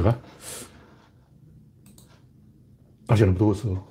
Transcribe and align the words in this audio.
제가? 0.00 0.18
날씨는 3.06 3.34
무더웠어. 3.34 3.86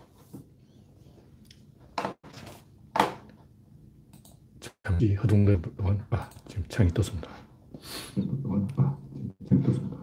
잠시 4.84 5.14
허둥대 5.16 5.62
동안, 5.78 6.04
아, 6.10 6.30
지금 6.48 6.64
창이 6.68 6.90
떴습니다. 6.90 7.30
아, 8.78 8.98
창이 9.48 9.64
떴습니다. 9.64 9.98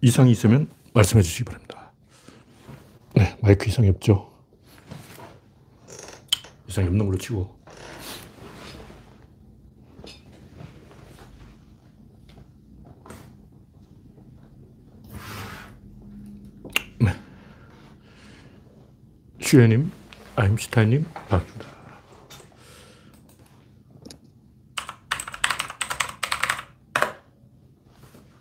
이상이 0.00 0.30
있으면 0.30 0.70
말씀해 0.94 1.22
주시기 1.22 1.44
바랍니다. 1.44 1.92
네, 3.16 3.36
마이크 3.42 3.68
이상이 3.68 3.88
없죠? 3.88 4.32
이상이 6.68 6.86
없는 6.86 7.04
걸로 7.04 7.18
치고. 7.18 7.58
네. 17.00 17.12
슈에님, 19.48 19.90
아임슈타인님, 20.36 21.06
반갑습니다. 21.30 21.66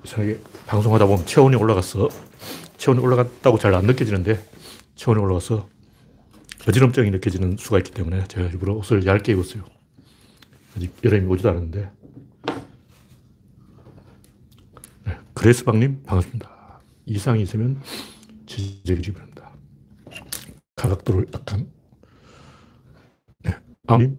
이상하게 0.04 0.42
방송하다 0.66 1.06
보면 1.06 1.26
체온이 1.26 1.56
올라갔어. 1.56 2.10
체온이 2.76 3.00
올라갔다고 3.00 3.58
잘 3.58 3.74
안 3.74 3.86
느껴지는데 3.86 4.46
체온이 4.96 5.22
올라가서 5.22 5.70
어지럼증이 6.68 7.10
느껴지는 7.12 7.56
수가 7.58 7.78
있기 7.78 7.92
때문에 7.92 8.28
제가 8.28 8.48
일부러 8.48 8.74
옷을 8.74 9.06
얇게 9.06 9.32
입었어요. 9.32 9.64
아직 10.76 10.94
여름이 11.06 11.26
오지도 11.28 11.52
않았는데. 11.52 11.90
네, 15.06 15.18
그레스방님 15.34 16.04
반갑습니다. 16.04 16.82
이상이 17.06 17.44
있으면 17.44 17.82
지적해 18.46 19.14
바랍니다. 19.14 19.27
가각도를 20.90 21.28
약간. 21.34 21.70
네, 23.44 23.56
아님 23.88 24.18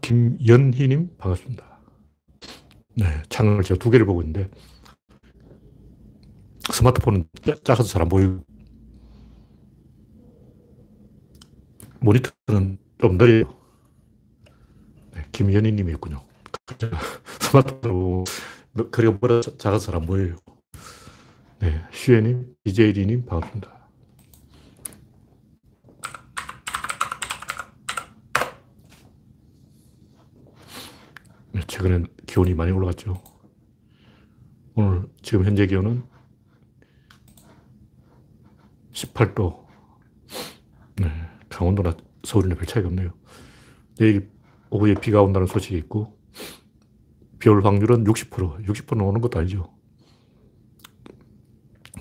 김연희님 0.00 1.16
반갑습니다. 1.16 1.80
네, 2.96 3.22
창을 3.28 3.62
제가 3.62 3.78
두 3.78 3.90
개를 3.90 4.06
보고 4.06 4.22
있는데 4.22 4.50
스마트폰은 6.72 7.28
작아서 7.62 7.84
잘 7.84 8.02
안 8.02 8.08
보이고 8.08 8.44
모니터는 12.00 12.78
좀 13.00 13.16
느려요. 13.16 13.44
네, 15.14 15.24
김연희 15.32 15.72
님이었군요. 15.72 16.22
스마트폰 17.40 18.24
그리고 18.90 19.14
뭐라 19.14 19.40
작아서 19.58 19.86
잘 19.86 19.96
안 19.96 20.06
보여요. 20.06 20.36
네, 21.60 21.82
슈에님, 21.92 22.54
DJD님 22.64 23.24
반갑습니다. 23.24 23.83
최근엔 31.66 32.06
기온이 32.26 32.54
많이 32.54 32.72
올라갔죠. 32.72 33.22
오늘 34.74 35.06
지금 35.22 35.44
현재 35.44 35.66
기온은 35.66 36.02
18도. 38.92 39.64
네, 40.96 41.10
강원도나 41.48 41.96
서울이나 42.24 42.54
별 42.54 42.66
차이가 42.66 42.88
없네요. 42.88 43.12
내일 43.98 44.30
오후에 44.70 44.94
비가 44.94 45.22
온다는 45.22 45.46
소식이 45.46 45.76
있고, 45.78 46.18
비 47.38 47.48
올 47.48 47.64
확률은 47.64 48.04
60%. 48.04 48.64
60%는 48.64 49.04
오는 49.04 49.20
것도 49.20 49.38
아니죠. 49.38 49.72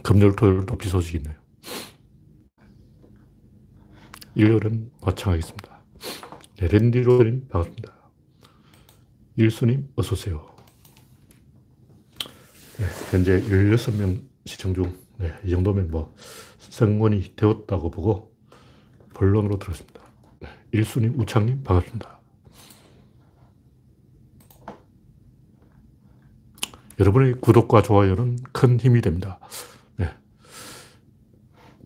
금요일, 0.02 0.36
토요일도 0.36 0.78
비 0.78 0.90
소식이 0.90 1.18
있네요. 1.18 1.36
일요일은 4.36 4.92
마찬가지겠습니다. 5.02 5.84
네, 6.58 6.68
랜디로님 6.68 7.48
반갑습니다. 7.50 8.03
일수님, 9.36 9.90
어서오세요. 9.96 10.46
네, 12.78 12.86
현재 13.10 13.42
16명 13.42 14.22
시청 14.46 14.76
중, 14.76 14.96
네, 15.18 15.34
이 15.44 15.50
정도면 15.50 15.90
뭐, 15.90 16.14
성원이 16.60 17.34
되었다고 17.36 17.90
보고, 17.90 18.36
본론으로 19.16 19.58
들었습니다. 19.58 20.02
네, 20.40 20.50
일수님, 20.72 21.20
우창님, 21.20 21.64
반갑습니다. 21.64 22.20
여러분의 27.00 27.36
구독과 27.42 27.82
좋아요는 27.82 28.38
큰 28.52 28.80
힘이 28.80 29.02
됩니다. 29.02 29.40
네. 29.96 30.10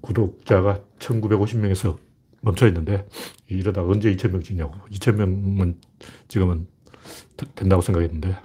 구독자가 0.01 0.83
1950명에서 0.99 1.97
멈춰 2.41 2.67
있는데, 2.67 3.07
이러다 3.47 3.83
언제 3.83 4.13
2000명 4.13 4.43
찍냐고. 4.43 4.73
2000명은 4.89 5.77
지금은 6.27 6.67
된다고 7.55 7.81
생각했는데 7.81 8.35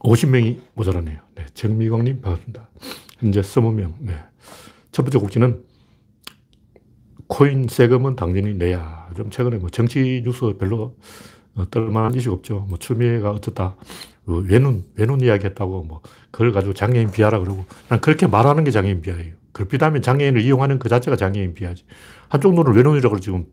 50명이 0.00 0.60
모자라네요. 0.74 1.18
네, 1.34 1.46
정미광님 1.54 2.20
반갑습니다. 2.20 2.68
현재 3.18 3.40
20명. 3.40 3.94
네. 4.00 4.14
첫 4.92 5.02
번째 5.02 5.18
국기는 5.18 5.64
코인 7.26 7.66
세금은 7.68 8.16
당연히 8.16 8.54
내야. 8.54 9.10
좀 9.16 9.30
최근에 9.30 9.58
뭐 9.58 9.68
정치 9.70 10.22
뉴스 10.24 10.54
별로 10.58 10.96
어, 11.54 11.68
떨만한 11.70 12.14
이슈 12.14 12.32
없죠. 12.32 12.66
뭐 12.68 12.78
추미애가 12.78 13.30
어쩌다 13.30 13.76
그 14.26 14.44
외눈, 14.48 14.84
외눈 14.94 15.20
이야기 15.20 15.46
했다고 15.46 15.84
뭐 15.84 16.02
그걸 16.30 16.52
가지고 16.52 16.74
장애인 16.74 17.10
비하라 17.10 17.38
그러고 17.40 17.64
난 17.88 18.00
그렇게 18.00 18.26
말하는 18.26 18.64
게 18.64 18.70
장애인 18.70 19.00
비하예요. 19.00 19.34
그렇다면 19.52 20.02
장애인을 20.02 20.42
이용하는 20.42 20.78
그 20.78 20.88
자체가 20.88 21.16
장애인 21.16 21.54
비하지. 21.54 21.84
한쪽 22.28 22.54
눈을 22.54 22.74
외눈이라고 22.76 23.20
지금 23.20 23.46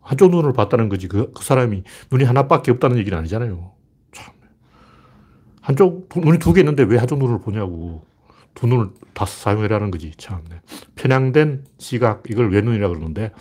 한쪽 0.00 0.30
눈을 0.30 0.52
봤다는 0.52 0.88
거지. 0.88 1.08
그, 1.08 1.32
그 1.32 1.44
사람이 1.44 1.82
눈이 2.12 2.24
하나밖에 2.24 2.70
없다는 2.72 2.98
얘기는 2.98 3.16
아니잖아요. 3.18 3.72
참. 4.12 4.34
한쪽, 5.60 6.08
눈이 6.16 6.38
두 6.38 6.52
개 6.54 6.60
있는데 6.60 6.82
왜 6.84 6.98
한쪽 6.98 7.18
눈을 7.18 7.40
보냐고. 7.40 8.04
두 8.54 8.66
눈을 8.66 8.90
다 9.14 9.24
사용해라는 9.26 9.90
거지. 9.90 10.12
참. 10.16 10.42
네. 10.50 10.60
편향된 10.96 11.64
시각, 11.78 12.24
이걸 12.30 12.50
외눈이라고 12.52 12.94
그러는데, 12.94 13.32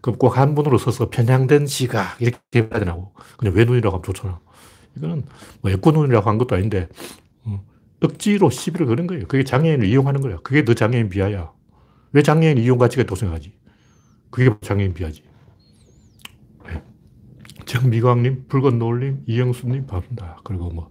그럼 0.00 0.18
꼭 0.18 0.36
한 0.38 0.54
분으로 0.54 0.78
써서 0.78 1.10
편향된 1.10 1.66
시각, 1.66 2.20
이렇게 2.22 2.38
해야 2.56 2.68
되나고. 2.68 3.12
그냥 3.38 3.54
외눈이라고 3.54 3.96
하면 3.96 4.02
좋잖아. 4.04 4.40
이거는 4.96 5.24
뭐 5.62 5.70
애꾸눈이라고 5.72 6.28
한 6.28 6.38
것도 6.38 6.56
아닌데, 6.56 6.88
어, 7.44 7.64
억지로 8.02 8.50
시비를 8.50 8.86
거는 8.86 9.06
거예요. 9.08 9.26
그게 9.28 9.44
장애인을 9.44 9.86
이용하는 9.88 10.20
거야. 10.20 10.38
그게 10.44 10.64
더 10.64 10.74
장애인 10.74 11.08
비하야. 11.10 11.52
왜 12.12 12.22
장애인 12.22 12.58
이용 12.58 12.78
가치가 12.78 13.02
있다고 13.02 13.16
생각하지? 13.16 13.52
그게 14.30 14.50
장애인 14.62 14.94
비하지. 14.94 15.22
정미광님, 17.70 18.46
붉은 18.48 18.80
노을님, 18.80 19.22
이영수님 19.26 19.86
반갑습니다. 19.86 20.40
그리고 20.42 20.70
뭐, 20.70 20.90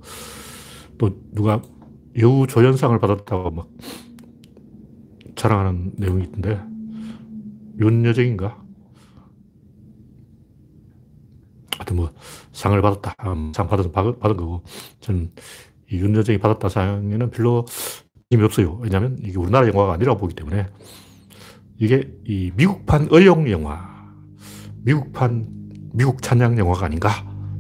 또 0.98 1.10
누가 1.34 1.62
여우 2.18 2.48
조연상을 2.48 2.98
받았다고 2.98 3.52
막 3.52 3.68
자랑하는 5.36 5.92
내용이 5.98 6.24
있던데, 6.24 6.58
윤여정인가? 7.82 8.64
하여튼 11.76 11.96
뭐, 11.98 12.12
상을 12.54 12.82
받았다. 12.82 13.14
음, 13.26 13.52
상 13.54 13.68
받아서 13.68 13.92
받은 13.92 14.38
거고, 14.38 14.64
저는 15.02 15.34
이 15.92 15.98
윤여정이 15.98 16.38
받았다 16.38 16.70
상에는 16.70 17.30
별로 17.30 17.66
힘이 18.32 18.46
없어요. 18.46 18.78
왜냐면 18.82 19.18
이게 19.20 19.38
우리나라 19.38 19.68
영화가 19.68 19.94
아니라고 19.96 20.18
보기 20.18 20.34
때문에, 20.34 20.66
이게 21.78 22.10
이 22.24 22.54
미국판 22.56 23.10
의용 23.12 23.52
영화, 23.52 24.10
미국판 24.86 25.59
미국 25.94 26.22
찬양 26.22 26.58
영화가 26.58 26.86
아닌가? 26.86 27.10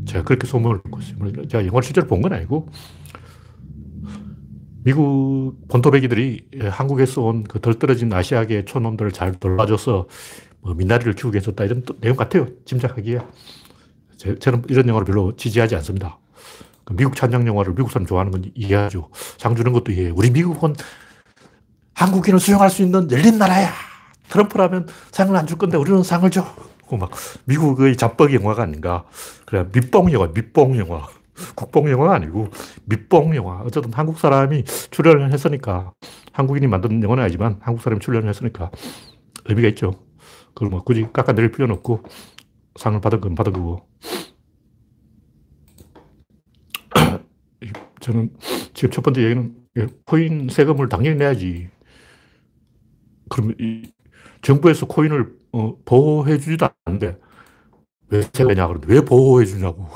제가 0.05 0.23
그렇게 0.23 0.47
소문을 0.47 0.81
듣고 0.83 0.99
있어요. 0.99 1.47
제가 1.47 1.65
영화를 1.65 1.83
실제로 1.83 2.07
본 2.07 2.21
건 2.21 2.33
아니고, 2.33 2.67
미국 4.83 5.55
본토배기들이 5.67 6.41
한국에서 6.71 7.21
온 7.21 7.43
그 7.43 7.59
덜 7.59 7.75
떨어진 7.75 8.11
아시아계 8.13 8.65
촌놈들을 8.65 9.11
잘 9.11 9.33
돌봐줘서 9.33 10.07
뭐 10.61 10.73
미나리를 10.73 11.13
키우게 11.13 11.37
해줬다 11.39 11.65
이런 11.65 11.83
내용 12.01 12.15
같아요. 12.15 12.47
짐작하기에. 12.65 13.19
제, 14.17 14.35
저는 14.39 14.63
이런 14.69 14.87
영화를 14.87 15.05
별로 15.05 15.35
지지하지 15.35 15.75
않습니다. 15.77 16.17
그 16.83 16.93
미국 16.95 17.15
찬양 17.15 17.45
영화를 17.47 17.73
미국 17.75 17.91
사람 17.91 18.05
좋아하는 18.05 18.31
건 18.31 18.51
이해하죠. 18.55 19.09
상 19.37 19.55
주는 19.55 19.71
것도 19.71 19.91
이해해요. 19.91 20.13
우리 20.15 20.29
미국은 20.31 20.75
한국인을 21.93 22.39
수용할 22.39 22.69
수 22.69 22.81
있는 22.81 23.09
열린 23.11 23.37
나라야. 23.37 23.71
트럼프라면 24.29 24.87
상을 25.11 25.35
안 25.35 25.45
줄 25.47 25.57
건데 25.57 25.77
우리는 25.77 26.03
상을 26.03 26.29
줘. 26.31 26.45
막 26.97 27.11
미국의 27.45 27.97
잡벅 27.97 28.33
영화가 28.33 28.63
아닌가. 28.63 29.05
그래 29.45 29.65
밑봉 29.73 30.11
영화, 30.11 30.27
밑봉 30.27 30.77
영화. 30.77 31.07
국뽕 31.55 31.89
영화가 31.89 32.15
아니고 32.15 32.49
밑봉 32.85 33.35
영화. 33.35 33.61
어쨌든 33.61 33.93
한국 33.93 34.19
사람이 34.19 34.63
출연을 34.65 35.31
했으니까 35.31 35.93
한국인이 36.33 36.67
만든 36.67 37.01
영화는 37.01 37.23
아니지만 37.23 37.57
한국 37.61 37.81
사람이 37.81 37.99
출연을 38.01 38.27
했으니까 38.29 38.71
의미가 39.45 39.69
있죠. 39.69 39.93
그걸 40.53 40.69
뭐 40.69 40.83
굳이 40.83 41.07
깎아내릴 41.13 41.51
필요는 41.51 41.75
없고 41.75 42.03
상을 42.75 42.99
받은 42.99 43.21
건 43.21 43.35
받은 43.35 43.53
거고. 43.53 43.87
저는 48.01 48.33
지금 48.73 48.91
첫 48.91 49.01
번째 49.01 49.23
얘기는 49.23 49.55
코인 50.05 50.49
세금을 50.49 50.89
당연히 50.89 51.17
내야지. 51.17 51.69
이 53.59 53.91
정부에서 54.41 54.87
코인을 54.87 55.38
어, 55.51 55.75
보호해 55.85 56.37
주지도 56.37 56.69
않는데 56.85 57.17
왜 58.09 58.19
내냐 58.19 58.67
그러는데 58.67 58.93
왜 58.93 59.01
보호해 59.01 59.45
주냐고. 59.45 59.87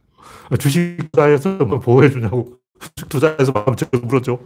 주식 0.58 0.98
투자에서 1.12 1.56
뭐 1.64 1.78
보호해 1.78 2.10
주냐고. 2.10 2.58
주식 2.94 3.08
투자에서 3.08 3.52
망하면 3.52 3.76
정부 3.76 4.06
물어줘. 4.06 4.38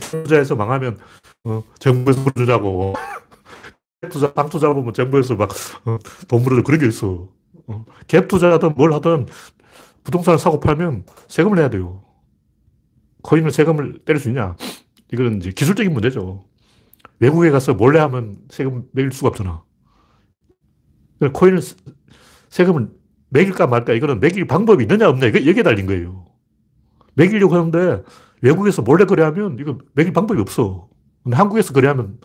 투자에서 0.00 0.54
망하면 0.54 0.98
어, 1.44 1.62
정부에서 1.78 2.20
물어주냐고. 2.22 2.94
투자, 4.10 4.32
방 4.32 4.48
투자 4.48 4.72
보면 4.72 4.92
정부에서 4.92 5.34
막, 5.34 5.50
어, 5.84 5.98
돈 6.28 6.42
물어줘. 6.42 6.62
그런 6.62 6.80
게 6.80 6.86
있어. 6.86 7.28
어, 7.66 7.84
갭 8.06 8.28
투자든 8.28 8.74
뭘 8.76 8.92
하든 8.94 9.26
부동산을 10.04 10.38
사고 10.38 10.60
팔면 10.60 11.04
세금을 11.28 11.56
내야 11.56 11.68
돼요. 11.70 12.02
코인을 13.22 13.50
세금을 13.50 14.00
때릴 14.04 14.20
수 14.20 14.28
있냐? 14.28 14.56
이건 15.12 15.38
이제 15.38 15.50
기술적인 15.50 15.92
문제죠. 15.92 16.44
외국에 17.20 17.50
가서 17.50 17.74
몰래 17.74 17.98
하면 18.00 18.36
세금 18.50 18.84
매길 18.92 19.12
수가 19.12 19.28
없잖아. 19.28 19.64
코인을 21.32 21.60
세금을 22.48 22.90
매길까 23.30 23.66
말까 23.66 23.92
이거는 23.92 24.20
매길 24.20 24.46
방법이 24.46 24.84
있느냐 24.84 25.08
없느냐 25.08 25.28
이거 25.28 25.46
여기에 25.46 25.62
달린 25.62 25.86
거예요. 25.86 26.24
매기려고 27.14 27.54
하는데 27.54 28.02
외국에서 28.42 28.82
몰래 28.82 29.04
거래하면 29.04 29.58
이거 29.60 29.78
매길 29.94 30.12
방법이 30.12 30.40
없어. 30.40 30.88
한국에서 31.30 31.72
거래하면 31.72 32.20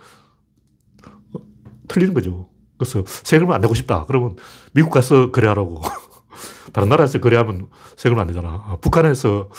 틀리는 1.88 2.14
거죠. 2.14 2.50
그래서 2.78 3.04
세금을 3.06 3.54
안 3.54 3.62
내고 3.62 3.74
싶다. 3.74 4.06
그러면 4.06 4.36
미국 4.74 4.92
가서 4.92 5.32
거래하라고. 5.32 5.82
다른 6.74 6.90
나라에서 6.90 7.20
거래하면 7.20 7.70
세금을 7.98 8.22
안 8.22 8.28
내잖아. 8.28 8.50
아, 8.50 8.78
북한에서 8.82 9.50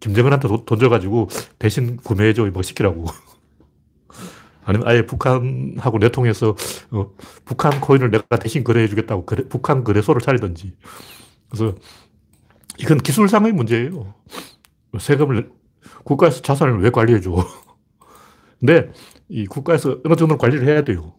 김정은한테 0.00 0.48
돈 0.64 0.78
줘가지고 0.78 1.28
대신 1.58 1.96
구매해줘. 1.96 2.46
뭐 2.46 2.62
시키라고. 2.62 3.06
아니면 4.68 4.86
아예 4.86 5.06
북한하고 5.06 5.96
내통해서 5.96 6.54
어, 6.90 7.10
북한 7.46 7.80
코인을 7.80 8.10
내가 8.10 8.38
대신 8.38 8.64
거래해 8.64 8.86
주겠다고 8.86 9.24
거래, 9.24 9.42
북한 9.48 9.82
거래소를 9.82 10.20
차리든지. 10.20 10.74
그래서 11.48 11.74
이건 12.78 12.98
기술상의 12.98 13.52
문제예요. 13.52 14.12
세금을 14.98 15.50
국가에서 16.04 16.42
자산을 16.42 16.82
왜 16.82 16.90
관리해 16.90 17.20
줘? 17.20 17.34
근데 18.60 18.92
이 19.30 19.46
국가에서 19.46 20.00
어느 20.04 20.16
정도 20.16 20.36
관리를 20.36 20.68
해야 20.68 20.84
돼요. 20.84 21.14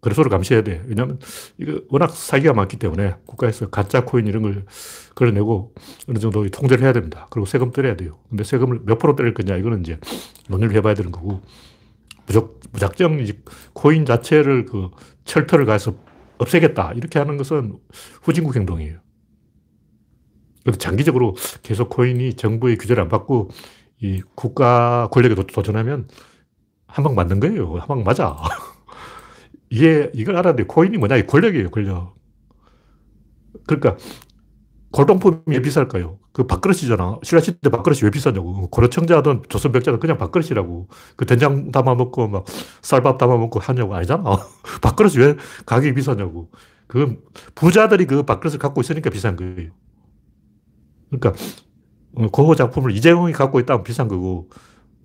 거래소를 0.00 0.30
감시해야 0.30 0.64
돼. 0.64 0.82
왜냐하면 0.86 1.18
이거 1.58 1.82
워낙 1.90 2.10
사기가 2.10 2.54
많기 2.54 2.78
때문에 2.78 3.16
국가에서 3.26 3.68
가짜 3.68 4.06
코인 4.06 4.26
이런 4.26 4.42
걸 4.42 4.64
걸어내고 5.14 5.74
어느 6.08 6.18
정도 6.18 6.48
통제를 6.48 6.82
해야 6.82 6.94
됩니다. 6.94 7.26
그리고 7.28 7.44
세금 7.44 7.72
때려야 7.72 7.96
돼요. 7.96 8.18
근데 8.30 8.42
세금을 8.42 8.80
몇 8.84 8.98
프로 8.98 9.14
때릴 9.16 9.34
거냐 9.34 9.56
이거는 9.56 9.80
이제 9.80 9.98
논의를 10.48 10.74
해봐야 10.76 10.94
되는 10.94 11.12
거고 11.12 11.42
무작정 12.72 13.18
코인 13.72 14.04
자체를 14.06 14.64
그 14.66 14.90
철터를 15.24 15.66
가해서 15.66 15.94
없애겠다 16.38 16.92
이렇게 16.94 17.18
하는 17.18 17.36
것은 17.36 17.78
후진국 18.22 18.56
행동이에요. 18.56 18.98
그래서 20.62 20.78
장기적으로 20.78 21.36
계속 21.62 21.88
코인이 21.88 22.34
정부의 22.34 22.76
규제를 22.76 23.02
안 23.02 23.08
받고 23.08 23.50
이 24.02 24.22
국가 24.34 25.08
권력에 25.12 25.34
도전하면 25.46 26.08
한 26.88 27.04
방 27.04 27.14
맞는 27.14 27.40
거예요. 27.40 27.76
한 27.78 27.88
방 27.88 28.04
맞아. 28.04 28.36
이게, 29.70 30.10
이걸 30.14 30.36
알아야 30.36 30.54
돼. 30.56 30.64
코인이 30.64 30.98
뭐냐? 30.98 31.16
이 31.16 31.26
권력이에요, 31.26 31.70
권력. 31.70 32.14
그러니까, 33.66 33.96
골동품이 34.92 35.38
왜 35.46 35.62
비쌀까요? 35.62 36.18
그 36.32 36.46
밥그릇이잖아. 36.46 37.20
신라시대 37.22 37.70
밥그릇이 37.70 38.00
왜 38.04 38.10
비싸냐고. 38.10 38.68
고려청자든 38.70 39.42
조선백자든 39.48 40.00
그냥 40.00 40.18
밥그릇이라고. 40.18 40.88
그 41.16 41.26
된장 41.26 41.70
담아먹고 41.70 42.28
막 42.28 42.44
쌀밥 42.82 43.18
담아먹고 43.18 43.60
하냐고. 43.60 43.94
아니잖아. 43.94 44.24
밥그릇이 44.82 45.18
왜 45.18 45.36
가격이 45.66 45.94
비싸냐고. 45.94 46.50
그 46.86 47.22
부자들이 47.54 48.06
그 48.06 48.24
밥그릇을 48.24 48.58
갖고 48.58 48.80
있으니까 48.80 49.10
비싼 49.10 49.36
거예요. 49.36 49.70
그러니까, 51.10 51.34
고호 52.32 52.54
작품을 52.56 52.92
이재용이 52.92 53.32
갖고 53.32 53.60
있다면 53.60 53.84
비싼 53.84 54.08
거고, 54.08 54.50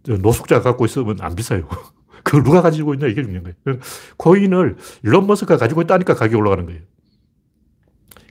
노숙자가 0.07 0.61
갖고 0.61 0.85
있으면 0.85 1.17
안 1.21 1.35
비싸요. 1.35 1.67
그걸 2.23 2.43
누가 2.43 2.61
가지고 2.61 2.95
있냐 2.95 3.07
이게 3.07 3.21
중요한 3.21 3.53
거예요. 3.63 3.79
코인을 4.17 4.77
일론 5.03 5.27
머스크가 5.27 5.57
가지고 5.57 5.83
있다니까 5.83 6.15
가격이 6.15 6.35
올라가는 6.35 6.65
거예요. 6.65 6.81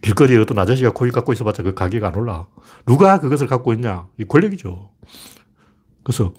길거리에 0.04 0.36
어떤 0.36 0.58
아저씨가 0.58 0.90
코인 0.92 1.12
갖고 1.12 1.32
있어봤자 1.32 1.62
그 1.62 1.72
가격이 1.72 2.04
안 2.04 2.14
올라. 2.14 2.46
누가 2.84 3.18
그것을 3.18 3.46
갖고 3.46 3.72
있냐? 3.72 4.06
이 4.18 4.24
권력이죠. 4.24 4.90
그래서 6.02 6.34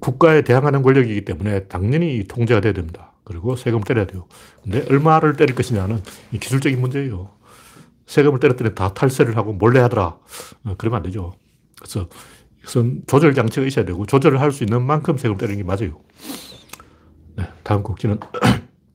국가에 0.00 0.42
대항하는 0.42 0.82
권력이기 0.82 1.24
때문에 1.24 1.64
당연히 1.64 2.24
통제가 2.28 2.60
돼야 2.60 2.74
됩니다. 2.74 3.12
그리고 3.24 3.56
세금을 3.56 3.84
때려야 3.84 4.06
돼요. 4.06 4.26
근데 4.62 4.84
얼마를 4.90 5.36
때릴 5.36 5.54
것이냐는 5.54 6.02
기술적인 6.38 6.78
문제예요. 6.78 7.30
세금을 8.06 8.38
때렸더니 8.38 8.74
다 8.74 8.92
탈세를 8.92 9.36
하고 9.38 9.54
몰래 9.54 9.80
하더라. 9.80 10.18
어, 10.64 10.74
그러면 10.76 10.98
안 10.98 11.02
되죠. 11.04 11.34
그래서 11.78 12.08
그것은 12.60 13.02
조절 13.06 13.34
장치가 13.34 13.66
있어야 13.66 13.84
되고 13.86 14.04
조절을 14.04 14.40
할 14.40 14.52
수 14.52 14.62
있는 14.64 14.82
만큼 14.82 15.16
세금을 15.16 15.38
때리는 15.38 15.56
게 15.58 15.64
맞아요. 15.64 16.00
네, 17.36 17.44
다음 17.62 17.82
곡지는 17.82 18.20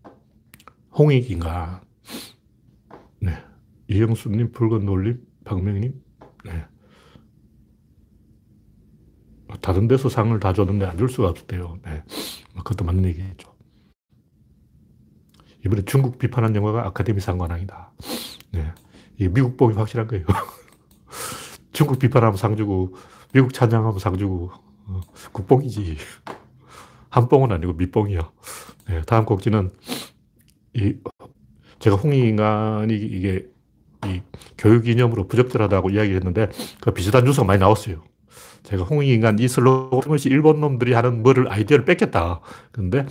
홍익인가. 0.98 1.82
네. 3.88 3.96
이영수님, 3.96 4.52
붉은 4.52 4.86
놀림, 4.86 5.20
박명님. 5.46 5.94
네. 6.46 6.66
다른 9.62 9.88
데서 9.88 10.10
상을 10.10 10.38
다 10.40 10.52
줬는데 10.54 10.86
안 10.86 10.98
줄 10.98 11.10
수가 11.10 11.30
없대요. 11.30 11.78
네. 11.86 12.04
뭐 12.54 12.64
그것도 12.64 12.86
맞는 12.86 13.06
얘기죠. 13.06 13.54
이번에 15.66 15.84
중국 15.86 16.18
비판한 16.18 16.56
영화가 16.56 16.86
아카데미 16.88 17.22
상관왕이다. 17.22 17.94
네. 18.52 18.72
이 19.20 19.28
미국 19.30 19.56
복이 19.58 19.76
확실한 19.76 20.08
거예요. 20.08 20.26
중국 21.72 22.00
비판하면 22.00 22.38
상 22.38 22.56
주고 22.58 22.96
미국 23.34 23.54
찬양하면 23.54 24.00
상 24.00 24.18
주고 24.18 24.52
어, 24.88 25.02
국뽕이지. 25.32 25.98
한뽕은 27.10 27.52
아니고 27.52 27.74
밑뽕이야. 27.74 28.32
네, 28.88 29.02
다음 29.04 29.24
곡지는 29.26 29.70
이 30.74 30.96
제가 31.80 31.96
홍익인간이 31.96 32.94
이게 32.96 33.48
이 34.06 34.22
교육 34.58 34.88
이념으로 34.88 35.28
부적절하다고 35.28 35.92
이야기했는데 35.92 36.50
그 36.82 36.92
비슷한 36.92 37.24
뉴스가 37.26 37.46
많이 37.46 37.60
나왔어요. 37.60 38.04
제가 38.64 38.84
홍익인간 38.84 39.40
이 39.40 39.48
슬로건 39.48 40.02
것이 40.02 40.30
일본 40.30 40.62
놈들이 40.62 40.94
하는 40.94 41.22
뭐를 41.24 41.52
아이디어를 41.52 41.86
뺏겼다. 41.86 42.42
근데 42.72 43.06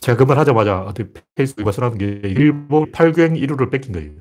제가 0.00 0.16
그 0.18 0.24
말 0.24 0.38
하자마자 0.38 0.82
어디 0.82 1.04
페이스북에 1.34 1.64
발선하는 1.64 1.98
게 1.98 2.28
일본 2.28 2.90
팔경 2.92 3.36
이루를 3.36 3.70
뺏긴 3.70 3.92
거예요. 3.92 4.12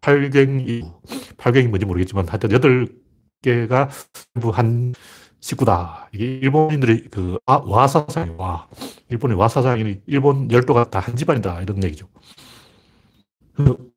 팔경 0.00 0.60
이루. 0.60 0.92
팔경이 1.38 1.68
뭔지 1.68 1.86
모르겠지만 1.86 2.28
하여튼 2.28 2.52
여덟 2.52 2.88
개가 3.42 3.88
한 4.52 4.94
식구다. 5.40 6.10
이게 6.12 6.24
일본인들의 6.38 7.04
그 7.10 7.38
와, 7.46 7.62
와사상이 7.64 8.32
와. 8.36 8.68
일본의 9.10 9.36
와사상이 9.38 10.00
일본 10.06 10.50
열도가 10.50 10.90
다 10.90 11.00
한 11.00 11.16
집안이다. 11.16 11.62
이런 11.62 11.82
얘기죠. 11.84 12.08
그 13.54 13.89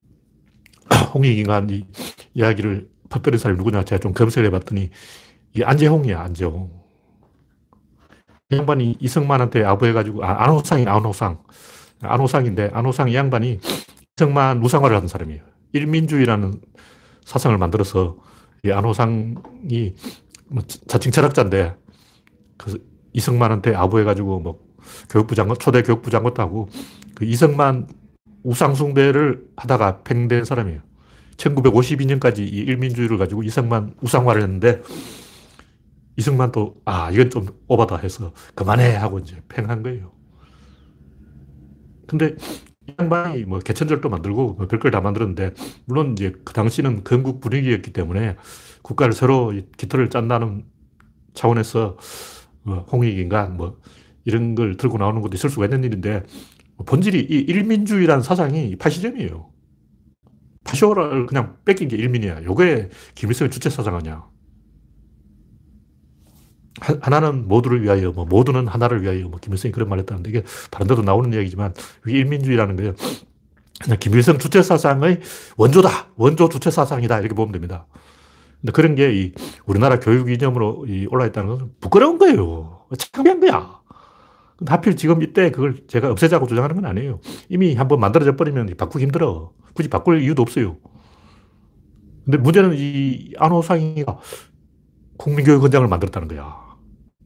홍익인간 1.13 1.69
이 1.69 1.85
이야기를 2.33 2.89
퍼뜨린 3.09 3.37
사람이 3.39 3.57
누구냐 3.57 3.83
제가 3.83 3.99
좀 3.99 4.13
검색을 4.13 4.47
해봤더니 4.47 4.89
이 5.55 5.63
안재홍이야, 5.63 6.19
안재홍. 6.19 6.83
이 8.49 8.55
양반이 8.55 8.97
이승만한테 8.99 9.63
아부해가지고, 9.63 10.23
아, 10.23 10.43
안호상이 10.43 10.87
안호상. 10.87 11.43
안호상인데, 12.01 12.71
안호상 12.73 13.09
이 13.09 13.15
양반이 13.15 13.59
이승만 14.17 14.63
우상화를 14.63 14.95
하는 14.95 15.07
사람이에요. 15.07 15.43
일민주의라는 15.73 16.59
사상을 17.25 17.57
만들어서 17.57 18.17
이 18.63 18.71
안호상이 18.71 19.95
뭐 20.49 20.63
자칭 20.87 21.11
철학자인데 21.11 21.75
그 22.57 22.85
이승만한테 23.13 23.75
아부해가지고 23.75 24.39
뭐 24.39 24.59
교육부 25.09 25.35
장관, 25.35 25.57
초대 25.57 25.81
교육부 25.81 26.09
장관도 26.09 26.41
하고 26.41 26.69
그 27.15 27.25
이승만 27.25 27.87
우상숭배를 28.43 29.45
하다가 29.55 30.03
팽된 30.03 30.45
사람이에요. 30.45 30.81
1952년까지 31.37 32.39
이 32.39 32.57
일민주의를 32.57 33.17
가지고 33.17 33.43
이승만 33.43 33.95
우상화를 34.01 34.41
했는데 34.43 34.81
이승만도 36.17 36.81
아 36.85 37.09
이건 37.11 37.29
좀 37.29 37.47
오바다 37.67 37.97
해서 37.97 38.33
그만해 38.55 38.95
하고 38.95 39.19
이제 39.19 39.41
팽한 39.47 39.83
거예요. 39.83 40.11
근데 42.07 42.35
이 42.87 42.93
양반이 42.99 43.45
뭐 43.45 43.59
개천절도 43.59 44.09
만들고 44.09 44.53
뭐 44.53 44.67
별걸 44.67 44.91
다 44.91 45.01
만들었는데 45.01 45.51
물론 45.85 46.11
이제 46.13 46.33
그 46.43 46.53
당시는 46.53 47.03
건국 47.03 47.39
분위기였기 47.41 47.93
때문에 47.93 48.35
국가를 48.81 49.13
서로 49.13 49.53
깃털을 49.77 50.09
짠다는 50.09 50.65
차원에서 51.33 51.97
뭐 52.63 52.79
홍익인간 52.91 53.57
뭐 53.57 53.79
이런 54.25 54.55
걸 54.55 54.77
들고 54.77 54.97
나오는 54.97 55.21
것도 55.21 55.35
있을 55.35 55.49
수가 55.49 55.65
있는 55.65 55.83
일인데 55.83 56.23
본질이 56.85 57.27
이 57.29 57.39
일민주의라는 57.39 58.23
사상이 58.23 58.75
파시즘이에요. 58.77 59.49
쇼를 60.73 61.27
그냥 61.27 61.57
뺏긴 61.65 61.87
게 61.87 61.95
일민이야. 61.97 62.43
요게 62.45 62.89
김일성의 63.15 63.51
주체 63.51 63.69
사상 63.69 63.95
아니야. 63.95 64.25
하나는 67.01 67.47
모두를 67.47 67.83
위하여, 67.83 68.11
뭐 68.11 68.25
모두는 68.25 68.67
하나를 68.67 69.03
위하여, 69.03 69.27
뭐 69.27 69.39
김일성이 69.39 69.71
그런 69.71 69.87
말 69.89 69.99
했다는데 69.99 70.29
이게 70.29 70.43
다른 70.71 70.87
데도 70.87 71.03
나오는 71.03 71.31
이야기지만 71.31 71.73
이게 72.07 72.17
일민주의라는 72.19 72.75
거예요. 72.75 72.95
그냥 73.83 73.99
김일성 73.99 74.39
주체 74.39 74.63
사상의 74.63 75.19
원조다. 75.57 76.07
원조 76.15 76.49
주체 76.49 76.71
사상이다. 76.71 77.19
이렇게 77.19 77.35
보면 77.35 77.51
됩니다. 77.51 77.85
근데 78.61 78.71
그런 78.71 78.95
게 78.95 79.13
이 79.13 79.33
우리나라 79.65 79.99
교육 79.99 80.31
이념으로 80.31 80.85
올라있다는 81.09 81.49
것은 81.49 81.71
부끄러운 81.81 82.17
거예요. 82.17 82.85
창피한 82.97 83.39
거야. 83.41 83.81
하필 84.67 84.95
지금 84.95 85.21
이때 85.21 85.51
그걸 85.51 85.85
제가 85.87 86.11
없애자고 86.11 86.47
주장하는 86.47 86.75
건 86.75 86.85
아니에요. 86.85 87.19
이미 87.49 87.75
한번 87.75 87.99
만들어져 87.99 88.35
버리면 88.35 88.75
바꾸기 88.77 89.03
힘들어. 89.03 89.51
굳이 89.73 89.89
바꿀 89.89 90.21
이유도 90.21 90.41
없어요. 90.41 90.77
근데 92.25 92.37
문제는 92.37 92.75
이 92.77 93.33
안호상이가 93.37 94.19
국민교육원장을 95.17 95.87
만들었다는 95.87 96.27
거야. 96.27 96.63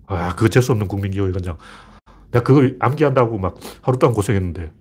아, 0.07 0.35
그거 0.35 0.47
재수 0.47 0.71
없는 0.71 0.87
국민교육헌장. 0.87 1.57
내가 2.31 2.43
그걸 2.43 2.77
암기한다고 2.79 3.37
막 3.37 3.57
하루 3.81 3.97
동안 3.99 4.13
고생했는데, 4.13 4.71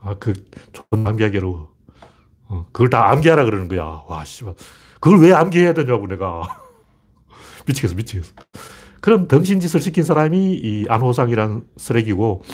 아, 0.00 0.14
그, 0.18 0.32
존 0.72 1.06
암기하기로. 1.06 1.70
어, 2.48 2.66
그걸 2.72 2.90
다 2.90 3.10
암기하라 3.10 3.44
그러는 3.44 3.68
거야. 3.68 4.02
와, 4.06 4.24
씨발. 4.24 4.54
그걸 5.00 5.20
왜 5.20 5.32
암기해야 5.32 5.74
되냐고, 5.74 6.06
내가. 6.06 6.60
미치겠어, 7.66 7.94
미치겠어. 7.94 8.32
그런 9.02 9.28
등신짓을 9.28 9.80
시킨 9.82 10.04
사람이 10.04 10.54
이 10.54 10.86
안호상이란 10.88 11.64
쓰레기고, 11.76 12.44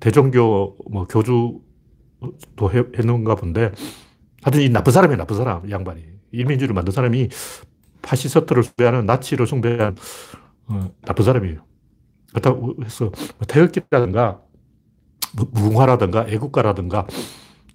대종교 0.00 0.76
뭐 0.90 1.06
교주도 1.06 1.62
했는가 2.98 3.34
본데, 3.36 3.72
하여튼 4.42 4.62
이 4.62 4.68
나쁜 4.70 4.92
사람이야, 4.92 5.16
나쁜 5.18 5.36
사람, 5.36 5.68
이 5.68 5.72
양반이. 5.72 6.04
일민주의를 6.32 6.74
만든 6.74 6.92
사람이 6.92 7.28
파시스트를 8.02 8.62
숭배하는 8.64 9.06
나치를 9.06 9.46
숭배한 9.46 9.96
어, 10.68 10.90
나쁜 11.02 11.24
사람이에요. 11.24 11.64
그렇다고 12.30 12.76
해서 12.84 13.06
뭐 13.06 13.46
태극기라든가 13.48 14.40
무궁화라든가 15.34 16.26
애국가라든가 16.28 17.06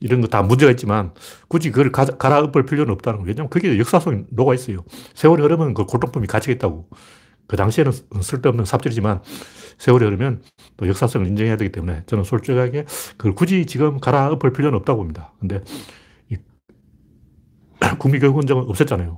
이런 0.02 0.22
거 0.22 0.28
다 0.28 0.44
문제가 0.44 0.72
있지만 0.72 1.14
굳이 1.48 1.72
그걸 1.72 1.92
가, 1.92 2.06
갈아엎을 2.06 2.66
필요는 2.66 2.94
없다는 2.94 3.20
거예요. 3.20 3.30
왜냐하면 3.30 3.50
그게 3.50 3.78
역사성이 3.80 4.24
녹아 4.32 4.54
있어요. 4.54 4.84
세월이 5.16 5.42
흐르면 5.44 5.74
그 5.74 5.86
골동품이 5.86 6.28
가치가 6.28 6.54
있다고. 6.54 6.90
그 7.48 7.58
당시에는 7.58 7.92
쓸데없는 8.22 8.66
삽질이지만 8.66 9.22
세월이 9.78 10.06
흐르면 10.06 10.42
또 10.78 10.88
역사성을 10.88 11.28
인정해야 11.28 11.58
되기 11.58 11.72
때문에 11.72 12.04
저는 12.06 12.24
솔직하게 12.24 12.86
그걸 13.18 13.36
굳이 13.36 13.66
지금 13.66 14.00
갈아엎을 14.00 14.54
필요는 14.54 14.78
없다고 14.80 14.98
봅니다. 14.98 15.34
근데 15.40 15.62
국민교육원장은 18.00 18.66
없앴잖아요. 18.66 19.18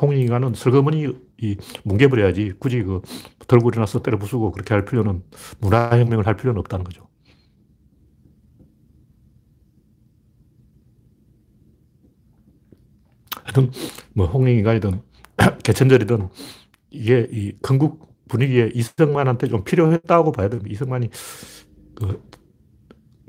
홍익인간은 0.00 0.54
슬그머니 0.54 1.08
이 1.38 1.56
뭉개버려야지 1.84 2.54
굳이 2.58 2.82
그 2.82 3.00
들고 3.46 3.70
일어나서 3.70 4.02
때려 4.02 4.18
부수고 4.18 4.52
그렇게 4.52 4.74
할 4.74 4.84
필요는 4.84 5.22
문화혁명을 5.60 6.26
할 6.26 6.36
필요는 6.36 6.58
없다는 6.60 6.84
거죠. 6.84 7.08
하여튼 13.44 13.70
뭐 14.14 14.26
홍익인간이든 14.26 15.00
개천절이든 15.64 16.28
이게 16.90 17.28
이 17.30 17.52
건국 17.62 18.08
분위기에 18.28 18.70
이승만한테 18.74 19.48
좀 19.48 19.64
필요했다고 19.64 20.32
봐야 20.32 20.48
됩니다. 20.48 20.70
이승만이 20.72 21.10
그 21.94 22.22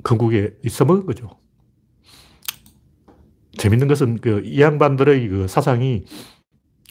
건국에 0.04 0.56
있어먹은 0.66 1.06
거죠. 1.06 1.30
재밌는 3.58 3.88
것은 3.88 4.20
그 4.22 4.42
이 4.46 4.62
양반들의 4.62 5.28
그 5.30 5.48
사상이 5.48 6.06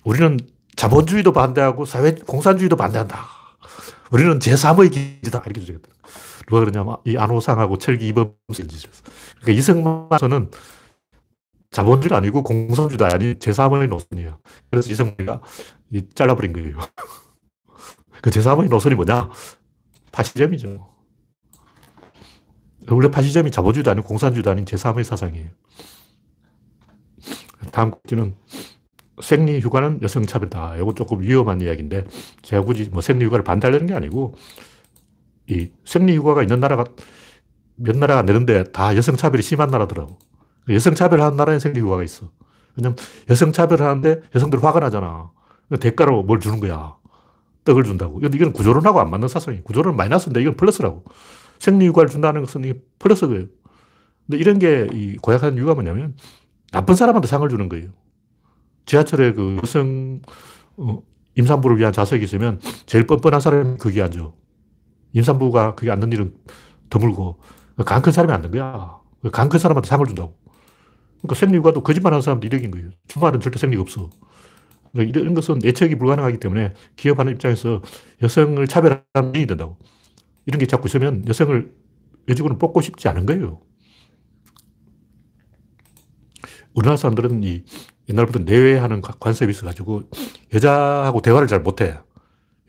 우리는 0.05 0.39
자본주의도 0.77 1.33
반대하고 1.33 1.85
사회 1.87 2.13
공산주의도 2.15 2.77
반대한다. 2.77 3.27
우리는 4.13 4.39
제3의 4.39 4.93
길이다. 4.93 5.43
이렇게 5.47 5.61
주겠다. 5.61 5.89
누가 6.47 6.61
그러냐면 6.61 6.97
이 7.05 7.17
안호상하고 7.17 7.79
철기 7.79 8.09
이범수를 8.09 8.69
지셨어. 8.69 9.03
그러니까 9.41 9.53
이승만은 9.59 10.51
자본주의도 11.79 12.17
아니고 12.17 12.43
공산주의도 12.43 13.07
아닌 13.07 13.39
제3의 13.39 13.89
노선이에요. 13.89 14.41
그래서 14.69 14.91
이승만이가 14.91 15.41
잘라버린 16.13 16.53
거예요. 16.53 16.77
그 18.21 18.31
제3의 18.31 18.69
노선이 18.69 18.97
뭐냐? 18.97 19.31
파시즘이죠. 20.11 20.89
원래 22.91 23.11
파시즘이 23.11 23.53
자본주의도 23.53 23.93
아니고 23.93 24.09
공산주의도 24.09 24.51
아닌 24.51 24.65
제3의 24.65 25.05
사상이에요. 25.05 25.51
다음 27.71 27.93
꼭지는 27.93 28.35
생리 29.23 29.61
휴가는 29.61 30.03
여성 30.03 30.27
차별다. 30.27 30.79
이거 30.79 30.93
조금 30.95 31.21
위험한 31.21 31.61
이야기인데 31.61 32.07
제가 32.43 32.65
굳이 32.65 32.89
뭐 32.91 33.03
생리 33.03 33.25
휴가를 33.25 33.45
반대하려는 33.45 33.87
게 33.87 33.95
아니고 33.95 34.35
이 35.47 35.71
생리 35.85 36.17
휴가가 36.17 36.43
있는 36.43 36.59
나라가 36.59 36.85
몇 37.77 37.97
나라가 37.97 38.23
내는데 38.23 38.65
다 38.65 38.97
여성 38.97 39.15
차별이 39.15 39.45
심한 39.45 39.71
나라더라고. 39.71 40.19
여성 40.71 40.95
차별하는 40.95 41.37
나라에 41.37 41.59
생리 41.59 41.81
휴가가 41.81 42.03
있어. 42.03 42.31
왜냐면 42.77 42.97
여성 43.31 43.53
차별하는데 43.53 44.23
여성들 44.35 44.63
화가 44.63 44.81
나잖아. 44.81 45.31
대가로 45.81 46.23
뭘 46.23 46.41
주는 46.41 46.61
거야. 46.61 46.97
떡을 47.65 47.85
준다고. 47.85 48.21
이건 48.21 48.53
구조론하고 48.53 49.01
안 49.01 49.11
맞는 49.11 49.29
사상이에요. 49.29 49.63
구조론 49.65 49.97
마이너스인데 49.97 50.41
이건 50.41 50.57
플러스라고. 50.57 51.05
생리 51.59 51.87
휴가를 51.89 52.09
준다는 52.09 52.43
것은 52.45 52.81
플러스예요. 52.99 53.47
근데 54.27 54.39
이런 54.39 54.59
게 54.59 54.87
이 54.93 55.17
고약한 55.17 55.55
이유가 55.57 55.75
뭐냐면 55.75 56.15
나쁜 56.73 56.95
사람한테 56.95 57.27
상을 57.29 57.47
주는 57.49 57.69
거예요. 57.69 57.89
지하철에 58.87 59.33
그 59.33 59.59
여성 59.63 60.21
어, 60.77 61.03
임산부를 61.35 61.79
위한 61.79 61.93
좌석이 61.93 62.25
있으면 62.25 62.61
제일 62.87 63.07
뻔뻔한 63.07 63.41
사람이 63.41 63.79
거기 63.79 64.01
앉아. 64.01 64.31
임산부가 65.13 65.75
거기 65.75 65.91
앉는 65.91 66.13
일은 66.13 66.35
드물고 66.91 67.39
강큰 67.85 68.13
사람이 68.13 68.33
앉는 68.33 68.51
거야. 68.51 68.99
강큰 69.33 69.59
사람한테 69.59 69.89
상을 69.89 70.05
준다고. 70.07 70.37
그러니까 71.21 71.35
생리과도 71.35 71.83
거짓말하는 71.83 72.23
사람도 72.23 72.47
이력인 72.47 72.71
거예요. 72.71 72.91
주말은 73.09 73.41
절대 73.41 73.59
생리가 73.59 73.83
없어. 73.83 74.11
그러니까 74.93 75.19
이런 75.19 75.35
것은 75.35 75.63
예측이 75.63 75.97
불가능하기 75.97 76.39
때문에 76.39 76.75
기업하는 76.97 77.33
입장에서 77.33 77.83
여성을 78.23 78.67
차별하는 78.67 79.35
일이 79.35 79.47
된다고. 79.47 79.77
이런 80.47 80.59
게 80.59 80.67
자꾸 80.67 80.89
있으면 80.89 81.27
여성을 81.29 81.73
여직원을 82.29 82.59
뽑고 82.59 82.81
싶지 82.81 83.09
않은 83.09 83.27
거예요. 83.27 83.61
우리나라 86.75 86.97
사람들은 86.97 87.43
이 87.43 87.65
옛날부터 88.09 88.41
내외하는 88.41 89.03
관습이 89.03 89.51
있어가지고 89.51 90.05
여자하고 90.55 91.21
대화를 91.21 91.49
잘 91.49 91.61
못해. 91.61 91.99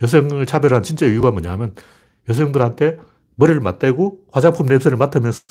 여성을 0.01 0.45
차별한 0.45 0.83
진짜 0.83 1.05
이유가 1.05 1.31
뭐냐면 1.31 1.75
여성들한테 2.27 2.97
머리를 3.35 3.61
맞대고 3.61 4.25
화장품 4.31 4.65
냄새를 4.65 4.97
맡으면서 4.97 5.43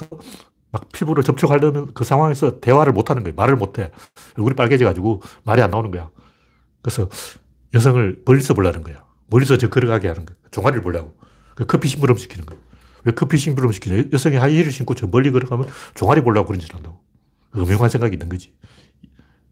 막 0.70 0.90
피부를 0.92 1.22
접촉하려는 1.22 1.92
그 1.94 2.04
상황에서 2.04 2.60
대화를 2.60 2.92
못 2.92 3.10
하는 3.10 3.22
거예요. 3.22 3.34
말을 3.34 3.56
못 3.56 3.78
해. 3.78 3.90
얼굴이 4.36 4.54
빨개져가지고 4.54 5.22
말이 5.44 5.62
안 5.62 5.70
나오는 5.70 5.90
거야. 5.90 6.10
그래서 6.82 7.08
여성을 7.74 8.22
멀리서 8.24 8.54
보려는 8.54 8.82
거야. 8.82 9.04
멀리서 9.28 9.56
저 9.56 9.68
걸어가게 9.68 10.08
하는 10.08 10.26
거야. 10.26 10.36
종아리를 10.50 10.82
보려고. 10.82 11.16
그 11.54 11.66
커피 11.66 11.88
심부름 11.88 12.16
시키는 12.16 12.46
거야. 12.46 12.58
왜 13.04 13.12
커피 13.12 13.38
심부름 13.38 13.72
시키냐? 13.72 14.04
여성이 14.12 14.36
하이힐을 14.36 14.70
신고 14.70 14.94
저 14.94 15.06
멀리 15.06 15.30
걸어가면 15.30 15.68
종아리 15.94 16.22
보려고 16.22 16.48
그런 16.48 16.60
짓 16.60 16.72
한다고. 16.74 17.00
음흉한 17.56 17.88
생각이 17.88 18.14
있는 18.14 18.28
거지. 18.28 18.52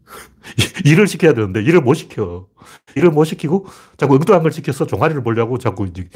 일을 0.85 1.07
시켜야 1.07 1.33
되는데 1.33 1.61
일을 1.61 1.81
못 1.81 1.95
시켜. 1.95 2.47
일을 2.95 3.11
못 3.11 3.25
시키고 3.25 3.67
자꾸 3.97 4.15
엉뚱한 4.15 4.43
걸 4.43 4.51
시켜서 4.51 4.85
종아리를 4.85 5.21
보려고 5.23 5.57
자꾸 5.57 5.85
이제 5.87 6.09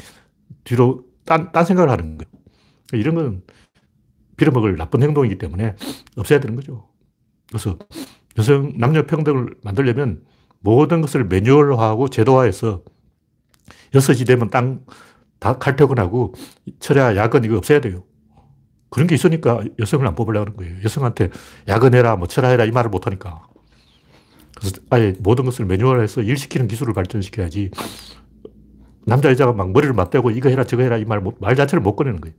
뒤로 0.64 1.04
딴, 1.24 1.52
딴 1.52 1.64
생각을 1.64 1.90
하는 1.90 2.18
거예요. 2.18 2.30
이런 2.92 3.14
건 3.14 3.42
빌어먹을 4.36 4.76
나쁜 4.76 5.02
행동이기 5.02 5.38
때문에 5.38 5.76
없애야 6.16 6.40
되는 6.40 6.56
거죠. 6.56 6.88
그래서 7.48 7.78
여성 8.38 8.72
남녀 8.78 9.06
평등을 9.06 9.56
만들려면 9.62 10.22
모든 10.60 11.00
것을 11.00 11.24
매뉴얼화하고 11.24 12.08
제도화해서 12.08 12.82
6시 13.92 14.26
되면 14.26 14.50
땅 14.50 14.84
다 15.42 15.58
칼퇴근하고 15.58 16.34
철야, 16.78 17.16
야근 17.16 17.42
이거 17.42 17.56
없애야 17.56 17.80
돼요. 17.80 18.04
그런 18.90 19.08
게 19.08 19.16
있으니까 19.16 19.64
여성을 19.80 20.06
안 20.06 20.14
뽑으려고 20.14 20.46
하는 20.46 20.56
거예요. 20.56 20.76
여성한테 20.84 21.30
야근해라, 21.66 22.14
뭐 22.14 22.28
철야해라 22.28 22.64
이 22.64 22.70
말을 22.70 22.90
못 22.90 23.06
하니까. 23.06 23.48
그래서 24.54 24.76
아예 24.90 25.14
모든 25.18 25.44
것을 25.44 25.64
매뉴얼해서 25.64 26.22
일시키는 26.22 26.68
기술을 26.68 26.94
발전시켜야지 26.94 27.72
남자, 29.04 29.30
여자가 29.30 29.52
막 29.52 29.72
머리를 29.72 29.92
맞대고 29.94 30.30
이거 30.30 30.48
해라, 30.48 30.62
저거 30.62 30.84
해라 30.84 30.96
이 30.96 31.04
말, 31.04 31.20
말 31.40 31.56
자체를 31.56 31.82
못 31.82 31.96
꺼내는 31.96 32.20
거예요. 32.20 32.36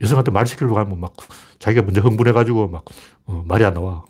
여성한테 0.00 0.30
말 0.30 0.46
시키려고 0.46 0.78
하면 0.78 1.00
막 1.00 1.14
자기가 1.58 1.82
먼저 1.82 2.00
흥분해가지고 2.00 2.68
막 2.68 2.84
어, 3.26 3.44
말이 3.46 3.64
안 3.64 3.74
나와. 3.74 4.04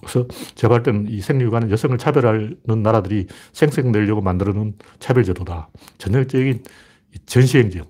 그래서 0.00 0.26
제가 0.54 0.74
볼 0.74 0.82
때는 0.82 1.08
이 1.08 1.20
생리휴가는 1.20 1.70
여성을 1.70 1.96
차별하는 1.98 2.82
나라들이 2.82 3.26
생색 3.52 3.90
내려고 3.90 4.20
만들어 4.20 4.52
놓은 4.52 4.74
차별제도다. 5.00 5.68
전형적인 5.98 6.62
전시행정. 7.26 7.86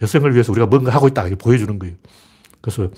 여성을 0.00 0.32
위해서 0.32 0.52
우리가 0.52 0.66
뭔가 0.66 0.92
하고 0.92 1.08
있다. 1.08 1.22
이렇게 1.26 1.36
보여주는 1.36 1.78
거예요. 1.78 1.96
그래서 2.60 2.90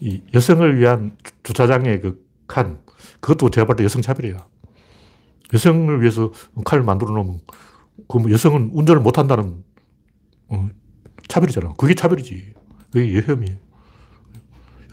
이 0.00 0.22
여성을 0.34 0.78
위한 0.78 1.16
주차장의 1.42 2.00
그 2.00 2.26
칸, 2.46 2.78
그것도 3.20 3.50
제가 3.50 3.66
볼 3.66 3.76
때 3.76 3.84
여성 3.84 4.00
차별이야. 4.02 4.46
여성을 5.52 6.00
위해서 6.00 6.32
칸을 6.64 6.84
만들어 6.84 7.12
놓으면, 7.12 7.40
그 8.08 8.32
여성은 8.32 8.70
운전을 8.72 9.02
못 9.02 9.18
한다는 9.18 9.62
어, 10.48 10.68
차별이잖아. 11.28 11.74
그게 11.76 11.94
차별이지. 11.94 12.54
그게 12.92 13.14
예혐이에요. 13.14 13.56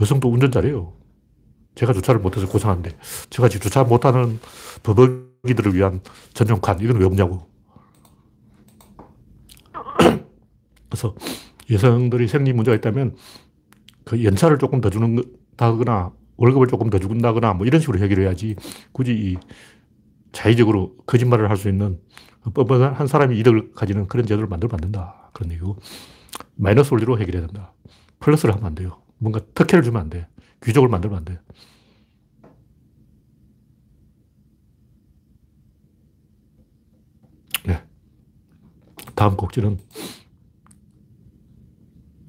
여성도 0.01 0.29
운전 0.31 0.51
잘해요. 0.51 0.93
제가 1.75 1.93
주차를 1.93 2.21
못해서 2.21 2.47
고생하는데, 2.47 2.91
제가 3.29 3.49
지금 3.49 3.63
주차 3.63 3.83
못하는 3.83 4.39
버벅이들을 4.83 5.73
위한 5.75 6.01
전용 6.33 6.61
칸, 6.61 6.79
이건 6.81 6.97
왜 6.97 7.05
없냐고. 7.05 7.47
그래서 10.89 11.15
여성들이 11.71 12.27
생리 12.27 12.53
문제가 12.53 12.75
있다면 12.75 13.15
그 14.05 14.23
연차를 14.23 14.57
조금 14.59 14.81
더 14.81 14.89
주는다거나 14.89 16.11
월급을 16.37 16.67
조금 16.67 16.89
더 16.89 16.99
준다거나 16.99 17.53
뭐 17.53 17.65
이런 17.65 17.79
식으로 17.81 17.99
해결해야지 17.99 18.55
굳이 18.91 19.13
이 19.13 19.37
자의적으로 20.31 20.95
거짓말을 21.05 21.49
할 21.49 21.57
수 21.57 21.69
있는 21.69 21.99
뻔뻔한 22.53 23.07
사람이 23.07 23.37
이득을 23.39 23.71
가지는 23.73 24.07
그런 24.07 24.25
제도를 24.25 24.47
만들면 24.49 24.75
안 24.75 24.81
된다. 24.81 25.29
그런 25.33 25.51
얘기고 25.51 25.77
마이너스 26.55 26.93
원리로 26.93 27.19
해결해야 27.19 27.47
된다. 27.47 27.73
플러스를 28.19 28.53
하면 28.55 28.65
안 28.65 28.75
돼요. 28.75 29.01
뭔가 29.17 29.39
특혜를 29.53 29.83
주면 29.83 30.01
안 30.01 30.09
돼. 30.09 30.27
귀족을 30.63 30.89
만들면 30.89 31.17
안 31.17 31.25
돼. 31.25 31.39
네. 37.65 37.83
다음 39.15 39.35
꼭지는 39.35 39.79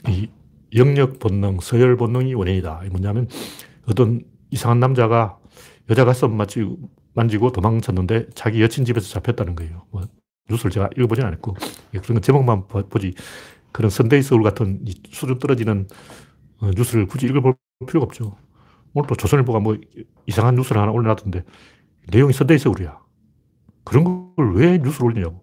이 0.08 0.28
영역 0.75 1.18
본능, 1.18 1.61
서열 1.61 1.96
본능이 1.96 2.34
원인이다. 2.34 2.82
이 2.84 2.88
뭐냐면 2.88 3.28
어떤 3.87 4.23
이상한 4.50 4.80
남자가 4.80 5.38
여자 5.90 6.04
가슴 6.04 6.37
만지고, 6.37 6.90
만지고 7.14 7.52
도망쳤는데 7.52 8.30
자기 8.34 8.61
여친 8.62 8.84
집에서 8.84 9.08
잡혔다는 9.08 9.54
거예요. 9.54 9.87
뭐 9.90 10.02
뉴스를 10.50 10.70
제가 10.70 10.90
읽어보진 10.96 11.25
않았고 11.25 11.56
그런 12.02 12.20
제목만 12.20 12.66
보지 12.66 13.14
그런 13.75 13.90
선데이 13.90 14.23
서울 14.23 14.45
같은 14.45 14.85
수준 15.11 15.40
떨어지는 15.40 15.88
어, 16.61 16.71
뉴스를 16.76 17.07
굳이 17.09 17.26
읽어볼 17.26 17.57
필요가 17.88 18.04
없죠. 18.04 18.37
오늘 18.95 19.09
또 19.09 19.16
조선일보가 19.16 19.59
뭐 19.59 19.76
이상한 20.26 20.54
뉴스를 20.54 20.81
하나 20.81 20.93
올려놨던데 20.93 21.43
내용이 22.12 22.33
선데이 22.33 22.59
서울이야. 22.59 23.00
그런 23.83 24.04
걸 24.04 24.52
왜 24.54 24.78
뉴스를 24.78 25.07
올리냐고. 25.07 25.43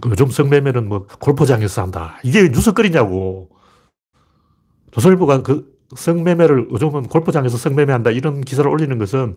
그 0.00 0.10
요즘 0.10 0.26
성매매는 0.26 0.88
뭐 0.88 1.06
골프장에서 1.06 1.82
한다. 1.82 2.18
이게 2.24 2.48
뉴스거리냐고. 2.48 3.50
조선일보가 4.90 5.42
그 5.42 5.78
성매매를 5.94 6.70
요즘은 6.72 7.04
골프장에서 7.04 7.56
성매매한다 7.56 8.10
이런 8.10 8.40
기사를 8.40 8.68
올리는 8.68 8.98
것은 8.98 9.36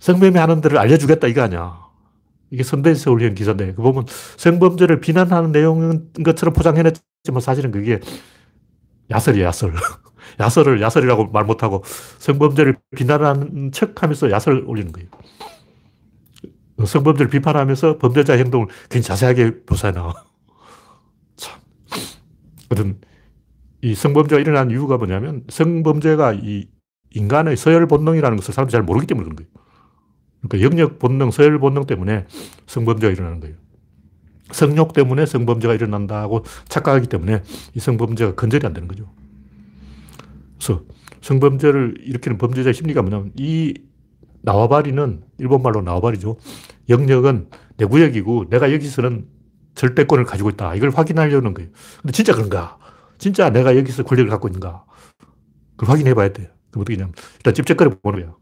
성매매하는 0.00 0.60
데를 0.60 0.76
알려주겠다 0.76 1.28
이거 1.28 1.40
아니야. 1.40 1.83
이게 2.50 2.62
선대에서 2.62 3.10
올리는 3.10 3.34
기사인데 3.34 3.74
그 3.74 3.82
보면 3.82 4.06
성범죄를 4.36 5.00
비난하는 5.00 5.52
내용인 5.52 6.10
것처럼 6.24 6.52
포장해냈지만 6.52 7.40
사실은 7.40 7.70
그게 7.70 8.00
야설이야 9.10 9.46
야설. 9.46 9.74
야설을 10.40 10.80
야설이라고 10.80 11.26
말 11.26 11.44
못하고 11.44 11.82
성범죄를 12.18 12.76
비난하는 12.96 13.72
척 13.72 14.02
하면서 14.02 14.30
야설 14.30 14.64
올리는 14.66 14.90
거예요. 14.92 15.08
성범죄를 16.84 17.30
비판하면서 17.30 17.98
범죄자 17.98 18.34
행동을 18.34 18.66
굉장히 18.90 19.02
자세하게 19.02 19.52
묘사해 19.68 19.92
나와. 19.92 20.14
참. 21.36 21.60
어떤 22.70 23.00
이 23.82 23.94
성범죄가 23.94 24.40
일어난 24.40 24.70
이유가 24.70 24.96
뭐냐면 24.96 25.44
성범죄가 25.48 26.34
이 26.34 26.66
인간의 27.10 27.56
서열 27.56 27.86
본능이라는 27.86 28.36
것을 28.36 28.52
사람들이 28.52 28.72
잘 28.72 28.82
모르기 28.82 29.06
때문에 29.06 29.24
그런 29.24 29.36
거예요. 29.36 29.63
그러니까 30.48 30.70
영역 30.70 30.98
본능, 30.98 31.30
서열 31.30 31.58
본능 31.58 31.86
때문에 31.86 32.26
성범죄가 32.66 33.12
일어나는 33.12 33.40
거예요. 33.40 33.56
성욕 34.52 34.92
때문에 34.92 35.26
성범죄가 35.26 35.74
일어난다고 35.74 36.44
착각하기 36.68 37.08
때문에 37.08 37.42
이 37.74 37.80
성범죄가 37.80 38.34
건절이 38.34 38.66
안 38.66 38.74
되는 38.74 38.86
거죠. 38.88 39.10
그래서 40.58 40.82
성범죄를 41.22 41.96
일으키는 42.00 42.38
범죄자의 42.38 42.74
심리가 42.74 43.02
뭐냐면 43.02 43.32
이 43.36 43.74
나와바리는 44.42 45.22
일본말로 45.38 45.80
나와바리죠. 45.80 46.36
영역은 46.90 47.48
내 47.78 47.86
구역이고 47.86 48.50
내가 48.50 48.72
여기서는 48.72 49.26
절대권을 49.74 50.24
가지고 50.24 50.50
있다. 50.50 50.74
이걸 50.74 50.90
확인하려는 50.90 51.54
거예요. 51.54 51.70
근데 52.02 52.12
진짜 52.12 52.34
그런가? 52.34 52.78
진짜 53.18 53.50
내가 53.50 53.76
여기서 53.76 54.04
권력을 54.04 54.30
갖고 54.30 54.48
있는가? 54.48 54.84
그걸 55.76 55.94
확인해 55.94 56.14
봐야 56.14 56.28
돼요. 56.32 56.48
그럼 56.70 56.82
어떻게 56.82 56.96
냐면 56.96 57.14
일단 57.36 57.54
찝쩍거려 57.54 57.96
보는 58.02 58.20
거야. 58.20 58.34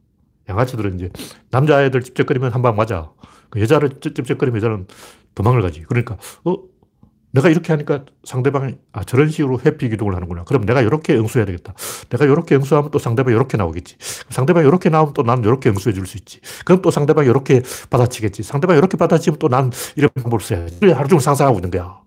양아치들은 0.48 0.96
이제 0.96 1.10
남자애들 1.50 2.02
찝쩍거리면 2.02 2.52
한 2.52 2.62
방 2.62 2.76
맞아. 2.76 3.10
그 3.50 3.60
여자를 3.60 3.90
찝쩍거리면 4.00 4.56
여자는 4.58 4.86
도망을 5.34 5.62
가지. 5.62 5.82
그러니까, 5.82 6.16
어? 6.44 6.56
내가 7.34 7.48
이렇게 7.48 7.72
하니까 7.72 8.04
상대방이, 8.24 8.74
아, 8.92 9.04
저런 9.04 9.30
식으로 9.30 9.58
회피 9.64 9.88
기동을 9.88 10.14
하는구나. 10.14 10.44
그럼 10.44 10.66
내가 10.66 10.82
이렇게 10.82 11.14
응수해야 11.16 11.46
되겠다. 11.46 11.72
내가 12.10 12.26
이렇게 12.26 12.54
응수하면 12.56 12.90
또 12.90 12.98
상대방이 12.98 13.34
이렇게 13.34 13.56
나오겠지. 13.56 13.96
상대방이 14.28 14.66
이렇게 14.66 14.90
나오면 14.90 15.14
또 15.14 15.22
나는 15.22 15.42
이렇게 15.44 15.70
응수해 15.70 15.94
줄 15.94 16.06
수 16.06 16.18
있지. 16.18 16.40
그럼 16.66 16.82
또 16.82 16.90
상대방이 16.90 17.26
이렇게 17.28 17.62
받아치겠지. 17.88 18.42
상대방이 18.42 18.76
이렇게 18.78 18.98
받아치면 18.98 19.38
또 19.38 19.48
난 19.48 19.70
이런 19.96 20.10
방법을 20.14 20.40
써야지. 20.40 20.78
하루 20.92 21.08
종일 21.08 21.22
상상하고 21.22 21.58
있는 21.58 21.70
거야. 21.70 22.00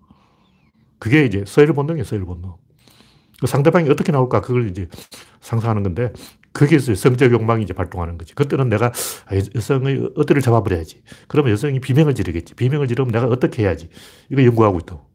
그게 1.00 1.24
이제 1.24 1.42
서열 1.46 1.72
본능이에요, 1.72 2.04
서열 2.04 2.24
본능. 2.24 2.52
그 3.40 3.46
상대방이 3.46 3.90
어떻게 3.90 4.12
나올까, 4.12 4.40
그걸 4.40 4.70
이제 4.70 4.86
상상하는 5.40 5.82
건데, 5.82 6.12
거기에서 6.56 6.94
성적 6.94 7.30
욕망이 7.30 7.62
이제 7.62 7.74
발동하는 7.74 8.16
거지. 8.16 8.34
그때는 8.34 8.68
내가 8.68 8.90
여성의 9.54 10.12
어디를 10.16 10.40
잡아버려야지. 10.40 11.02
그러면 11.28 11.52
여성이 11.52 11.80
비명을 11.80 12.14
지르겠지. 12.14 12.54
비명을 12.54 12.88
지르면 12.88 13.12
내가 13.12 13.26
어떻게 13.26 13.62
해야지. 13.62 13.88
이거 14.30 14.42
연구하고 14.42 14.78
있다고. 14.78 15.06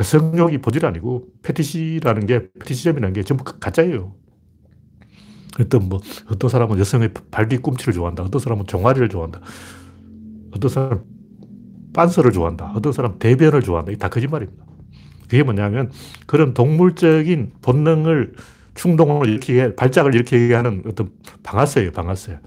성욕이 0.00 0.58
본질 0.58 0.86
아니고 0.86 1.26
패티시라는 1.42 2.26
게, 2.26 2.48
패티시점이라는 2.60 3.12
게 3.14 3.22
전부 3.24 3.42
가짜예요. 3.44 4.14
어떤 5.60 5.88
뭐, 5.88 6.00
어떤 6.30 6.48
사람은 6.48 6.78
여성의 6.78 7.10
발 7.32 7.48
뒤꿈치를 7.48 7.92
좋아한다. 7.94 8.22
어떤 8.22 8.40
사람은 8.40 8.66
종아리를 8.66 9.08
좋아한다. 9.08 9.40
어떤 10.52 10.70
사람은 10.70 11.02
빤서를 11.92 12.30
좋아한다. 12.30 12.72
어떤 12.76 12.92
사람은 12.92 13.18
대변을 13.18 13.62
좋아한다. 13.62 13.90
이게 13.90 13.98
다 13.98 14.08
거짓말입니다. 14.08 14.64
그게 15.22 15.42
뭐냐면 15.42 15.90
그런 16.26 16.54
동물적인 16.54 17.54
본능을 17.60 18.34
충동을 18.78 19.28
일으키게, 19.28 19.74
발작을 19.74 20.14
일으키게 20.14 20.54
하는 20.54 20.82
어떤 20.86 21.10
방아쇠예요, 21.42 21.90
방아쇠. 21.92 22.38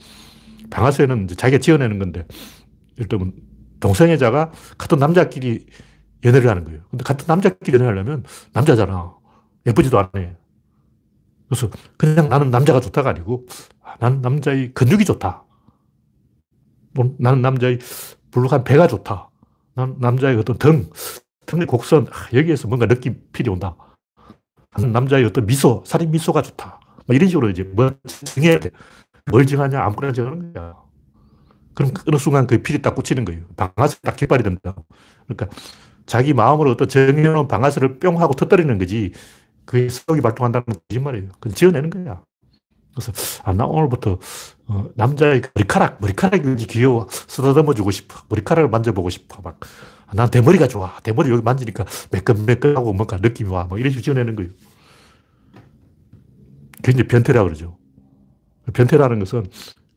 방아쇠는 0.69 1.27
자기가 1.27 1.59
지어내는 1.59 1.99
건데, 1.99 2.25
예를 2.97 3.09
들면 3.09 3.33
동성애자가 3.81 4.51
같은 4.77 4.97
남자끼리 4.97 5.65
연애를 6.23 6.49
하는 6.49 6.63
거예요. 6.63 6.81
근데 6.89 7.03
같은 7.03 7.25
남자끼리 7.27 7.75
연애하려면 7.75 8.23
남자잖아. 8.53 9.13
예쁘지도 9.67 9.99
않네. 9.99 10.37
그래서 11.49 11.69
그냥 11.97 12.29
나는 12.29 12.49
남자가 12.49 12.79
좋다가 12.79 13.09
아니고, 13.09 13.45
아, 13.83 13.95
나는 13.99 14.21
남자의 14.21 14.73
근육이 14.73 15.03
좋다. 15.03 15.43
뭐 16.93 17.13
나는 17.19 17.41
남자의 17.41 17.79
불룩한 18.31 18.63
배가 18.63 18.87
좋다. 18.87 19.29
난 19.75 19.95
남자의 19.99 20.37
어떤 20.37 20.57
등, 20.57 20.89
등의 21.45 21.65
곡선, 21.65 22.07
아, 22.07 22.37
여기에서 22.37 22.69
뭔가 22.69 22.85
느낌 22.85 23.21
필이 23.33 23.49
온다. 23.49 23.75
남자의 24.77 25.25
어떤 25.25 25.45
미소, 25.45 25.83
살인 25.85 26.11
미소가 26.11 26.41
좋다. 26.41 26.79
뭐 27.05 27.15
이런 27.15 27.27
식으로 27.27 27.49
이제 27.49 27.63
뭐 27.63 27.91
증해야 28.05 28.59
돼. 28.59 28.71
뭘 29.29 29.45
증하냐? 29.45 29.81
아무거나 29.81 30.13
증하는 30.13 30.53
거야. 30.53 30.75
그럼 31.73 31.91
어느 32.07 32.17
순간 32.17 32.47
그 32.47 32.61
필이 32.61 32.81
딱 32.81 32.95
꽂히는 32.95 33.25
거예요. 33.25 33.43
방아쇠 33.55 33.97
딱 34.01 34.15
깃발이 34.15 34.43
된다. 34.43 34.75
그러니까 35.27 35.47
자기 36.05 36.33
마음으로 36.33 36.71
어떤 36.71 36.87
정해놓은 36.87 37.47
방아쇠를 37.47 37.99
뿅 37.99 38.19
하고 38.21 38.33
터뜨리는 38.33 38.77
거지. 38.77 39.13
그게 39.65 39.87
성이 39.89 40.21
발동한다는 40.21 40.65
거짓말이에요. 40.89 41.29
그건 41.33 41.53
지어내는 41.53 41.89
거야. 41.89 42.21
그래서, 42.93 43.13
아, 43.43 43.53
나 43.53 43.65
오늘부터, 43.65 44.19
어, 44.67 44.85
남자의 44.95 45.41
머리카락, 45.55 46.01
머리카락이 46.01 46.55
귀여워. 46.67 47.07
쓰다듬어 47.09 47.73
주고 47.73 47.91
싶어. 47.91 48.19
머리카락을 48.27 48.69
만져보고 48.69 49.09
싶어. 49.09 49.41
막, 49.41 49.59
난 50.13 50.29
대머리가 50.29 50.67
좋아. 50.67 50.97
대머리 51.03 51.29
여기 51.31 51.41
만지니까 51.41 51.85
매끈매끈하고 52.11 52.93
뭔가 52.93 53.17
느낌이 53.17 53.49
와. 53.49 53.65
뭐 53.65 53.77
이런 53.77 53.91
식으로 53.91 54.03
지어내는 54.03 54.35
거예요. 54.35 54.51
굉장히 56.83 57.07
변태라 57.07 57.43
그러죠. 57.43 57.77
변태라는 58.73 59.19
것은 59.19 59.47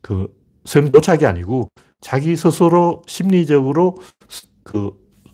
그 0.01 0.27
성도착이 0.65 1.25
아니고 1.25 1.69
자기 2.01 2.35
스스로 2.35 3.01
심리적으로 3.07 3.97
그 4.63 4.91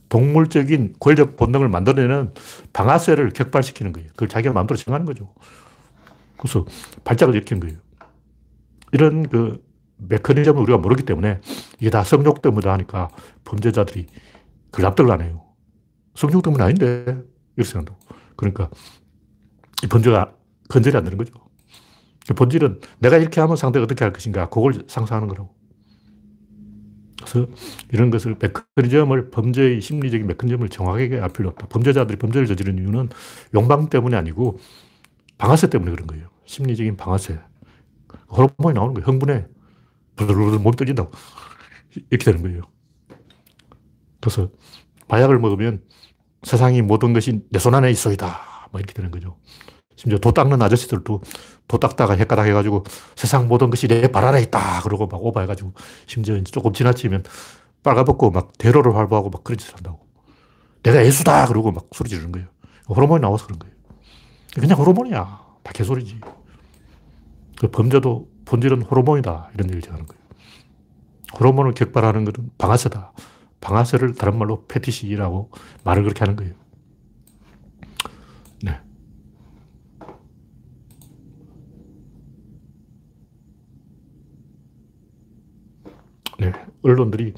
동물적인 0.10 0.96
권력 1.00 1.38
본능을 1.38 1.70
만들어내는 1.70 2.34
방아쇠를 2.74 3.32
격발시키는 3.32 3.94
거예요. 3.94 4.10
그걸 4.10 4.28
자기가 4.28 4.54
마음대로 4.54 4.78
정하는 4.78 5.06
거죠. 5.06 5.34
그래서 6.38 6.65
발작을 7.04 7.36
일으키는 7.36 7.62
거예요. 7.62 7.78
이런 8.91 9.28
그 9.30 9.63
메커니즘을 9.98 10.62
우리가 10.62 10.78
모르기 10.80 11.04
때문에 11.04 11.39
이게 11.80 11.89
다 11.89 12.04
성욕 12.04 12.41
때문이다 12.41 12.74
하니까 12.74 13.10
범죄자들이 13.44 14.08
그걸 14.72 14.86
납득을 14.86 15.12
안 15.12 15.22
해요. 15.22 15.44
성령 16.16 16.42
때문에 16.42 16.64
아닌데. 16.64 17.22
이렇게 17.56 17.70
생각한다고. 17.70 18.00
그러니까 18.36 18.70
이 19.84 19.88
번제가 19.88 20.34
건절이 20.70 20.98
안 20.98 21.04
되는 21.04 21.18
거죠. 21.18 21.34
본질은 22.36 22.80
내가 23.00 23.18
이렇게 23.18 23.42
하면 23.42 23.58
상대가 23.58 23.84
어떻게 23.84 24.04
할 24.06 24.14
것인가, 24.14 24.50
그걸 24.50 24.86
상상하는 24.88 25.28
거라고. 25.28 25.54
그래서 27.18 27.48
이런 27.92 28.10
것을 28.10 28.36
메커니즘을 28.40 29.30
범죄의 29.32 29.82
심리적인 29.82 30.28
메커니즘을 30.28 30.70
정확하게 30.70 31.20
알 31.20 31.30
필요 31.30 31.50
없다. 31.50 31.68
범죄자들이 31.68 32.18
범죄를 32.18 32.48
저지른 32.48 32.78
이유는 32.78 33.10
욕망 33.54 33.90
때문이 33.90 34.16
아니고 34.16 34.60
방아쇠 35.38 35.70
때문에 35.70 35.92
그런 35.92 36.08
거예요. 36.08 36.30
심리적인 36.46 36.98
방아쇠. 36.98 37.40
호르몬이 38.30 38.74
나오는 38.74 38.94
거예요. 38.94 39.06
흥분해. 39.06 39.46
부들부들 40.16 40.60
몸 40.60 40.72
떨린다고. 40.74 41.12
이렇게 42.10 42.26
되는 42.26 42.42
거예요. 42.42 42.62
그래서 44.22 44.50
마약을 45.10 45.40
먹으면 45.40 45.82
세상이 46.44 46.82
모든 46.82 47.14
것이 47.14 47.42
내 47.50 47.60
손 47.60 47.76
안에 47.76 47.92
있어이다. 47.92 48.68
뭐 48.72 48.80
이렇게 48.80 48.94
되는 48.94 49.12
거죠. 49.12 49.38
심지어 49.96 50.18
도 50.20 50.32
닦는 50.32 50.62
아저씨들도 50.62 51.22
도 51.68 51.78
닦다가 51.78 52.16
헷가닥 52.16 52.48
해가지고 52.48 52.84
세상 53.16 53.48
모든 53.48 53.70
것이 53.70 53.88
내 53.88 54.08
발 54.12 54.26
안에 54.26 54.42
있다. 54.44 54.82
그러고 54.82 55.08
막 55.08 55.24
오버해가지고 55.24 55.74
심지어 56.08 56.42
조금 56.44 56.74
지나치면 56.74 57.24
빨가벗고 57.84 58.32
막 58.32 58.58
대로를 58.58 58.96
활보하고 58.96 59.30
막 59.30 59.44
그런 59.44 59.58
짓을 59.58 59.76
한다고. 59.76 60.08
내가 60.84 61.06
예수다. 61.06 61.48
그러고 61.48 61.72
막 61.72 61.88
소리 61.94 62.10
지르는 62.10 62.32
거예요. 62.32 62.48
호르몬이 62.90 63.22
나와서 63.22 63.46
그런 63.46 63.60
거예요. 63.60 63.76
그냥 64.56 64.78
호르몬이야. 64.80 65.42
다 65.64 65.72
개소리지. 65.74 66.20
그 67.60 67.70
범죄도 67.70 68.28
본질은 68.46 68.82
호르몬이다. 68.84 69.52
이런 69.54 69.70
얘기를 69.72 69.94
하는 69.94 70.06
거예요. 70.08 70.22
호르몬을 71.40 71.74
격발하는 71.74 72.26
것은 72.26 72.50
방아쇠다. 72.58 73.12
방아쇠를 73.62 74.15
다른 74.15 74.38
말로 74.38 74.65
패티시라고 74.67 75.52
말을 75.84 76.04
그렇게 76.04 76.19
하는 76.19 76.36
거예요. 76.36 76.54
네. 78.63 78.80
네. 86.39 86.52
언론들이 86.82 87.34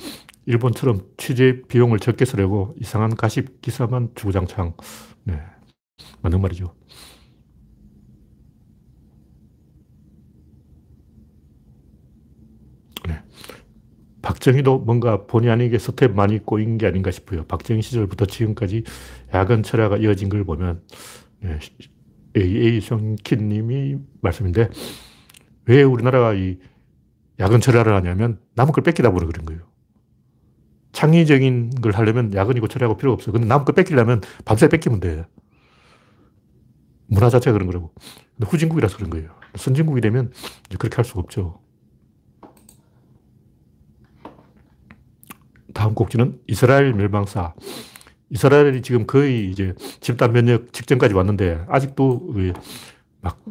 일본처럼 0.46 1.02
취재 1.18 1.62
비용을 1.68 2.00
적게 2.00 2.26
쓰려고 2.26 2.74
이상한 2.80 3.16
가십 3.16 3.62
기사만 3.62 4.12
주구장창. 4.16 4.74
네. 5.26 5.40
맞는 6.22 6.42
말이죠. 6.42 6.74
박정희도 14.24 14.80
뭔가 14.80 15.26
본의 15.28 15.52
아니게 15.52 15.78
스텝 15.78 16.14
많이 16.14 16.40
꼬인 16.40 16.78
게 16.80 16.88
아닌가 16.88 17.12
싶어요. 17.12 17.44
박정희 17.46 17.82
시절부터 17.82 18.26
지금까지 18.26 18.84
야근 19.34 19.62
철야가 19.62 19.98
이어진 19.98 20.30
걸 20.30 20.46
보면 20.46 20.82
AA 22.36 22.82
성킨 22.82 23.50
님이 23.50 23.98
말씀인데 24.22 24.70
왜 25.66 25.84
우리나라가 25.84 26.34
이 26.34 26.58
야근 27.40 27.60
철야를 27.60 27.94
하냐면 27.94 28.40
남은 28.56 28.72
걸 28.72 28.84
뺏기다 28.84 29.12
보니 29.12 29.28
그런 29.28 29.46
거예요. 29.46 29.62
창의적인 30.94 31.72
걸 31.82 31.92
하려면 31.92 32.34
야근이고 32.34 32.68
철야고 32.70 32.96
필요 32.96 33.12
없어. 33.12 33.32
근데 33.32 33.46
남은 33.46 33.66
걸 33.66 33.76
뺏기려면 33.76 34.22
밤새 34.46 34.70
뺏기면 34.70 35.02
돼. 35.02 35.26
문화 37.08 37.30
자체가 37.30 37.52
그런 37.52 37.68
거라고. 37.68 37.94
근데 38.38 38.50
후진국이라서 38.50 38.96
그런 38.98 39.10
거예요. 39.10 39.32
선진국이 39.56 40.00
되면 40.00 40.32
그렇게 40.80 40.96
할 40.96 41.04
수가 41.04 41.20
없죠. 41.20 41.60
다음 45.74 45.94
곡지는 45.94 46.40
이스라엘 46.48 46.94
멸망사. 46.94 47.54
이스라엘이 48.30 48.82
지금 48.82 49.06
거의 49.06 49.52
이제 49.52 49.74
집단 50.00 50.32
면역 50.32 50.74
직전까지 50.74 51.14
왔는데 51.14 51.66
아직도 51.68 52.34
막 53.22 53.44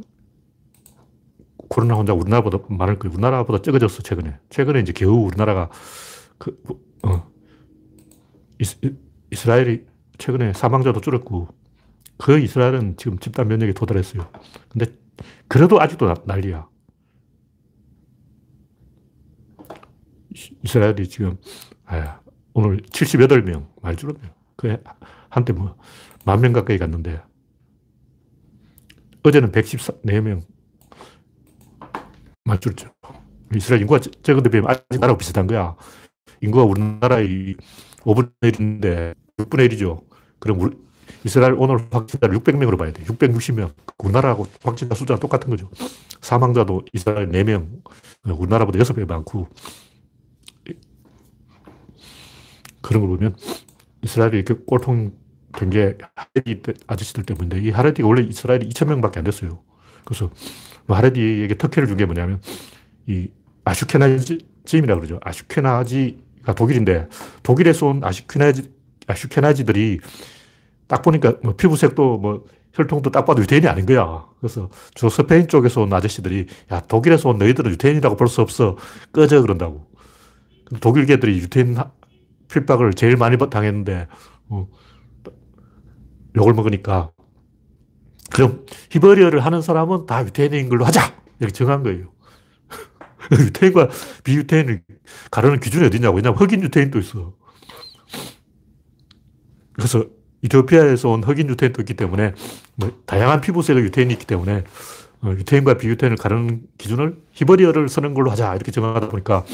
코로나 1.69 1.95
혼자 1.95 2.13
우리나라보다 2.13 2.59
많을 2.69 2.99
거예요. 2.99 3.15
우리나라보다 3.15 3.63
적어졌어, 3.63 4.03
최근에. 4.03 4.39
최근에 4.51 4.81
이제 4.81 4.93
겨우 4.93 5.25
우리나라가 5.25 5.71
그, 6.39 6.59
어, 7.03 7.31
이스, 8.59 8.79
이스라엘이 9.31 9.85
최근에 10.19 10.53
사망자도 10.53 11.01
줄었고 11.01 11.49
그 12.19 12.39
이스라엘은 12.39 12.97
지금 12.97 13.19
집단 13.19 13.49
면역에 13.49 13.73
도달했어요. 13.73 14.29
근데 14.69 14.87
그래도 15.49 15.81
아직도 15.81 16.13
난리야. 16.25 16.69
이스라엘이 20.63 21.09
지금 21.09 21.37
아, 21.93 22.21
오늘 22.55 22.79
78명 22.79 23.67
많이 23.83 23.97
줄었네요. 23.97 24.31
그 24.57 24.77
한때 25.29 25.53
뭐 25.53 25.77
만 26.25 26.41
명 26.41 26.53
가까이 26.53 26.79
갔는데 26.79 27.21
어제는 29.25 29.51
114명 29.53 30.41
많이 32.45 32.61
줄었죠. 32.61 32.91
이스라엘 33.55 33.83
인구가 33.83 34.01
적은데 34.01 34.51
비하면 34.51 34.71
아직 34.71 34.87
나라하고 34.93 35.19
비슷한 35.19 35.47
거야. 35.47 35.77
인구가 36.41 36.65
우리나라의 36.65 37.57
5분의 38.01 38.33
1인데 38.41 39.15
6분의 39.39 39.69
1이죠. 39.73 40.05
그럼 40.39 40.61
우리, 40.61 40.77
이스라엘 41.25 41.55
오늘 41.59 41.79
확진자를 41.91 42.39
600명으로 42.39 42.79
봐야 42.79 42.93
돼. 42.93 43.03
660명. 43.05 43.75
우리나라하고 43.99 44.47
확진자 44.63 44.95
숫자가 44.95 45.21
똑같은 45.21 45.51
거죠. 45.51 45.71
사망자도 46.21 46.83
이스라엘 46.93 47.29
4명, 47.31 47.83
우리나라보다 48.25 48.79
6배 48.79 49.07
많고, 49.07 49.49
그런 52.83 53.03
걸 53.03 53.11
보면 53.17 53.37
이스라엘이 54.03 54.39
이렇게 54.39 54.55
꼴통 54.67 55.13
된 55.55 55.71
게 55.71 55.99
하레디 56.17 56.63
아저씨들 56.87 57.25
때문인데 57.25 57.61
이 57.61 57.71
하레디가 57.71 58.09
원래 58.09 58.23
이스라엘이 58.23 58.69
2천명밖에 58.71 59.19
안 59.19 59.25
됐어요. 59.25 59.61
그래서 60.05 60.31
뭐 60.87 60.97
하레디에게 60.97 61.57
특혜를 61.57 61.87
준 61.89 61.97
게 61.99 62.07
뭐냐면 62.07 62.41
이 63.07 63.29
아슈케나지즘이라 63.65 64.97
그러죠. 64.97 65.21
아슈케나지가 65.23 66.55
독일인데 66.57 67.09
독일에서 67.43 67.87
온 67.89 68.05
아슈케나지, 68.05 68.71
아슈케나지들이 69.07 70.01
딱 70.89 71.03
보니까 71.03 71.35
뭐 71.43 71.55
피부색도 71.57 72.19
뭐 72.19 72.45
혈통도 72.75 73.11
딱 73.11 73.25
봐도 73.27 73.43
유태인이 73.43 73.67
아닌 73.69 73.85
거야. 73.87 74.27
그래서 74.41 74.71
주 74.95 75.09
스페인 75.11 75.49
쪽에서 75.49 75.83
온 75.83 75.93
아저씨들이 75.93 76.47
야 76.73 76.81
독일에서 76.81 77.29
온 77.29 77.39
너희들은 77.39 77.71
유태인이라고 77.73 78.17
볼 78.17 78.29
수 78.29 78.41
없어. 78.41 78.77
꺼져 79.13 79.43
그런다고. 79.43 79.87
독일 80.81 81.07
개들이 81.07 81.37
유태인 81.39 81.77
핍박을 82.53 82.95
제일 82.95 83.17
많이 83.17 83.37
당했는데, 83.39 84.07
어, 84.49 84.69
욕을 86.37 86.55
먹으니까. 86.55 87.11
그럼 88.31 88.65
히버리어를 88.91 89.45
하는 89.45 89.61
사람은 89.61 90.07
다 90.07 90.25
유태인인 90.25 90.69
걸로 90.69 90.85
하자! 90.85 91.15
이렇게 91.41 91.53
정한 91.53 91.83
거예요. 91.83 92.13
유태인과 93.33 93.89
비유태인을 94.25 94.83
가르는 95.31 95.61
기준이 95.61 95.87
어디냐고. 95.87 96.17
왜냐면 96.17 96.39
흑인 96.39 96.63
유태인도 96.63 96.99
있어. 97.01 97.35
그래서 99.73 100.07
이토피아에서 100.43 101.09
온 101.09 101.23
흑인 101.23 101.49
유태인도 101.49 101.83
있기 101.83 101.95
때문에, 101.95 102.35
뭐, 102.77 102.91
다양한 103.07 103.41
피부색의 103.41 103.83
유태인이 103.85 104.13
있기 104.15 104.27
때문에, 104.27 104.65
어, 105.23 105.29
유태인과 105.31 105.75
비유태인을 105.79 106.17
가르는 106.17 106.63
기준을 106.79 107.17
히버리어를 107.33 107.89
쓰는 107.89 108.15
걸로 108.15 108.31
하자. 108.31 108.55
이렇게 108.55 108.73
정하다 108.73 109.09
보니까, 109.09 109.45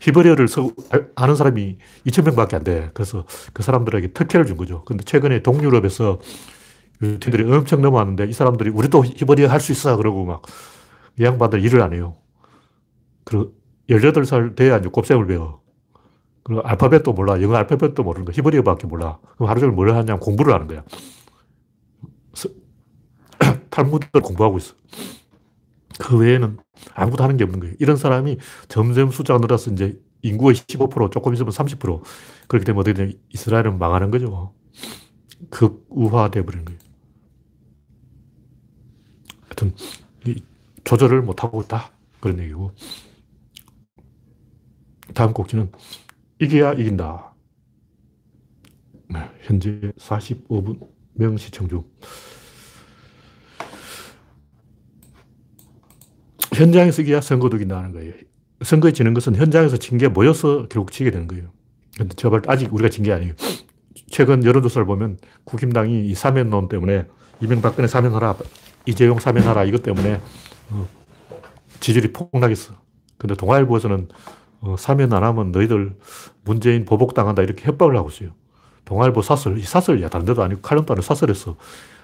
히브리어를 0.00 0.48
서, 0.48 0.70
아는 1.16 1.36
사람이 1.36 1.78
2천명밖에 2.06 2.54
안 2.54 2.64
돼. 2.64 2.90
그래서 2.94 3.24
그 3.52 3.62
사람들에게 3.62 4.08
특혜를 4.12 4.46
준 4.46 4.56
거죠. 4.56 4.84
근데 4.84 5.04
최근에 5.04 5.42
동유럽에서 5.42 6.20
유태인들이 7.02 7.52
엄청 7.52 7.82
넘어왔는데 7.82 8.26
이 8.26 8.32
사람들이 8.32 8.70
우리도 8.70 9.04
히브리어 9.04 9.48
할 9.48 9.60
수 9.60 9.72
있어. 9.72 9.96
그러고 9.96 10.24
막이 10.26 11.24
양반들 11.24 11.64
일을 11.64 11.82
안 11.82 11.94
해요. 11.94 12.16
그리고 13.24 13.52
18살 13.90 14.56
돼야 14.56 14.78
이제 14.78 14.88
곱셈을 14.88 15.26
배워. 15.26 15.62
그리고 16.44 16.62
알파벳도 16.62 17.12
몰라. 17.12 17.40
영어 17.42 17.56
알파벳도 17.56 18.02
모르는 18.02 18.24
거. 18.26 18.32
히브리어밖에 18.32 18.86
몰라. 18.86 19.18
그럼 19.36 19.50
하루 19.50 19.60
종일 19.60 19.74
뭘 19.74 19.90
하냐면 19.90 20.20
공부를 20.20 20.54
하는 20.54 20.66
거야. 20.68 20.82
탈무드를 23.70 24.22
공부하고 24.22 24.58
있어. 24.58 24.74
그 25.98 26.16
외에는 26.18 26.58
아무것도 26.94 27.22
하는 27.22 27.36
게 27.36 27.44
없는 27.44 27.60
거예요. 27.60 27.74
이런 27.78 27.96
사람이 27.96 28.38
점점 28.68 29.10
숫자가 29.10 29.38
늘어서 29.40 29.70
이제 29.70 30.00
인구의 30.22 30.54
15% 30.56 31.10
조금 31.12 31.32
있으면 31.34 31.50
30% 31.50 32.02
그렇게 32.48 32.64
되면 32.64 32.80
어떻게 32.80 32.94
되냐. 32.94 33.12
이스라엘은 33.30 33.78
망하는 33.78 34.10
거죠. 34.10 34.54
극우화돼 35.50 36.44
버리는 36.44 36.64
거예요. 36.64 36.80
하여튼, 39.44 39.74
조절을 40.84 41.22
못하고 41.22 41.62
있다. 41.62 41.90
그런 42.20 42.38
얘기고. 42.40 42.72
다음 45.14 45.32
곡지는 45.32 45.70
이겨야 46.40 46.74
이긴다. 46.74 47.34
네, 49.08 49.30
현재 49.42 49.92
45분 49.98 50.88
명 51.14 51.36
시청 51.36 51.68
중. 51.68 51.84
현장에서 56.54 57.02
이겨야 57.02 57.20
선거도 57.20 57.56
이긴다는 57.56 57.92
거예요. 57.92 58.12
선거에 58.62 58.92
지는 58.92 59.14
것은 59.14 59.36
현장에서 59.36 59.76
진 59.76 59.98
게 59.98 60.08
모여서 60.08 60.66
결국 60.68 60.92
지게 60.92 61.10
되는 61.10 61.26
거예요. 61.28 61.44
근데 61.96 62.14
제발 62.14 62.42
아직 62.46 62.72
우리가 62.72 62.88
진 62.90 63.04
게 63.04 63.12
아니에요. 63.12 63.32
최근 64.10 64.44
여론조사를 64.44 64.86
보면 64.86 65.18
국힘당이 65.44 66.06
이 66.06 66.14
사면론 66.14 66.68
때문에 66.68 67.06
이명박근혜 67.40 67.86
사면하라, 67.88 68.36
이재용 68.86 69.18
사면하라 69.18 69.64
이것 69.64 69.82
때문에 69.82 70.20
어, 70.70 70.88
지지율이 71.80 72.12
폭락했어. 72.12 72.74
근데 73.18 73.34
동아일보에서는 73.34 74.08
어, 74.62 74.76
사면 74.78 75.12
안 75.12 75.24
하면 75.24 75.52
너희들 75.52 75.94
문재인 76.44 76.84
보복당한다 76.84 77.42
이렇게 77.42 77.64
협박을 77.64 77.96
하고 77.96 78.08
있어요. 78.10 78.30
동아일보 78.84 79.22
사설, 79.22 79.58
이 79.58 79.62
사설이야. 79.62 80.08
다른 80.08 80.26
데도 80.26 80.42
아니고 80.42 80.60
칼럼도 80.60 80.92
아니고 80.92 81.02
사설했어. 81.02 81.56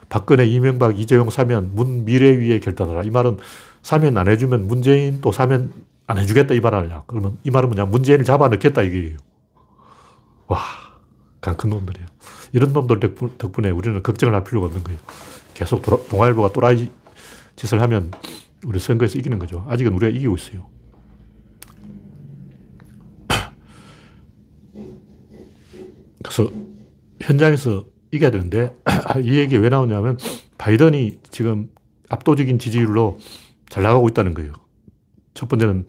박근혜, 0.09 0.47
이명박, 0.47 0.99
이재용 0.99 1.31
사면 1.31 1.75
문 1.75 2.05
미래 2.05 2.31
위에 2.37 2.61
결단하라. 2.61 3.03
이 3.03 3.11
말은 3.11 3.39
사면 3.87 4.19
안 4.19 4.27
해주면 4.27 4.67
문재인 4.67 5.21
또 5.21 5.31
사면 5.31 5.73
안 6.09 6.19
해주겠다 6.19 6.55
이말 6.55 6.75
아니야. 6.75 7.05
그러면 7.07 7.39
이 7.45 7.53
말은 7.53 7.69
뭐냐. 7.69 7.85
문재인을 7.85 8.25
잡아 8.25 8.49
넣겠다 8.49 8.83
이게요. 8.83 9.17
와, 10.49 10.59
강큰 11.41 11.71
놈들이에요. 11.71 12.09
이런 12.53 12.73
놈들 12.73 12.99
덕분에 13.39 13.71
우리는 13.71 14.03
걱정을 14.03 14.35
할 14.35 14.43
필요가 14.43 14.67
없는 14.67 14.83
거예요. 14.83 14.99
계속 15.55 15.83
동아일보가 16.09 16.53
또라이 16.53 16.91
짓을 17.55 17.81
하면 17.81 18.11
우리 18.65 18.81
선거에서 18.81 19.21
이기는 19.21 19.39
거죠. 19.39 19.65
아직은 19.69 19.93
우리가 19.93 20.17
이기고 20.17 20.35
있어요. 20.35 20.67
그래서 26.25 26.51
현장에서 27.21 27.85
이겨야 28.11 28.33
되는데 28.33 28.77
이 29.23 29.39
얘기 29.39 29.57
왜 29.57 29.69
나오냐면 29.69 30.19
바이든이 30.59 31.21
지금 31.31 31.71
압도적인 32.09 32.59
지지율로 32.59 33.21
잘 33.69 33.83
나가고 33.83 34.09
있다는 34.09 34.35
거예요. 34.35 34.53
첫 35.35 35.49
번째는 35.49 35.87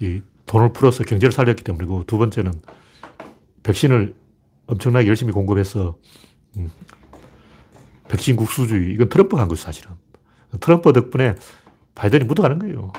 이 0.00 0.22
돈을 0.46 0.72
풀어서 0.72 1.04
경제를 1.04 1.32
살렸기 1.32 1.62
때문이고 1.64 2.04
두 2.06 2.18
번째는 2.18 2.52
백신을 3.62 4.14
엄청나게 4.66 5.06
열심히 5.08 5.32
공급해서 5.32 5.96
음, 6.56 6.70
백신 8.08 8.36
국수주의 8.36 8.92
이건 8.92 9.08
트럼프가 9.08 9.40
한 9.40 9.48
거죠 9.48 9.62
사실은. 9.62 9.92
트럼프 10.60 10.92
덕분에 10.92 11.34
바이든이 11.94 12.24
묻어가는 12.24 12.58
거예요. 12.58 12.92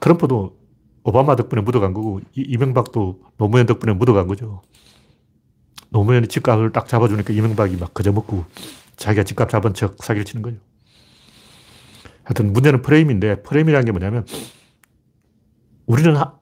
트럼프도 0.00 0.56
오바마 1.02 1.36
덕분에 1.36 1.62
묻어간 1.62 1.94
거고 1.94 2.20
이명박도 2.34 3.20
노무현 3.36 3.66
덕분에 3.66 3.94
묻어간 3.94 4.26
거죠. 4.28 4.62
노무현이 5.90 6.28
집값을 6.28 6.70
딱 6.72 6.86
잡아주니까 6.86 7.32
이명박이 7.32 7.76
막 7.76 7.94
그저먹고 7.94 8.44
자기가 8.96 9.24
집값 9.24 9.48
잡은 9.48 9.74
척 9.74 9.96
사기를 10.02 10.24
치는 10.24 10.42
거죠. 10.42 10.58
하여튼 12.28 12.52
문제는 12.52 12.82
프레임인데 12.82 13.42
프레임이라는 13.42 13.86
게 13.86 13.92
뭐냐면 13.92 14.26
우리는 15.86 16.14
하, 16.14 16.34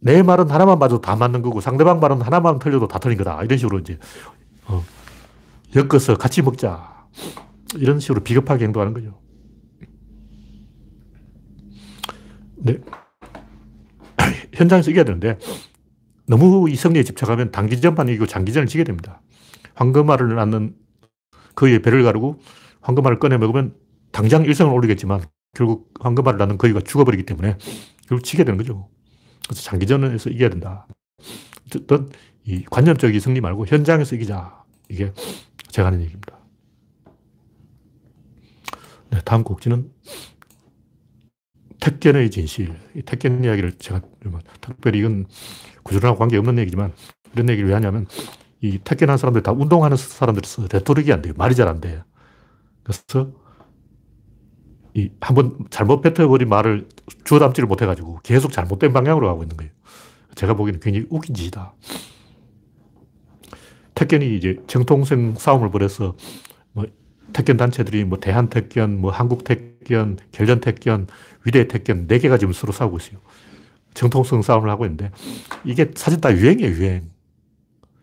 내 0.00 0.20
말은 0.24 0.50
하나만 0.50 0.80
봐도 0.80 1.00
다 1.00 1.14
맞는 1.14 1.42
거고 1.42 1.60
상대방 1.60 2.00
말은 2.00 2.20
하나만 2.20 2.58
틀려도 2.58 2.88
다 2.88 2.98
틀린 2.98 3.16
거다. 3.16 3.44
이런 3.44 3.56
식으로 3.56 3.78
이제 3.78 4.00
어, 4.66 4.84
엮어서 5.76 6.16
같이 6.18 6.42
먹자. 6.42 7.06
이런 7.76 8.00
식으로 8.00 8.24
비겁하게 8.24 8.64
행동하는 8.64 8.92
거죠. 8.92 9.20
네. 12.56 12.78
현장에서 14.54 14.90
이겨야 14.90 15.04
되는데 15.04 15.38
너무 16.26 16.68
이 16.68 16.74
승리에 16.74 17.04
집착하면 17.04 17.52
단기전만 17.52 18.08
이기고 18.08 18.26
장기전을 18.26 18.66
지게 18.66 18.82
됩니다. 18.82 19.22
황금알을 19.76 20.34
낳는 20.34 20.74
그의 21.54 21.80
배를 21.80 22.02
가르고 22.02 22.40
황금알을 22.80 23.20
꺼내 23.20 23.38
먹으면 23.38 23.74
당장 24.12 24.44
일성을 24.44 24.72
올리겠지만 24.72 25.22
결국 25.54 25.92
황금알을 26.00 26.38
낳는 26.38 26.58
거위가 26.58 26.80
죽어버리기 26.80 27.24
때문에 27.24 27.56
결국 28.06 28.24
지게 28.24 28.44
되는 28.44 28.58
거죠. 28.58 28.88
그래서 29.46 29.62
장기전에서 29.62 30.30
이겨야 30.30 30.50
된다. 30.50 30.86
어쨌든 31.66 32.10
이 32.44 32.64
관념적인 32.64 33.20
승리 33.20 33.40
말고 33.40 33.66
현장에서 33.66 34.16
이기자. 34.16 34.64
이게 34.88 35.12
제가 35.68 35.88
하는 35.88 36.00
얘기입니다. 36.00 36.38
네, 39.10 39.20
다음 39.24 39.42
곡지는 39.42 39.90
택견의 41.80 42.30
진실. 42.30 42.74
이 42.94 43.02
택견 43.02 43.44
이야기를 43.44 43.78
제가 43.78 44.00
특별히 44.60 45.00
이건 45.00 45.26
구조론하고 45.82 46.18
관계없는 46.18 46.58
얘기지만 46.58 46.92
이런 47.34 47.48
얘기를 47.48 47.68
왜 47.68 47.74
하냐면 47.74 48.06
이 48.60 48.78
택견한 48.78 49.16
사람들 49.18 49.42
다 49.42 49.52
운동하는 49.52 49.96
사람들이서 49.96 50.68
레토릭이 50.72 51.12
안 51.12 51.22
돼요. 51.22 51.34
말이 51.36 51.54
잘 51.54 51.68
안 51.68 51.80
돼요. 51.80 52.02
그래서 52.82 53.32
이 54.98 55.10
한번 55.20 55.56
잘못 55.70 56.00
뱉어버린 56.00 56.48
말을 56.48 56.88
주워 57.22 57.38
담지를 57.38 57.68
못해가지고 57.68 58.18
계속 58.24 58.50
잘못된 58.50 58.92
방향으로 58.92 59.28
가고 59.28 59.44
있는 59.44 59.56
거예요. 59.56 59.70
제가 60.34 60.54
보기에는 60.54 60.80
굉장히 60.80 61.06
웃긴 61.08 61.34
짓이다. 61.36 61.72
택견이 63.94 64.36
이제 64.36 64.56
정통성 64.66 65.34
싸움을 65.36 65.70
벌여서 65.70 66.16
뭐 66.72 66.86
택견 67.32 67.56
단체들이 67.56 68.04
뭐 68.04 68.18
대한 68.18 68.48
택견, 68.48 69.00
뭐 69.00 69.12
한국 69.12 69.44
택견, 69.44 70.18
결전 70.32 70.60
택견, 70.60 71.06
위대 71.44 71.68
택견 71.68 72.08
네 72.08 72.18
개가 72.18 72.38
지금 72.38 72.52
서로 72.52 72.72
싸우고 72.72 72.96
있어요. 72.96 73.20
정통성 73.94 74.42
싸움을 74.42 74.68
하고 74.68 74.84
있는데 74.84 75.10
이게 75.64 75.90
사실 75.94 76.20
다 76.20 76.32
유행이에요, 76.32 76.70
유행. 76.72 77.10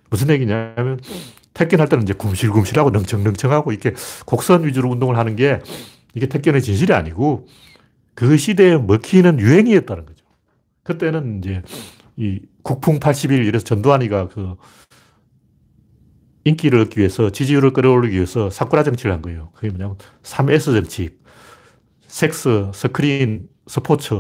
무슨 0.09 0.29
얘기냐면 0.29 0.99
택견 1.53 1.79
할 1.79 1.89
때는 1.89 2.03
이제 2.03 2.13
굶실굶실하고 2.13 2.91
능청능청하고 2.91 3.71
이렇게 3.71 3.93
곡선 4.25 4.65
위주로 4.65 4.89
운동을 4.91 5.17
하는 5.17 5.35
게 5.35 5.61
이게 6.15 6.27
택견의 6.27 6.61
진실이 6.61 6.93
아니고 6.93 7.47
그 8.15 8.37
시대에 8.37 8.77
먹히는 8.77 9.39
유행이었다는 9.39 10.05
거죠. 10.05 10.25
그때는 10.83 11.39
이제 11.39 11.61
이 12.15 12.39
국풍 12.63 12.99
80일 12.99 13.45
이래서 13.45 13.65
전두환이가 13.65 14.29
그 14.29 14.55
인기를 16.45 16.79
얻기 16.79 16.99
위해서 16.99 17.31
지지율을 17.31 17.73
끌어올리기 17.73 18.15
위해서 18.15 18.49
사쿠라 18.49 18.83
정치를 18.83 19.11
한 19.11 19.21
거예요. 19.21 19.51
그게 19.53 19.69
뭐냐면 19.69 19.97
3S 20.23 20.73
정치. 20.73 21.17
섹스, 22.07 22.71
스크린, 22.73 23.49
스포츠, 23.67 24.15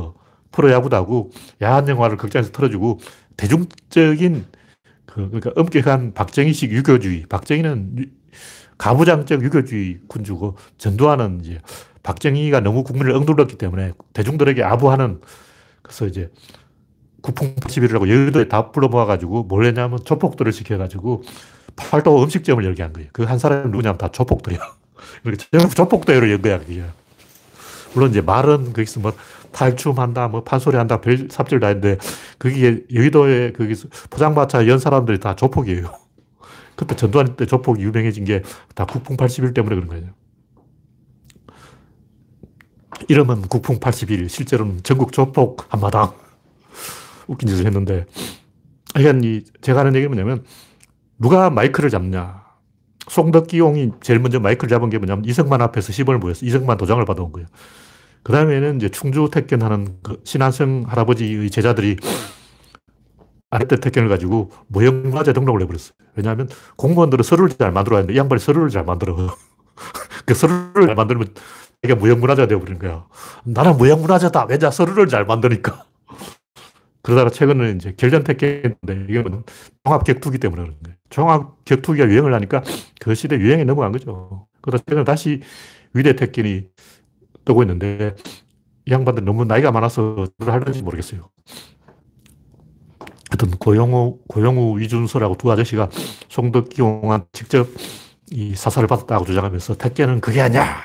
프로야구도 0.51 0.95
하고 0.95 1.31
야한 1.61 1.87
영화를 1.87 2.17
극장에서 2.17 2.51
틀어주고 2.51 2.99
대중적인 3.37 4.45
그, 5.05 5.29
그러니까 5.29 5.51
엄격한 5.55 6.13
박정희식 6.13 6.71
유교주의. 6.71 7.25
박정희는 7.29 8.11
가부장적 8.77 9.41
유교주의 9.43 9.99
군주고 10.07 10.57
전두환은 10.77 11.41
이제 11.41 11.59
박정희가 12.03 12.59
너무 12.59 12.83
국민을 12.83 13.13
엉둘렀기 13.13 13.57
때문에 13.57 13.93
대중들에게 14.13 14.63
아부하는 14.63 15.21
그래서 15.81 16.05
이제 16.07 16.29
구풍 17.21 17.55
80일이라고 17.55 18.07
여의도에 18.07 18.47
다 18.47 18.71
불러 18.71 18.87
모아가지고 18.87 19.43
뭘 19.43 19.65
했냐면 19.65 19.99
조폭들을 20.03 20.51
시켜가지고 20.51 21.23
팔도 21.75 22.23
음식점을 22.23 22.63
열게 22.63 22.83
한 22.83 22.93
거예요. 22.93 23.09
그 23.11 23.23
한 23.23 23.39
사람이 23.39 23.71
누구냐면 23.71 23.97
다 23.97 24.09
조폭들이야. 24.09 24.59
그러니까 25.23 25.69
조폭대회를 25.73 26.31
연 26.31 26.41
거야, 26.41 26.59
그게. 26.59 26.83
물론 27.93 28.11
이제 28.11 28.21
말은 28.21 28.73
거기서 28.73 28.99
뭐 28.99 29.13
탈춤한다, 29.51 30.27
뭐 30.27 30.43
판소리한다, 30.43 31.01
별 31.01 31.27
삽질 31.29 31.59
다 31.59 31.67
했는데 31.67 31.97
그게 32.37 32.83
여의도에 32.93 33.53
거기서 33.53 33.87
포장마차 34.09 34.67
연 34.67 34.79
사람들이 34.79 35.19
다 35.19 35.35
조폭이에요. 35.35 35.91
그때 36.75 36.95
전두환 36.95 37.35
때 37.35 37.45
조폭이 37.45 37.81
유명해진 37.81 38.25
게 38.25 38.41
다 38.75 38.85
국풍 38.85 39.17
81 39.17 39.53
때문에 39.53 39.75
그런 39.75 39.87
거예요. 39.87 40.09
이름은 43.07 43.43
국풍 43.43 43.79
81, 43.79 44.29
실제로는 44.29 44.81
전국 44.83 45.11
조폭 45.11 45.65
한마당. 45.69 46.13
웃긴 47.27 47.49
짓을 47.49 47.65
했는데, 47.65 48.05
하여간 48.93 49.23
이, 49.23 49.43
제가 49.61 49.81
하는 49.81 49.95
얘기는 49.95 50.09
뭐냐면, 50.09 50.43
누가 51.17 51.49
마이크를 51.49 51.89
잡냐. 51.89 52.43
송덕기용이 53.07 53.91
제일 54.01 54.19
먼저 54.19 54.39
마이크를 54.39 54.69
잡은 54.69 54.89
게 54.89 54.97
뭐냐면, 54.97 55.25
이승만 55.25 55.61
앞에서 55.61 55.91
시범을 55.91 56.19
보였어. 56.19 56.45
이승만 56.45 56.77
도장을 56.77 57.03
받아온 57.05 57.31
거예요. 57.31 57.47
그 58.23 58.31
다음에는 58.31 58.77
이제 58.77 58.89
충주 58.89 59.29
택견하는 59.31 59.97
그 60.01 60.21
신한성 60.23 60.85
할아버지의 60.87 61.49
제자들이 61.49 61.97
아랫대 63.55 63.77
택견을 63.77 64.09
가지고 64.09 64.51
모형문화재 64.67 65.33
등록을 65.33 65.61
해버렸어요. 65.61 65.93
왜냐하면 66.15 66.49
공무원들은 66.75 67.23
서류를 67.23 67.49
잘 67.49 67.71
만들어야 67.71 67.99
하는데 67.99 68.13
이 68.13 68.17
양반이 68.17 68.39
서류를 68.39 68.69
잘 68.69 68.83
만들어. 68.83 69.15
그 70.25 70.33
서류를 70.33 70.87
잘 70.87 70.95
만들면 70.95 71.33
이게 71.83 71.93
무형문화재가 71.93 72.47
되어버린 72.47 72.79
거야. 72.79 73.05
나는 73.45 73.77
무형문화재다. 73.77 74.47
왜냐? 74.49 74.71
서류를 74.71 75.07
잘 75.07 75.25
만드니까. 75.25 75.85
그러다가 77.01 77.29
최근에 77.29 77.71
이제 77.71 77.93
결전 77.95 78.23
택견인데 78.23 79.05
이게 79.07 79.23
종합격투기 79.83 80.39
때문에 80.39 80.63
그런 80.63 80.75
거예요. 80.83 80.97
종합격투기가 81.09 82.07
유행을 82.07 82.33
하니까 82.33 82.63
그 82.99 83.13
시대 83.13 83.37
유행에 83.37 83.63
넘어간 83.63 83.91
거죠. 83.91 84.47
그러다 84.61 84.83
최근에 84.87 85.03
다시 85.03 85.41
위대 85.93 86.15
택견이 86.15 86.63
뜨고 87.45 87.61
있는데 87.61 88.15
이 88.87 88.91
양반들 88.91 89.23
너무 89.23 89.45
나이가 89.45 89.71
많아서 89.71 90.27
할는지 90.39 90.81
모르겠어요. 90.81 91.29
하여튼 93.35 93.51
고영우, 93.51 94.19
고영우, 94.29 94.81
이준서라고 94.81 95.35
두 95.35 95.51
아저씨가 95.51 95.89
송덕기용한 96.29 97.25
직접 97.33 97.67
이 98.31 98.55
사살을 98.55 98.87
받았다고 98.87 99.25
주장하면서 99.25 99.75
택견은 99.75 100.21
그게 100.21 100.41
아니야. 100.41 100.77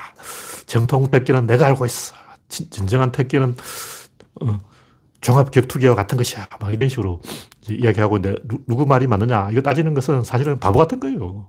정통 0.66 1.10
택견은 1.10 1.46
내가 1.46 1.66
알고 1.66 1.86
있어. 1.86 2.14
진, 2.48 2.86
정한 2.88 3.12
택견은 3.12 3.54
어, 4.42 4.60
종합 5.20 5.52
격투기와 5.52 5.94
같은 5.94 6.18
것이야. 6.18 6.48
막 6.60 6.72
이런 6.74 6.88
식으로 6.88 7.20
이야기하고 7.68 8.16
있는데 8.16 8.40
누 8.66 8.74
구 8.76 8.84
말이 8.84 9.06
맞느냐. 9.06 9.50
이거 9.52 9.60
따지는 9.62 9.94
것은 9.94 10.24
사실은 10.24 10.58
바보 10.58 10.80
같은 10.80 10.98
거예요. 10.98 11.48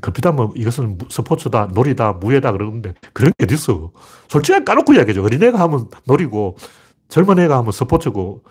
급히다 0.00 0.32
뭐 0.32 0.52
이것은 0.56 0.98
스포츠다, 1.10 1.70
놀이다, 1.72 2.14
무예다 2.14 2.52
그러는데 2.52 2.94
그런 3.14 3.32
게 3.38 3.44
어딨어. 3.44 3.92
솔직하게 4.28 4.64
까놓고 4.64 4.92
이야기죠. 4.94 5.22
어린애가 5.24 5.58
하면 5.58 5.88
놀이고 6.04 6.56
젊은 7.08 7.38
애가 7.38 7.58
하면 7.58 7.72
스포츠고 7.72 8.42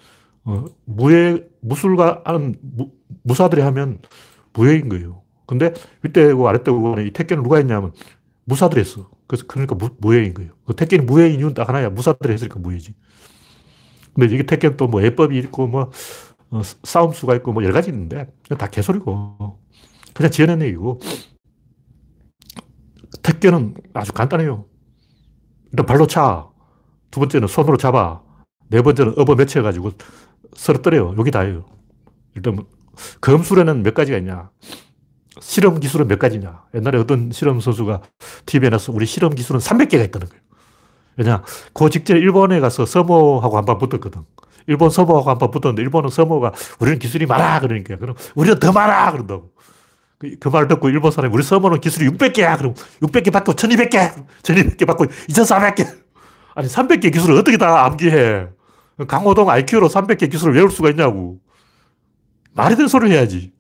어, 0.44 0.66
무예, 0.86 1.48
무술가 1.62 2.22
하는 2.26 2.56
무, 2.62 2.92
무사들이 3.24 3.62
하면 3.62 4.00
무예인 4.54 4.90
거예요. 4.90 5.22
근데 5.46 5.74
윗대고 6.04 6.48
아랫대고 6.48 7.02
이 7.02 7.12
택견을 7.12 7.44
누가 7.44 7.58
했냐면 7.58 7.94
무사들이 8.46 8.82
했어. 8.82 9.10
그래서 9.28 9.46
그러니까 9.48 9.76
무, 9.76 9.90
무예인 10.00 10.34
거예요. 10.34 10.52
그 10.66 10.76
택견이 10.76 11.04
무예인 11.04 11.40
이유는 11.40 11.54
딱 11.54 11.70
하나야. 11.70 11.90
무사들이 11.90 12.34
했으니까 12.34 12.60
무예지. 12.60 12.96
근데 14.14 14.34
이게 14.34 14.44
택견 14.44 14.78
또뭐 14.78 15.04
예법이 15.04 15.38
있고 15.40 15.68
뭐 15.68 15.92
어, 16.50 16.62
싸움수가 16.84 17.36
있고 17.36 17.54
뭐 17.54 17.64
여러 17.64 17.74
가지 17.74 17.90
있는데 17.92 18.28
다 18.58 18.68
개소리고 18.68 19.60
그냥 20.14 20.32
지어낸 20.32 20.62
얘기고 20.62 21.00
택견은 23.24 23.76
아주 23.94 24.12
간단해요. 24.12 24.66
일단 25.72 25.86
발로 25.86 26.08
차. 26.08 26.50
두 27.10 27.20
번째는 27.20 27.48
손으로 27.48 27.78
잡아. 27.78 28.22
네 28.70 28.82
번째는 28.82 29.14
업어 29.18 29.36
맺혀가지고 29.36 29.92
서러뜨려요. 30.56 31.16
여기 31.18 31.32
다예요. 31.32 31.66
일단 32.36 32.56
뭐 32.56 32.66
검술에는 33.22 33.84
몇 33.84 33.94
가지가 33.94 34.18
있냐. 34.18 34.50
실험 35.40 35.80
기술은 35.80 36.08
몇 36.08 36.20
가지냐. 36.20 36.64
옛날에 36.76 37.00
어떤 37.00 37.32
실험 37.32 37.60
선수가 37.60 38.02
TV에 38.46 38.70
나서 38.70 38.92
우리 38.92 39.06
실험 39.06 39.34
기술은 39.34 39.60
300개가 39.62 40.04
있다는 40.06 40.28
거예요. 40.28 40.42
왜냐, 41.18 41.44
그 41.74 41.90
직전에 41.90 42.20
일본에 42.20 42.60
가서 42.60 42.86
서모하고 42.86 43.58
한 43.58 43.66
번 43.66 43.78
붙었거든. 43.78 44.22
일본 44.68 44.90
서모하고 44.90 45.30
한 45.30 45.38
번 45.40 45.52
붙었는데 45.52 45.82
일본은 45.82 46.10
서모가 46.10 46.54
우리는 46.80 47.00
기술이 47.00 47.26
많아 47.26 47.60
그러니까 47.60 47.98
그럼 47.98 48.16
우리는 48.36 48.60
더 48.60 48.72
많아 48.72 49.12
그런다고. 49.12 49.52
그말 50.40 50.68
그 50.68 50.76
듣고 50.76 50.90
일본 50.90 51.12
사람이 51.12 51.34
우리 51.34 51.42
서버는 51.44 51.82
기술이 51.82 52.08
600개야. 52.10 52.58
그럼 52.58 52.76
600개 53.02 53.32
받고 53.34 53.54
1200개. 53.54 54.26
1200개 54.44 54.86
받고 54.86 55.06
2400개. 55.06 55.88
아니, 56.54 56.68
300개 56.68 57.12
기술을 57.12 57.38
어떻게 57.38 57.58
다 57.58 57.86
암기해. 57.86 58.48
강호동 59.08 59.50
IQ로 59.50 59.88
300개 59.90 60.30
기술을 60.32 60.56
외울 60.56 60.70
수가 60.72 60.90
있냐고. 60.92 61.40
말이 62.54 62.76
되는 62.76 62.88
소리를 62.88 63.16
해야지. 63.16 63.54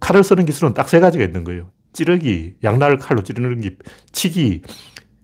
칼을 0.00 0.24
쓰는 0.24 0.44
기술은 0.44 0.74
딱 0.74 0.88
세 0.88 1.00
가지가 1.00 1.24
있는 1.24 1.44
거예요. 1.44 1.70
찌르기, 1.92 2.56
양날 2.64 2.98
칼로 2.98 3.22
찌르는 3.22 3.60
게, 3.60 3.76
치기, 4.12 4.62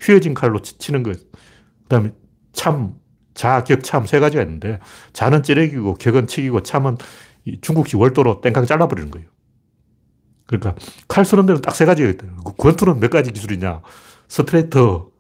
휘어진 0.01 0.35
칼로 0.35 0.61
치는 0.63 1.03
거. 1.03 1.13
그 1.13 1.89
다음에 1.89 2.13
참, 2.53 2.95
자, 3.35 3.65
격, 3.65 3.83
참 3.83 4.07
세 4.07 4.21
가지가 4.21 4.43
있는데, 4.45 4.79
자는 5.13 5.43
찌르기고, 5.43 5.95
격은 5.95 6.27
치기고, 6.27 6.63
참은 6.63 6.97
중국식 7.63 7.99
월도로 7.99 8.41
댕강 8.43 8.67
잘라버리는 8.67 9.11
거예요. 9.11 9.29
그러니까 10.47 10.75
칼 11.09 11.25
쓰는 11.25 11.47
데는 11.47 11.61
딱 11.63 11.75
세 11.75 11.85
가지가 11.85 12.09
있다. 12.11 12.27
그 12.45 12.55
권투는 12.57 13.01
몇 13.01 13.11
가지 13.11 13.33
기술이냐. 13.33 13.83
스트레이트, 14.29 15.11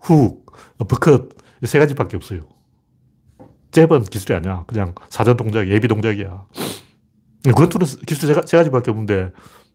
훅, 0.00 0.44
어퍼컷 0.88 1.28
세 1.66 1.78
가지밖에 1.78 2.16
없어요. 2.16 2.46
잽은 3.72 4.04
기술이 4.04 4.34
아니야. 4.34 4.64
그냥 4.66 4.94
사전 5.08 5.36
동작, 5.36 5.68
예비 5.68 5.88
동작이야. 5.88 6.46
권투는 7.54 7.86
기술 8.06 8.34
세, 8.46 8.56
가지밖에 8.56 8.90
없는데 8.90 9.32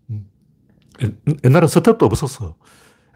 음, 0.10 0.26
옛날엔 1.44 1.68
스텝도 1.68 2.06
없었어. 2.06 2.56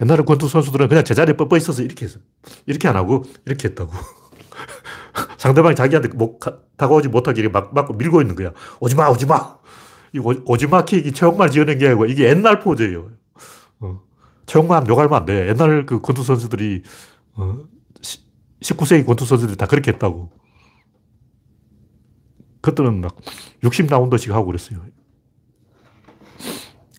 옛날에 0.01 0.23
권투 0.23 0.47
선수들은 0.47 0.89
그냥 0.89 1.03
제자리에 1.03 1.35
뻗어 1.35 1.55
있어서 1.57 1.81
이렇게 1.81 2.05
했어. 2.05 2.19
이렇게 2.65 2.87
안 2.87 2.95
하고 2.95 3.23
이렇게 3.45 3.69
했다고. 3.69 3.91
상대방이 5.37 5.75
자기한테 5.75 6.09
못, 6.09 6.39
다가오지 6.77 7.09
못하게 7.09 7.47
막, 7.49 7.73
막 7.73 7.95
밀고 7.97 8.21
있는 8.21 8.35
거야. 8.35 8.51
오지 8.79 8.95
마, 8.95 9.07
오지 9.09 9.25
마. 9.25 9.57
이 10.13 10.19
오, 10.19 10.57
지 10.57 10.67
마 10.67 10.85
킥이 10.85 11.11
최홍만 11.13 11.49
지어낸 11.49 11.79
게 11.79 11.87
아니고 11.87 12.05
이게 12.05 12.25
옛날 12.29 12.59
포즈예요. 12.59 13.09
어. 13.79 13.99
최홍만 14.45 14.87
욕하면 14.87 15.13
안 15.13 15.25
돼. 15.25 15.47
옛날 15.49 15.85
그 15.87 16.01
권투 16.01 16.23
선수들이, 16.23 16.83
어, 17.35 17.57
19세기 18.63 19.05
권투 19.05 19.25
선수들이 19.25 19.57
다 19.57 19.67
그렇게 19.67 19.91
했다고. 19.91 20.31
그때는 22.61 23.01
막 23.01 23.17
60라운드씩 23.61 24.31
하고 24.31 24.45
그랬어요. 24.47 24.79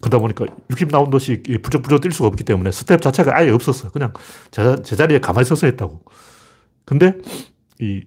그러다 0.01 0.19
보니까 0.19 0.45
60라운드씩 0.69 1.63
부쩍부쩍 1.63 2.03
뛸 2.03 2.13
수가 2.13 2.29
없기 2.29 2.45
때문에 2.45 2.71
스텝 2.71 3.01
자체가 3.01 3.35
아예 3.35 3.51
없었어. 3.51 3.91
그냥 3.91 4.13
제, 4.51 4.77
제자리에 4.83 5.21
가만히 5.21 5.47
서서 5.47 5.67
했다고. 5.67 6.05
근데 6.85 7.17
이 7.81 8.05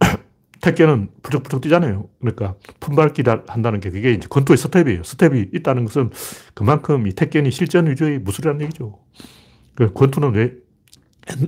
택견은 0.62 1.10
부쩍부쩍 1.22 1.60
뛰잖아요. 1.60 2.08
그러니까 2.20 2.54
품밟기를 2.80 3.44
한다는 3.46 3.80
게 3.80 3.90
그게 3.90 4.12
이제 4.12 4.26
권투의 4.28 4.56
스텝이에요. 4.56 5.02
스텝이 5.02 5.50
있다는 5.52 5.84
것은 5.84 6.10
그만큼 6.54 7.06
이 7.06 7.12
택견이 7.12 7.50
실전 7.50 7.90
위주의 7.90 8.18
무술이라는 8.18 8.62
얘기죠. 8.62 8.98
그 9.74 9.92
권투는 9.92 10.32
왜 10.32 10.54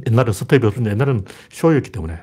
옛날엔 0.06 0.32
스텝이 0.32 0.64
없었는데 0.64 0.90
옛날은 0.92 1.24
쇼였기 1.50 1.90
때문에 1.90 2.18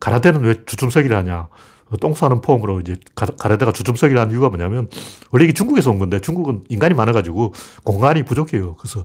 가라데는 0.00 0.42
왜 0.42 0.54
주춤서기를 0.64 1.16
하냐. 1.16 1.48
그똥 1.90 2.14
싸는 2.14 2.40
폼으로 2.40 2.80
이제 2.80 2.96
가라데가 3.14 3.72
하는 3.72 4.30
이유가 4.32 4.48
뭐냐면 4.48 4.88
원래 5.30 5.44
이게 5.44 5.52
중국에서 5.52 5.90
온 5.90 5.98
건데 5.98 6.20
중국은 6.20 6.64
인간이 6.68 6.94
많아가지고 6.94 7.52
공간이 7.84 8.22
부족해요. 8.24 8.76
그래서 8.76 9.04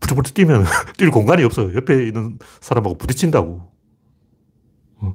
부쩍부쩍 0.00 0.34
뛰면 0.34 0.64
뛸 0.98 1.10
공간이 1.10 1.42
없어요. 1.44 1.74
옆에 1.74 2.06
있는 2.06 2.38
사람하고 2.60 2.98
부딪힌다고. 2.98 3.62
어. 4.98 5.14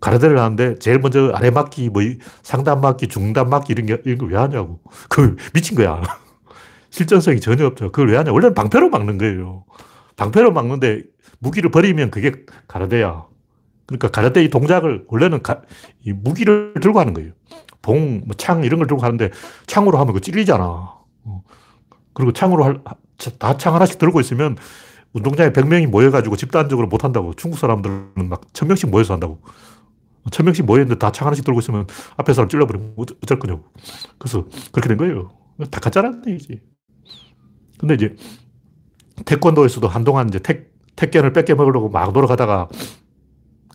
가라데를 0.00 0.38
하는데 0.38 0.78
제일 0.78 0.98
먼저 0.98 1.32
아래 1.34 1.50
막기, 1.50 1.88
뭐 1.88 2.02
상단 2.42 2.80
막기, 2.80 3.08
중단 3.08 3.48
막기 3.48 3.72
이런 3.72 3.86
게, 3.86 3.98
이런 4.04 4.18
걸 4.18 4.28
왜 4.30 4.36
하냐고. 4.36 4.80
그 5.08 5.36
미친 5.54 5.76
거야. 5.76 6.02
실전성이 6.90 7.40
전혀 7.40 7.66
없죠. 7.66 7.90
그걸 7.90 8.10
왜 8.10 8.16
하냐. 8.18 8.32
원래는 8.32 8.54
방패로 8.54 8.90
막는 8.90 9.18
거예요. 9.18 9.64
방패로 10.16 10.52
막는데 10.52 11.02
무기를 11.38 11.70
버리면 11.70 12.10
그게 12.10 12.32
가라데야. 12.68 13.26
그러니까 13.86 14.08
가라데 14.10 14.44
이 14.44 14.48
동작을 14.50 15.04
원래는 15.08 15.42
가, 15.42 15.62
이 16.04 16.12
무기를 16.12 16.74
들고 16.80 17.00
하는 17.00 17.14
거예요. 17.14 17.32
봉, 17.82 18.22
뭐 18.26 18.34
창 18.38 18.64
이런 18.64 18.78
걸 18.78 18.86
들고 18.86 19.02
하는데 19.02 19.30
창으로 19.66 19.98
하면 19.98 20.14
그 20.14 20.20
찔리잖아. 20.20 20.64
어. 20.64 21.42
그리고 22.14 22.32
창으로 22.32 22.64
할, 22.64 22.80
다 23.38 23.56
창 23.58 23.74
하나씩 23.74 23.98
들고 23.98 24.20
있으면 24.20 24.56
운동장에 25.14 25.50
100명이 25.52 25.86
모여가지고 25.88 26.36
집단적으로 26.36 26.88
못한다고. 26.88 27.34
중국 27.34 27.58
사람들은 27.58 28.28
막 28.28 28.42
1000명씩 28.52 28.90
모여서 28.90 29.14
한다고. 29.14 29.40
1000명씩 30.30 30.64
모였는데 30.64 30.98
다 30.98 31.10
창 31.12 31.26
하나씩 31.26 31.44
들고 31.44 31.60
있으면 31.60 31.86
앞에 32.16 32.32
사람 32.34 32.48
찔러버리면 32.48 32.94
어쩔 32.98 33.38
거냐고. 33.38 33.64
그래서 34.18 34.46
그렇게 34.72 34.88
된 34.88 34.96
거예요. 34.98 35.30
다 35.70 35.80
가짜라는 35.80 36.22
얘기지. 36.28 36.60
근데 37.78 37.94
이제 37.94 38.14
태권도에서도 39.24 39.86
한동안 39.88 40.28
이제 40.28 40.38
택, 40.38 40.72
택견을 40.96 41.32
뺏겨 41.32 41.54
먹으려고 41.54 41.88
막 41.88 42.12
돌아가다가 42.12 42.68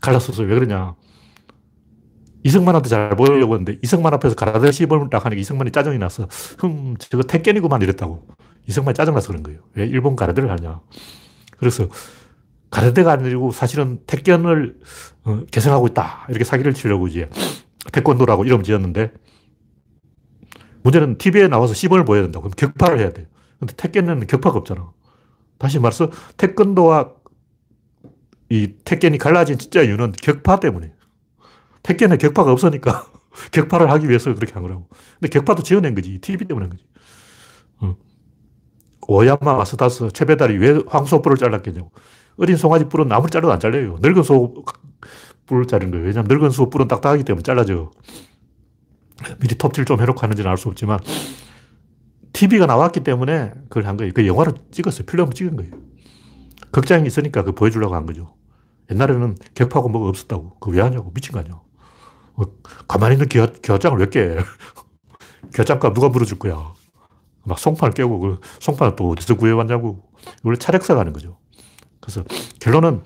갈랐었어요. 0.02 0.48
왜 0.48 0.56
그러냐. 0.56 0.96
이승만한테 2.44 2.90
잘 2.90 3.16
보이려고 3.16 3.56
했는데 3.56 3.78
이승만 3.84 4.14
앞에서 4.14 4.36
가라데 4.36 4.72
시범을 4.72 5.10
딱 5.10 5.26
하니까 5.26 5.40
이승만이 5.40 5.72
짜증이 5.72 5.98
나서 5.98 6.28
흠 6.58 6.96
저거 6.98 7.24
택견이구만 7.24 7.82
이랬다고. 7.82 8.28
이승만이 8.68 8.94
짜증나서 8.96 9.28
그런 9.28 9.44
거예요. 9.44 9.60
왜 9.74 9.86
일본 9.86 10.16
가라데를 10.16 10.50
하냐. 10.52 10.80
그래서 11.58 11.88
가라데가 12.72 13.14
아니고 13.14 13.52
사실은 13.52 14.00
택견을 14.08 14.78
어, 15.26 15.42
개성하고 15.52 15.88
있다. 15.88 16.28
이렇게 16.30 16.44
사기를 16.44 16.74
치려고 16.74 17.08
이제 17.08 17.30
태권도라고 17.92 18.46
이름 18.46 18.64
지었는데 18.64 19.12
문제는 20.84 21.18
TV에 21.18 21.48
나와서 21.48 21.74
시범을 21.74 22.06
보여야 22.06 22.24
된다고. 22.24 22.50
그럼 22.50 22.54
격파를 22.56 23.00
해야 23.00 23.12
돼요. 23.12 23.26
근데 23.60 23.74
택견은 23.76 24.28
격파가 24.28 24.60
없잖아. 24.60 24.92
다시 25.60 25.78
말해서 25.78 26.10
태권도와 26.38 27.12
이 28.50 28.74
택견이 28.84 29.20
갈라진 29.20 29.60
진짜 29.60 29.84
이유는 29.84 30.14
격파 30.14 30.60
때문에. 30.60 30.92
택견에 31.84 32.18
격파가 32.18 32.52
없으니까 32.52 33.06
격파를 33.52 33.92
하기 33.92 34.10
위해서 34.10 34.34
그렇게 34.34 34.54
한 34.54 34.64
거라고. 34.64 34.88
근데 35.20 35.30
격파도 35.30 35.62
지어낸 35.62 35.94
거지. 35.94 36.18
TV 36.20 36.48
때문에 36.48 36.64
한 36.66 36.70
거지. 36.72 36.84
어. 37.82 37.96
오야마 39.08 39.56
마스다스 39.56 40.10
최배달이 40.14 40.58
왜 40.58 40.82
황소뿔을 40.88 41.38
잘랐겠냐고. 41.38 41.92
어린 42.38 42.56
송아지 42.58 42.86
뿔은 42.86 43.08
나무를 43.08 43.30
잘라도 43.30 43.52
안 43.52 43.60
잘려요. 43.60 43.98
늙은 44.02 44.24
소 44.24 44.64
뿔을 45.46 45.68
자른 45.68 45.92
거예요. 45.92 46.06
왜냐하면 46.06 46.28
늙은 46.30 46.52
소 46.52 46.70
뿔은 46.70 46.88
딱딱하기 46.88 47.24
때문에 47.26 47.44
잘라져. 47.44 47.92
미리 49.40 49.56
톱질 49.56 49.84
좀 49.86 50.00
해놓고 50.00 50.20
하는지는 50.22 50.50
알 50.50 50.58
수 50.58 50.70
없지만 50.70 51.00
TV가 52.40 52.68
나왔기 52.68 53.02
때문에 53.02 53.52
그걸 53.68 53.86
한 53.86 53.98
거예요. 53.98 54.14
그 54.14 54.26
영화를 54.26 54.54
찍었어요. 54.72 55.06
필름을 55.06 55.34
찍은 55.34 55.58
거예요. 55.58 55.74
극장이 56.72 57.06
있으니까 57.06 57.44
그 57.44 57.52
보여주려고 57.54 57.96
한 57.96 58.06
거죠. 58.06 58.34
옛날에는 58.90 59.36
격파고 59.56 59.90
뭐가 59.90 60.08
없었다고. 60.08 60.60
그왜 60.60 60.82
하냐고. 60.82 61.12
미친 61.14 61.34
거 61.34 61.40
아니야. 61.40 61.60
어, 62.36 62.44
가만히 62.88 63.16
있는 63.16 63.28
기화, 63.28 63.48
기화장을 63.48 64.00
왜 64.00 64.10
깨? 64.10 64.38
기화장값 65.54 65.94
누가 65.94 66.08
물어줄 66.08 66.40
거야. 66.40 66.74
막 67.44 67.60
송판을 67.60 67.94
깨고 67.94 68.20
그 68.20 68.40
송판을 68.60 68.96
또 68.96 69.10
어디서 69.10 69.36
구해왔냐고. 69.36 70.10
원래 70.44 70.58
차력사 70.58 70.96
가는 70.96 71.12
거죠. 71.12 71.40
그래서 72.00 72.24
결론은 72.62 73.04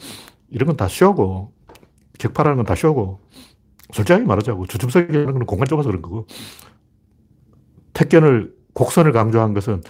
이런 0.52 0.68
건 0.68 0.78
다 0.78 0.88
쇼고, 0.88 1.54
격파라는 2.20 2.58
건 2.58 2.66
다 2.68 2.76
쇼고, 2.76 3.20
솔직하게 3.94 4.26
말하자고. 4.26 4.68
주춤석이라는 4.68 5.34
건 5.34 5.46
공간 5.48 5.68
좁아서 5.68 5.90
그런 5.90 6.02
거고, 6.04 6.28
택견을, 7.94 8.54
곡선을 8.74 9.12
강조한 9.12 9.54
것은 9.54 9.82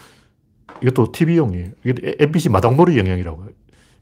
이것도 0.81 1.11
TV용이에요. 1.11 1.71
MBC 2.19 2.49
마당놀이 2.49 2.97
영향이라고. 2.97 3.45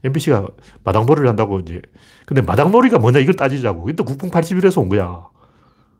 MBC가 0.04 0.46
마당놀이를 0.84 1.28
한다고 1.28 1.60
이제. 1.60 1.80
근데 2.26 2.42
마당놀이가 2.42 2.98
뭐냐 2.98 3.20
이걸 3.20 3.34
따지자고. 3.34 3.88
이것도 3.88 4.04
국뽕 4.04 4.30
81에서 4.30 4.80
온 4.80 4.88
거야. 4.88 5.26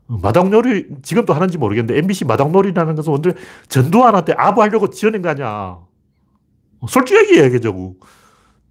마당놀이 0.07 0.89
지금도 1.03 1.33
하는지 1.33 1.57
모르겠는데 1.59 1.99
MBC 1.99 2.25
마당놀이라는 2.25 2.97
것은 2.97 3.13
원래 3.13 3.35
전두환한테 3.69 4.33
아부하려고 4.33 4.91
지어낸 4.91 5.23
거 5.23 5.31
아니야. 5.31 5.79
솔직하게 6.89 7.45
얘기하자고. 7.45 7.97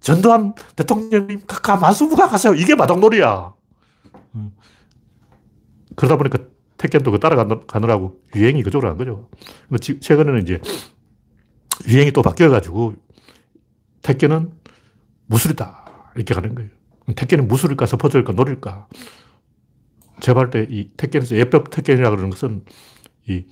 전두환 0.00 0.54
대통령님 0.76 1.42
가, 1.46 1.76
마수부가 1.76 2.28
가세요. 2.28 2.54
이게 2.54 2.74
마당놀이야. 2.74 3.54
그러다 5.96 6.16
보니까 6.16 6.38
택견도 6.82 7.12
그 7.12 7.20
따라가느라고 7.20 8.20
유행이 8.34 8.62
그쪽으로 8.64 8.88
간 8.90 8.98
거죠. 8.98 9.28
근데 9.68 10.00
최근에는 10.00 10.42
이제 10.42 10.60
유행이 11.88 12.12
또 12.12 12.22
바뀌어가지고 12.22 12.94
택견은 14.02 14.52
무술이다. 15.26 16.12
이렇게 16.16 16.34
가는 16.34 16.54
거예요. 16.54 16.70
택견은 17.16 17.48
무술일까, 17.48 17.86
서포터일까, 17.86 18.32
놀일까. 18.32 18.88
제가 20.20 20.40
볼때이 20.50 20.90
택견에서 20.96 21.36
예법 21.36 21.70
택견이라 21.70 22.10
그러는 22.10 22.30
것은 22.30 22.64
이 23.28 23.44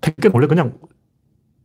택견 0.00 0.32
원래 0.34 0.46
그냥 0.46 0.78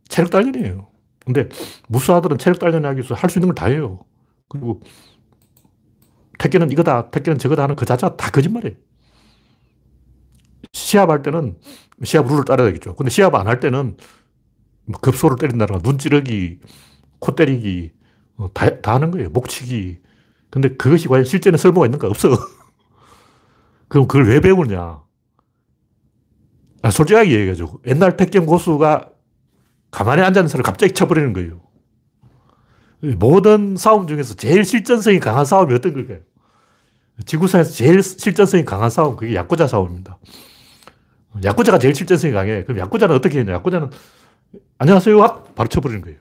체력 0.08 0.30
단련이에요. 0.30 0.88
근데 1.24 1.48
무수아들은 1.88 2.38
체력 2.38 2.58
단련하기 2.58 2.98
위해서 2.98 3.14
할 3.14 3.30
수 3.30 3.38
있는 3.38 3.48
걸 3.48 3.54
다 3.54 3.66
해요. 3.66 4.00
그리고 4.48 4.80
택견은 6.38 6.70
이거다, 6.72 7.10
택견은 7.10 7.38
저거다 7.38 7.62
하는 7.64 7.76
그 7.76 7.84
자체가 7.84 8.16
다 8.16 8.30
거짓말이에요. 8.30 8.76
시합할 10.82 11.22
때는 11.22 11.56
시합 12.04 12.26
룰을 12.26 12.44
따라야겠죠. 12.44 12.94
근데 12.96 13.10
시합 13.10 13.34
안 13.34 13.46
할 13.46 13.60
때는 13.60 13.96
뭐 14.86 14.98
급소를 15.00 15.36
때린다든가 15.38 15.80
눈 15.82 15.98
찌르기, 15.98 16.58
코 17.18 17.34
때리기, 17.34 17.92
어, 18.36 18.48
다, 18.52 18.80
다 18.80 18.94
하는 18.94 19.10
거예요. 19.10 19.28
목치기. 19.30 19.98
근데 20.50 20.74
그것이 20.76 21.08
과연 21.08 21.24
실전에 21.24 21.56
쓸모가 21.56 21.86
있는가? 21.86 22.08
없어. 22.08 22.30
그럼 23.88 24.06
그걸 24.08 24.26
왜 24.28 24.40
배우느냐? 24.40 25.00
아, 26.82 26.90
솔직하게 26.90 27.30
얘기해줘. 27.30 27.78
옛날 27.86 28.16
택견 28.16 28.46
고수가 28.46 29.08
가만히 29.90 30.22
앉아있는 30.22 30.48
사람을 30.48 30.64
갑자기 30.64 30.92
쳐버리는 30.92 31.32
거예요. 31.32 31.60
모든 33.18 33.76
싸움 33.76 34.06
중에서 34.06 34.34
제일 34.34 34.64
실전성이 34.64 35.20
강한 35.20 35.44
싸움이 35.44 35.74
어떤 35.74 35.92
걸까요? 35.92 36.20
지구상에서 37.26 37.72
제일 37.72 38.02
실전성이 38.02 38.64
강한 38.64 38.90
싸움, 38.90 39.16
그게 39.16 39.34
야구자 39.34 39.66
싸움입니다. 39.66 40.18
야구자가 41.44 41.78
제일 41.78 41.94
실전성이 41.94 42.32
강해. 42.32 42.64
그럼 42.64 42.78
야구자는 42.78 43.14
어떻게 43.14 43.38
했냐? 43.40 43.52
야구자는 43.54 43.90
안녕하세요. 44.78 45.20
확 45.20 45.54
바로 45.54 45.68
쳐버리는 45.68 46.02
거예요. 46.02 46.18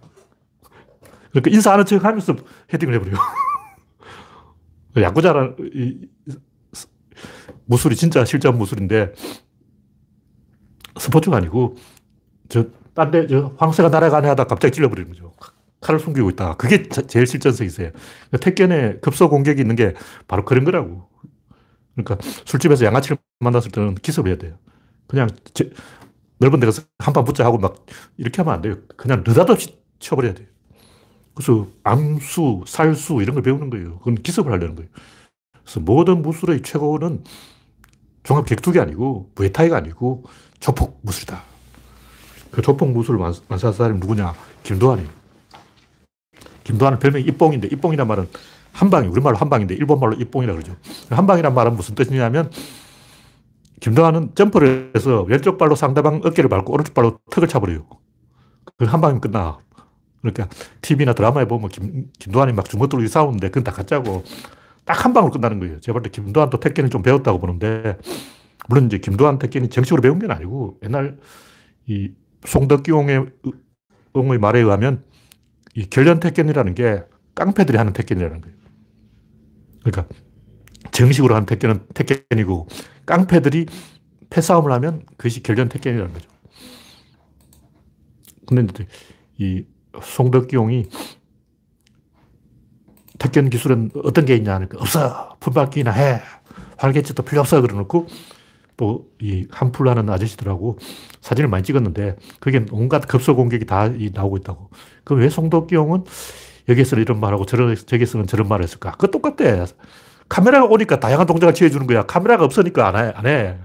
그러니까 1.31 1.51
인사하는 1.51 1.85
척 1.85 2.03
하면서 2.03 2.35
헤딩을 2.73 2.95
해버려요. 2.95 3.17
야구자는 5.01 5.55
무술이 7.65 7.95
진짜 7.95 8.25
실전 8.25 8.57
무술인데 8.57 9.13
스포츠가 10.99 11.37
아니고 11.37 11.75
저 12.49 12.65
딴데 12.93 13.27
저 13.27 13.53
황새가 13.57 13.89
날아가네 13.89 14.27
하다 14.29 14.45
갑자기 14.45 14.73
찔러버리는 14.73 15.09
거죠. 15.09 15.33
칼을 15.79 15.99
숨기고 15.99 16.29
있다. 16.31 16.55
그게 16.57 16.83
제일 16.89 17.25
실전성이 17.25 17.67
있어요. 17.67 17.91
그러니까 18.29 18.37
택견에 18.37 18.99
급소 18.99 19.29
공격이 19.29 19.61
있는 19.61 19.75
게 19.75 19.93
바로 20.27 20.45
그런 20.45 20.63
거라고. 20.63 21.09
그러니까 21.95 22.17
술집에서 22.45 22.85
양아치를 22.85 23.17
만났을 23.39 23.71
때는 23.71 23.95
기습을 23.95 24.29
해야 24.29 24.37
돼요. 24.37 24.57
그냥 25.11 25.27
제, 25.53 25.69
넓은 26.39 26.61
데 26.61 26.65
가서 26.65 26.83
한판 26.99 27.25
붙자 27.25 27.43
하고 27.43 27.57
막 27.57 27.85
이렇게 28.15 28.41
하면 28.41 28.53
안 28.53 28.61
돼요. 28.61 28.77
그냥 28.95 29.25
느닷없이 29.27 29.77
쳐버려야 29.99 30.33
돼요. 30.33 30.47
그래서 31.35 31.67
암수, 31.83 32.63
살수 32.65 33.21
이런 33.21 33.33
걸 33.33 33.43
배우는 33.43 33.69
거예요. 33.69 33.99
그건 33.99 34.15
기습을 34.15 34.53
하려는 34.53 34.75
거예요. 34.75 34.89
그래서 35.63 35.81
모든 35.81 36.21
무술의 36.21 36.61
최고는 36.61 37.25
종합 38.23 38.45
격투기 38.45 38.79
아니고 38.79 39.31
무에타이가 39.35 39.75
아니고 39.75 40.23
조폭 40.61 40.99
무술이다. 41.01 41.43
그 42.51 42.61
조폭 42.61 42.89
무술을 42.91 43.19
완수한 43.19 43.73
사람이 43.73 43.99
누구냐? 43.99 44.33
김도환이에요. 44.63 45.09
김도환은 46.63 46.99
별명이 46.99 47.25
입봉인데 47.25 47.67
입봉이란 47.67 48.07
말은 48.07 48.29
한방이 48.71 49.09
우리말로 49.09 49.35
한방인데 49.35 49.75
일본말로 49.75 50.13
입봉이라 50.13 50.53
그러죠. 50.53 50.77
한방이란 51.09 51.53
말은 51.53 51.75
무슨 51.75 51.95
뜻이냐면 51.95 52.49
김도환은 53.81 54.35
점프를 54.35 54.93
해서 54.95 55.23
왼쪽 55.23 55.57
발로 55.57 55.75
상대방 55.75 56.21
어깨를 56.23 56.49
밟고 56.49 56.73
오른쪽 56.73 56.93
발로 56.93 57.19
턱을 57.31 57.47
차버려요. 57.49 57.87
그한 58.77 59.01
방이면 59.01 59.21
끝나. 59.21 59.59
그러니까 60.21 60.47
TV나 60.81 61.13
드라마에 61.13 61.45
보면 61.45 61.69
김, 61.69 62.07
김도환이 62.19 62.53
막 62.53 62.69
주먹들로 62.69 63.05
싸우는데 63.07 63.49
그건 63.49 63.63
다 63.63 63.71
가짜고 63.71 64.23
딱 64.85 65.05
한 65.05 65.13
방으로 65.13 65.31
끝나는 65.31 65.59
거예요. 65.59 65.79
제가 65.81 65.99
볼 65.99 66.03
때 66.03 66.09
김도환도 66.09 66.59
택견을 66.59 66.89
좀 66.89 67.01
배웠다고 67.01 67.39
보는데 67.39 67.97
물론 68.69 68.85
이제 68.87 68.99
김도환 68.99 69.39
택견이 69.39 69.69
정식으로 69.69 70.01
배운 70.01 70.19
게 70.19 70.27
아니고 70.31 70.79
옛날 70.83 71.17
이 71.87 72.11
송덕기용의 72.45 73.25
의 74.13 74.37
말에 74.39 74.59
의하면 74.59 75.03
이 75.75 75.89
결련 75.89 76.19
택견이라는 76.19 76.75
게 76.75 77.03
깡패들이 77.35 77.77
하는 77.77 77.93
택견이라는 77.93 78.41
거예요. 78.41 78.57
그러니까 79.83 80.15
정식으로 80.91 81.33
하는 81.35 81.45
택견은 81.47 81.87
택견이고 81.95 82.67
깡패들이 83.05 83.65
패싸움을 84.29 84.71
하면 84.71 85.03
그것이 85.17 85.43
결련 85.43 85.69
택견이라는 85.69 86.13
거죠. 86.13 86.29
근데 88.47 88.87
이 89.37 89.63
송덕기용이 90.01 90.85
택견 93.19 93.49
기술은 93.49 93.91
어떤 94.03 94.25
게 94.25 94.35
있냐 94.35 94.55
하니까 94.55 94.77
없어. 94.79 95.35
풀밟기나 95.39 95.91
해. 95.91 96.21
활개치도 96.77 97.23
필요 97.23 97.41
없어. 97.41 97.61
그러놓고 97.61 98.07
또 98.77 99.11
이 99.21 99.45
한풀 99.51 99.87
하는 99.87 100.09
아저씨들하고 100.09 100.79
사진을 101.21 101.47
많이 101.47 101.63
찍었는데 101.63 102.15
그게 102.39 102.65
온갖 102.71 103.07
급소 103.07 103.35
공격이 103.35 103.65
다 103.65 103.89
나오고 104.13 104.37
있다고. 104.37 104.71
그럼 105.03 105.21
왜 105.21 105.29
송덕기용은 105.29 106.05
여기에서는 106.67 107.03
이런 107.03 107.19
말하고 107.19 107.45
저기에서는 107.45 108.25
저런 108.27 108.47
말을 108.47 108.63
했을까? 108.63 108.91
그거 108.91 109.07
똑같대. 109.07 109.65
카메라가 110.31 110.65
오니까 110.65 110.97
다양한 110.97 111.27
동작을 111.27 111.53
취해주는 111.53 111.85
거야. 111.87 112.03
카메라가 112.03 112.45
없으니까 112.45 112.87
안 112.87 112.95
해. 112.95 113.11
안 113.13 113.25
해. 113.27 113.59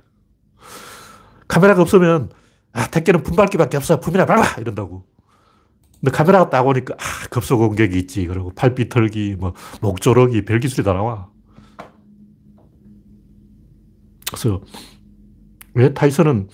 카메라가 1.46 1.80
없으면, 1.82 2.30
아, 2.72 2.88
택견은 2.88 3.22
품밟기밖에 3.22 3.76
없어. 3.76 4.00
품이나 4.00 4.26
밟아! 4.26 4.60
이런다고. 4.60 5.06
근데 6.00 6.10
카메라가 6.10 6.50
딱 6.50 6.66
오니까, 6.66 6.94
아, 6.94 7.28
급소 7.30 7.56
공격이 7.56 7.96
있지. 8.00 8.26
그리고 8.26 8.50
팔비 8.52 8.88
털기, 8.88 9.36
뭐, 9.38 9.54
목조르기, 9.80 10.44
별 10.44 10.58
기술이 10.58 10.84
다 10.84 10.92
나와. 10.92 11.28
그래서, 14.28 14.60
왜 15.74 15.94
타이슨은 15.94 16.48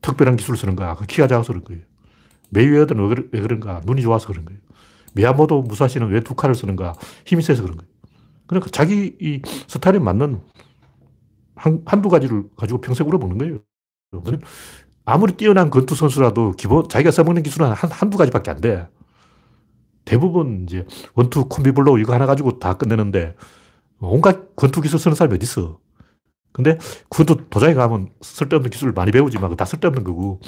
특별한 0.00 0.36
기술을 0.36 0.56
쓰는 0.56 0.76
거야? 0.76 0.94
그 0.94 1.06
키가 1.06 1.26
작아서 1.26 1.48
그런 1.48 1.64
거예요. 1.64 1.82
메이웨더는 2.50 3.28
왜 3.32 3.40
그런가? 3.40 3.80
눈이 3.84 4.00
좋아서 4.02 4.28
그런 4.28 4.44
거예요. 4.44 4.60
미야모도 5.14 5.62
무사시는 5.62 6.08
왜 6.10 6.20
두 6.20 6.34
칼을 6.36 6.54
쓰는가? 6.54 6.94
힘이 7.26 7.42
세서 7.42 7.62
그런 7.62 7.78
거예요. 7.78 7.97
그러니까 8.48 8.70
자기 8.70 9.16
이 9.20 9.42
스타일에 9.68 9.98
맞는 10.00 10.40
한, 11.54 11.82
한두 11.86 12.08
가지를 12.08 12.44
가지고 12.56 12.80
평생 12.80 13.06
울어보는 13.06 13.38
거예요. 13.38 13.58
아무리 15.04 15.34
뛰어난 15.34 15.70
권투 15.70 15.94
선수라도 15.94 16.52
기본, 16.52 16.88
자기가 16.88 17.10
써먹는 17.10 17.42
기술은 17.42 17.68
한, 17.72 17.90
한두 17.90 18.18
가지밖에 18.18 18.50
안 18.50 18.60
돼. 18.60 18.88
대부분 20.04 20.64
이제 20.64 20.86
원투 21.14 21.48
콤비블로 21.48 21.98
이거 21.98 22.14
하나 22.14 22.26
가지고 22.26 22.58
다 22.58 22.74
끝내는데 22.74 23.36
온갖 24.00 24.56
권투 24.56 24.80
기술 24.80 24.98
쓰는 24.98 25.14
사람이 25.14 25.36
어디 25.36 25.44
있어. 25.44 25.78
근데 26.52 26.78
그것도 27.10 27.48
도장에 27.50 27.74
가면 27.74 28.10
쓸데없는 28.22 28.70
기술을 28.70 28.92
많이 28.92 29.12
배우지만 29.12 29.54
다 29.56 29.64
쓸데없는 29.64 30.04
거고. 30.04 30.40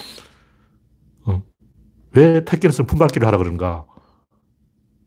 어. 1.27 1.43
왜 2.13 2.45
택견에서는 2.45 2.87
품밟기를 2.87 3.27
하라 3.27 3.39
그런가? 3.39 3.87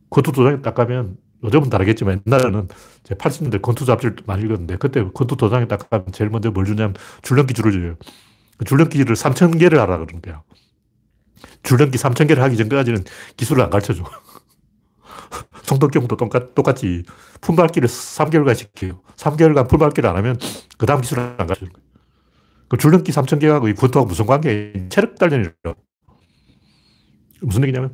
그것도 0.10 0.32
도장에 0.32 0.62
딱 0.62 0.76
가면 0.76 1.18
요즘은 1.44 1.70
다르겠지만 1.70 2.22
옛날에는 2.26 2.68
제 3.04 3.16
80년대 3.16 3.62
권투 3.62 3.86
잡지를 3.86 4.16
많이 4.26 4.44
읽었는데 4.44 4.78
그때 4.78 5.04
권투 5.14 5.36
도장에 5.36 5.68
딱 5.68 5.90
가면 5.90 6.08
제일 6.14 6.30
먼저 6.30 6.52
뭘 6.52 6.66
주냐면 6.66 6.96
줄넘기 7.22 7.54
줄을 7.54 7.72
줘요. 7.72 7.96
그 8.58 8.66
줄넘기를 8.66 9.16
3,000개를 9.16 9.78
하라 9.78 9.98
그러는 9.98 10.22
거야. 10.22 10.42
줄넘기 11.64 11.98
3,000개를 11.98 12.38
하기 12.38 12.58
전까지는 12.58 13.04
기술을 13.36 13.64
안 13.64 13.70
가르쳐 13.70 13.94
줘. 13.94 14.04
성덕경도 15.64 16.16
똑같, 16.18 16.56
똑같이 16.56 17.04
품밟기를 17.42 17.88
3개월간 17.88 18.56
시켜요. 18.56 19.02
3개월간 19.18 19.68
품밟기를 19.68 20.10
안 20.10 20.16
하면 20.18 20.38
그 20.78 20.86
다음 20.86 21.02
기술을 21.02 21.24
안 21.24 21.48
가르쳐 21.48 21.66
줘. 21.66 21.72
그 22.70 22.78
줄넘기 22.78 23.12
3,000개하고 23.12 23.70
이 23.70 23.74
권투하고 23.74 24.08
무슨 24.08 24.26
관계? 24.26 24.88
체력 24.90 25.18
단련이라고. 25.20 25.76
무슨 27.42 27.64
얘기냐면 27.64 27.94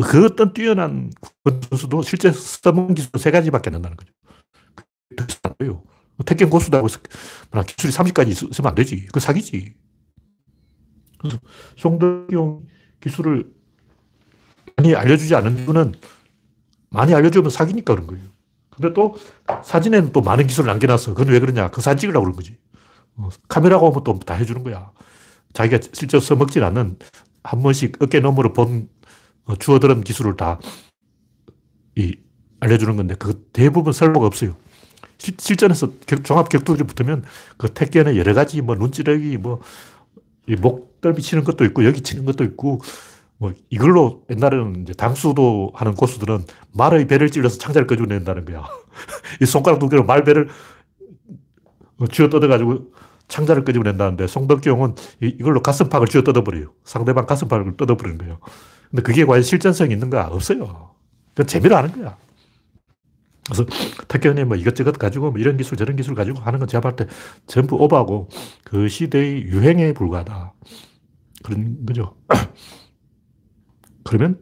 그 0.00 0.24
어떤 0.24 0.52
뛰어난 0.52 1.10
선수도 1.68 2.02
실제 2.02 2.30
써본 2.32 2.94
기술 2.94 3.10
세 3.18 3.30
가지밖에 3.30 3.68
안 3.70 3.74
된다는 3.74 3.96
거죠. 3.96 4.12
안 5.42 5.54
돼요. 5.58 5.82
택견 6.24 6.48
고수도 6.50 6.78
하고 6.78 6.86
기술이 6.86 7.92
30까지 7.92 8.28
있으면 8.28 8.68
안 8.68 8.74
되지. 8.74 9.06
그 9.12 9.20
사기지. 9.20 9.74
그래서 11.18 11.38
송덕용 11.76 12.66
기술을 13.00 13.50
많이 14.76 14.94
알려주지 14.94 15.34
않은 15.34 15.58
이유는 15.58 15.94
많이 16.90 17.14
알려주면 17.14 17.50
사기니까 17.50 17.94
그런 17.94 18.06
거예요. 18.06 18.24
근데 18.70 18.92
또 18.94 19.16
사진에는 19.64 20.12
또 20.12 20.22
많은 20.22 20.46
기술을 20.46 20.68
남겨놨어. 20.68 21.14
그건 21.14 21.32
왜 21.32 21.40
그러냐. 21.40 21.70
그 21.70 21.80
사진 21.80 21.98
찍으려고 22.02 22.24
그런 22.24 22.36
거지. 22.36 22.56
어, 23.16 23.28
카메라가 23.48 23.84
오면 23.86 24.04
또 24.04 24.18
다 24.20 24.34
해주는 24.34 24.62
거야. 24.64 24.90
자기가 25.52 25.80
실제 25.92 26.18
써먹진 26.18 26.62
않는 26.62 26.98
한 27.44 27.62
번씩 27.62 28.02
어깨 28.02 28.20
너머로 28.20 28.52
본 28.54 28.88
어, 28.88 29.01
주워들은 29.58 30.02
기술을 30.02 30.36
다 30.36 30.60
이, 31.96 32.16
알려주는 32.60 32.96
건데 32.96 33.14
그 33.18 33.44
대부분 33.52 33.92
설모가 33.92 34.26
없어요. 34.26 34.56
시, 35.18 35.32
실전에서 35.38 35.92
종합 36.24 36.48
격투기를 36.48 36.86
붙으면 36.86 37.24
그 37.56 37.72
택견의 37.72 38.18
여러 38.18 38.34
가지 38.34 38.60
뭐 38.60 38.74
눈찌르기 38.74 39.36
뭐 39.36 39.60
목덜미 40.60 41.22
치는 41.22 41.44
것도 41.44 41.64
있고 41.66 41.84
여기 41.84 42.00
치는 42.00 42.24
것도 42.24 42.44
있고 42.44 42.80
뭐 43.38 43.52
이걸로 43.70 44.24
옛날에는 44.30 44.82
이제 44.82 44.92
당수도 44.92 45.72
하는 45.74 45.94
고수들은 45.94 46.44
말의 46.72 47.08
배를 47.08 47.30
찔러서 47.30 47.58
창자를 47.58 47.86
꺼주낸다는 47.86 48.44
거야. 48.44 48.64
이 49.42 49.46
손가락 49.46 49.80
두 49.80 49.88
개로 49.88 50.04
말 50.04 50.22
배를 50.24 50.48
쥐어 52.10 52.28
뜯어가지고 52.28 52.92
창자를 53.28 53.64
끄집어낸다는데 53.64 54.26
송덕경은 54.26 54.94
이걸로 55.20 55.62
가슴팍을 55.62 56.06
쥐어 56.06 56.22
뜯어버려요. 56.22 56.72
상대방 56.84 57.26
가슴팍을 57.26 57.76
뜯어버리는 57.76 58.18
거예요. 58.18 58.38
근데 58.92 59.02
그게 59.02 59.24
과연 59.24 59.42
실전성이 59.42 59.94
있는가? 59.94 60.28
없어요. 60.28 60.90
그건 61.30 61.46
재미로 61.46 61.76
하는 61.76 61.90
거야. 61.92 62.16
그래서 63.46 63.64
택견이 64.06 64.44
뭐 64.44 64.56
이것저것 64.56 64.92
가지고 64.92 65.30
뭐 65.30 65.40
이런 65.40 65.56
기술 65.56 65.78
저런 65.78 65.96
기술 65.96 66.14
가지고 66.14 66.40
하는 66.40 66.58
건 66.58 66.68
제가 66.68 66.82
볼때 66.82 67.06
전부 67.46 67.76
오버하고 67.76 68.28
그 68.64 68.88
시대의 68.88 69.44
유행에 69.44 69.94
불과하다. 69.94 70.52
그런 71.42 71.86
거죠. 71.86 72.14
그러면 74.04 74.38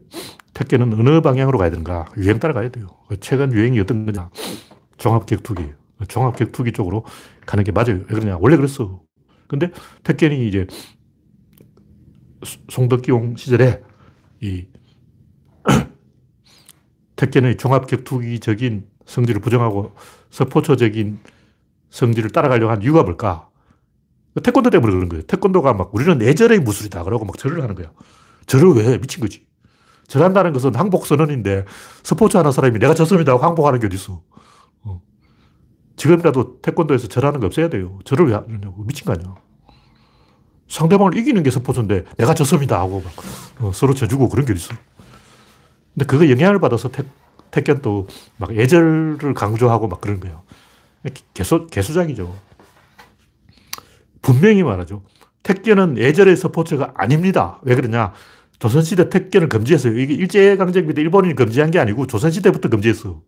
택견은 0.53 0.93
어느 0.93 1.21
방향으로 1.21 1.57
가야 1.57 1.69
되는가? 1.69 2.11
유행 2.17 2.37
따라가야 2.39 2.69
돼요. 2.69 2.87
최근 3.21 3.53
유행이 3.53 3.79
어떤 3.79 4.05
거냐? 4.05 4.29
종합격투기. 4.97 5.71
종합격투기 6.09 6.73
쪽으로 6.73 7.05
가는 7.45 7.63
게 7.63 7.71
맞아요. 7.71 7.99
왜 7.99 8.03
그러냐? 8.03 8.37
원래 8.41 8.57
그랬어. 8.57 9.01
근데 9.47 9.71
택견이 10.03 10.45
이제 10.47 10.67
송덕기용 12.69 13.37
시절에 13.37 13.81
이 14.41 14.67
택견의 17.15 17.57
종합격투기적인 17.57 18.87
성질을 19.05 19.41
부정하고 19.41 19.95
스포츠적인 20.31 21.19
성질을 21.89 22.31
따라가려고 22.31 22.71
한 22.71 22.81
이유가 22.81 23.03
뭘까? 23.03 23.49
태권도 24.43 24.69
때문에 24.69 24.93
그런 24.93 25.09
거예요. 25.09 25.23
태권도가 25.23 25.73
막 25.73 25.93
우리는 25.93 26.17
내절의 26.17 26.59
무술이다. 26.59 27.03
그러고 27.03 27.25
막 27.25 27.37
절을 27.37 27.61
하는 27.61 27.75
거야. 27.75 27.91
절을 28.47 28.73
왜? 28.75 28.97
미친 28.97 29.21
거지. 29.21 29.45
절한다는 30.07 30.53
것은 30.53 30.75
항복 30.75 31.05
선언인데 31.05 31.65
스포츠 32.03 32.37
하는 32.37 32.51
사람이 32.51 32.79
내가 32.79 32.93
졌습니다 32.93 33.33
하고 33.33 33.43
항복하는 33.43 33.79
게 33.79 33.87
어딨어. 33.87 34.21
어. 34.83 35.01
지금이라도 35.97 36.61
태권도에서 36.61 37.07
절하는 37.07 37.39
거 37.39 37.45
없애야 37.47 37.69
돼요. 37.69 37.99
절을 38.05 38.27
왜 38.27 38.33
하냐고. 38.33 38.83
미친 38.83 39.05
거 39.05 39.13
아니야. 39.13 39.35
상대방을 40.71 41.17
이기는 41.17 41.43
게 41.43 41.51
스포츠인데 41.51 42.05
내가 42.17 42.33
졌습니다 42.33 42.79
하고 42.79 43.01
막 43.01 43.13
어, 43.59 43.71
서로 43.73 43.93
져주고 43.93 44.29
그런 44.29 44.45
게 44.45 44.53
있어. 44.53 44.73
근데 45.93 46.05
그거 46.05 46.29
영향을 46.29 46.61
받아서 46.61 46.89
태, 46.89 47.03
태권도 47.51 48.07
막 48.37 48.55
예절을 48.55 49.33
강조하고 49.33 49.89
막 49.89 49.99
그런 49.99 50.21
거예요. 50.21 50.43
개수, 51.33 51.67
개수작이죠. 51.69 52.33
분명히 54.21 54.63
말하죠. 54.63 55.03
택견은 55.43 55.97
예절의 55.97 56.37
스포츠가 56.37 56.93
아닙니다. 56.95 57.59
왜 57.63 57.75
그러냐? 57.75 58.13
조선시대 58.59 59.09
택견을 59.09 59.49
금지했어요. 59.49 59.99
이게 59.99 60.13
일제강점기 60.13 60.93
때 60.93 61.01
일본인이 61.01 61.35
금지한 61.35 61.71
게 61.71 61.79
아니고 61.79 62.07
조선시대부터 62.07 62.69
금지했어. 62.69 63.21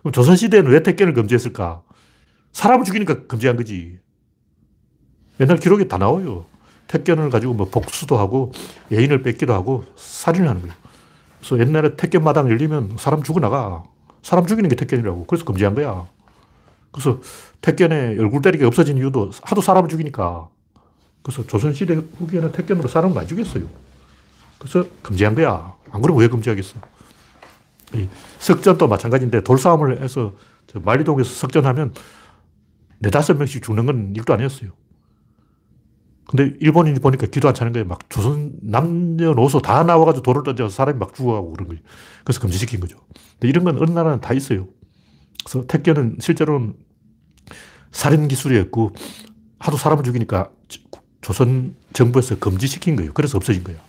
그럼 0.00 0.12
조선시대는 0.12 0.72
왜 0.72 0.82
택견을 0.82 1.12
금지했을까? 1.12 1.82
사람을 2.52 2.84
죽이니까 2.84 3.26
금지한 3.28 3.56
거지. 3.56 3.98
옛날 5.38 5.58
기록에 5.58 5.86
다 5.86 5.96
나와요. 5.96 6.46
택견을 6.90 7.30
가지고 7.30 7.54
뭐 7.54 7.68
복수도 7.68 8.18
하고 8.18 8.52
예인을 8.90 9.22
뺏기도 9.22 9.54
하고 9.54 9.84
살인을 9.96 10.48
하는 10.48 10.62
거예요. 10.62 10.74
그래서 11.38 11.58
옛날에 11.60 11.94
택견 11.96 12.24
마당 12.24 12.50
열리면 12.50 12.96
사람 12.98 13.22
죽어나가. 13.22 13.84
사람 14.22 14.46
죽이는 14.46 14.68
게 14.68 14.74
택견이라고. 14.76 15.26
그래서 15.26 15.44
금지한 15.44 15.74
거야. 15.74 16.06
그래서 16.90 17.20
택견에 17.60 18.18
얼굴 18.18 18.42
때리기 18.42 18.64
없어진 18.64 18.98
이유도 18.98 19.30
하도 19.42 19.60
사람을 19.60 19.88
죽이니까. 19.88 20.48
그래서 21.22 21.46
조선시대 21.46 21.94
후기에는 22.18 22.52
택견으로 22.52 22.88
사람을 22.88 23.14
많이 23.14 23.28
죽였어요. 23.28 23.64
그래서 24.58 24.84
금지한 25.02 25.36
거야. 25.36 25.74
안 25.92 26.02
그러면 26.02 26.20
왜 26.20 26.28
금지하겠어? 26.28 26.74
이 27.94 28.08
석전도 28.40 28.88
마찬가지인데 28.88 29.42
돌싸움을 29.42 30.02
해서 30.02 30.34
말리동에서 30.74 31.30
석전하면 31.34 31.94
네다섯 32.98 33.36
명씩 33.36 33.62
죽는 33.62 33.86
건 33.86 34.12
일도 34.16 34.34
아니었어요. 34.34 34.70
근데 36.30 36.56
일본인이 36.60 37.00
보니까 37.00 37.26
기도 37.26 37.48
안 37.48 37.54
차는 37.54 37.72
거예요. 37.72 37.88
막 37.88 38.08
조선 38.08 38.52
남녀노소 38.62 39.60
다 39.60 39.82
나와가지고 39.82 40.22
돌을 40.22 40.44
던져서 40.44 40.72
사람이 40.72 40.96
막 40.96 41.12
죽어가고 41.12 41.52
그런 41.52 41.66
거예요. 41.66 41.82
그래서 42.22 42.40
금지시킨 42.40 42.78
거죠. 42.78 42.98
근데 43.32 43.48
이런 43.48 43.64
건 43.64 43.78
어느 43.82 43.90
나라는 43.90 44.20
다 44.20 44.32
있어요. 44.32 44.68
그래서 45.44 45.66
택견은 45.66 46.18
실제로는 46.20 46.74
살인 47.90 48.28
기술이었고 48.28 48.94
하도 49.58 49.76
사람을 49.76 50.04
죽이니까 50.04 50.50
조선 51.20 51.74
정부에서 51.94 52.38
금지시킨 52.38 52.94
거예요. 52.94 53.12
그래서 53.12 53.36
없어진 53.36 53.64
거예요. 53.64 53.80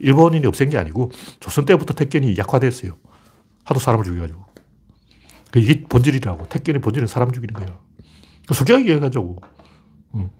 일본인이 0.00 0.44
없앤 0.48 0.68
게 0.68 0.78
아니고 0.78 1.12
조선 1.38 1.64
때부터 1.64 1.94
택견이 1.94 2.36
약화됐어요. 2.38 2.96
하도 3.62 3.78
사람을 3.78 4.04
죽여가지고. 4.04 4.44
그 5.52 5.60
이게 5.60 5.84
본질이라고. 5.84 6.48
택견의 6.48 6.80
본질은 6.80 7.06
사람 7.06 7.30
죽이는 7.30 7.54
거예요. 7.54 7.78
솔직하게 8.52 8.90
얘기하자고. 8.90 9.40
응. 10.16 10.30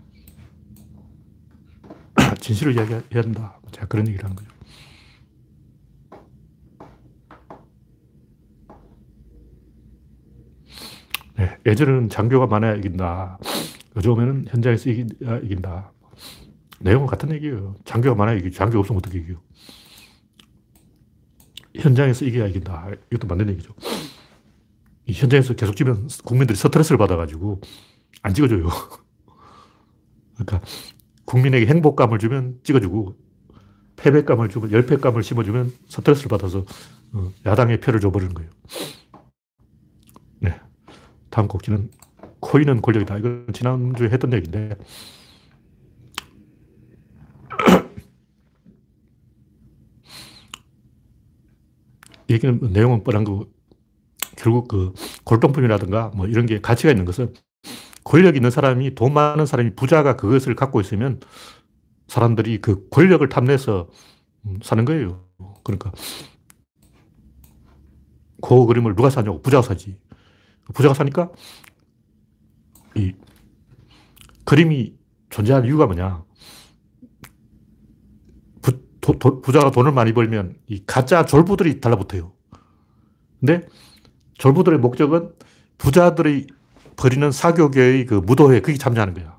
진실을 2.43 2.75
이야기해야 2.75 3.03
된다. 3.09 3.61
제가 3.71 3.87
그런 3.87 4.07
얘기를 4.09 4.25
하는 4.25 4.35
거죠. 4.35 4.51
네, 11.37 11.57
예전에는 11.65 12.09
장교가 12.09 12.47
많아야 12.49 12.75
이긴다. 12.75 13.39
요즘에는 13.97 14.47
현장에서 14.49 14.91
이긴다. 14.91 15.39
이긴다. 15.39 15.93
내용은 16.81 17.07
같은 17.07 17.31
얘기예요. 17.33 17.77
장교가 17.85 18.17
많아야 18.17 18.37
이기죠. 18.39 18.57
장교 18.57 18.79
없으면 18.81 18.99
어떻게 18.99 19.21
이겨. 19.21 19.41
현장에서 21.77 22.25
이겨야 22.25 22.49
이긴다. 22.49 22.91
이것도 23.13 23.29
맞는 23.29 23.51
얘기죠. 23.51 23.73
이 25.07 25.13
현장에서 25.13 25.55
계속 25.55 25.77
지면 25.77 26.09
국민들이 26.25 26.57
스트레스를 26.57 26.99
받아가지고 26.99 27.61
안 28.23 28.35
찍어줘요. 28.35 28.67
그러니까 30.35 30.61
국민에게 31.33 31.67
행복감을 31.67 32.19
주면 32.19 32.59
찍어주고 32.63 33.17
패배감을 33.97 34.51
주면 34.51 34.71
열패감을 34.71 35.23
심어주면 35.23 35.73
스트레스를 35.89 36.29
받아서 36.29 36.67
어, 37.15 37.33
야당의 37.47 37.81
표를 37.81 38.01
줘버리는 38.01 38.35
거예요. 38.35 38.51
네. 40.41 40.61
다음 41.31 41.49
곡지는 41.49 41.91
코인은 42.41 42.83
권력이다. 42.83 43.17
이건 43.17 43.47
지난주에 43.55 44.11
했던 44.11 44.35
얘기인데 44.35 44.77
얘기는 52.29 52.61
내용은 52.73 53.05
뻔한 53.05 53.25
거고 53.25 53.47
결국 54.37 54.69
그 54.69 54.93
골동품이라든가 55.25 56.11
뭐 56.15 56.27
이런 56.27 56.45
게 56.45 56.61
가치가 56.61 56.91
있는 56.91 57.07
것은 57.07 57.33
권력 58.05 58.37
있는 58.37 58.51
사람이 58.51 58.95
돈 58.95 59.15
많은 59.15 59.47
사람이 59.47 59.75
부자가 59.75 60.17
그것을 60.17 60.55
갖고 60.55 60.81
있으면 60.81 61.21
사람들이 62.09 62.61
그 62.61 62.89
권력을 62.91 63.27
탐내서 63.29 63.89
음, 64.47 64.59
사는 64.63 64.85
거예요. 64.85 65.25
그러니까 65.63 65.93
그 68.43 68.67
그림을 68.67 68.97
누가 68.97 69.09
사냐고 69.09 69.41
부자가 69.41 69.63
사지. 69.63 69.97
부자가 70.75 70.95
사니까 70.95 71.31
이 72.97 73.15
그림이 74.45 74.95
존재하는 75.31 75.69
이유가 75.69 75.87
뭐냐. 75.87 76.25
부, 78.61 78.73
도, 79.01 79.19
도, 79.19 79.41
부자가 79.41 79.71
돈을 79.71 79.93
많이 79.93 80.13
벌면 80.13 80.57
이 80.67 80.83
가짜 80.85 81.25
졸부들이 81.25 81.81
달라붙어요. 81.81 82.33
근데 83.41 83.67
졸부들의 84.35 84.79
목적은 84.81 85.33
부자들의 85.79 86.47
벌이는 86.97 87.33
사교계의 87.33 88.07
그 88.07 88.15
무도회, 88.15 88.61
거기 88.61 88.79
참여하는 88.79 89.15
거야. 89.15 89.39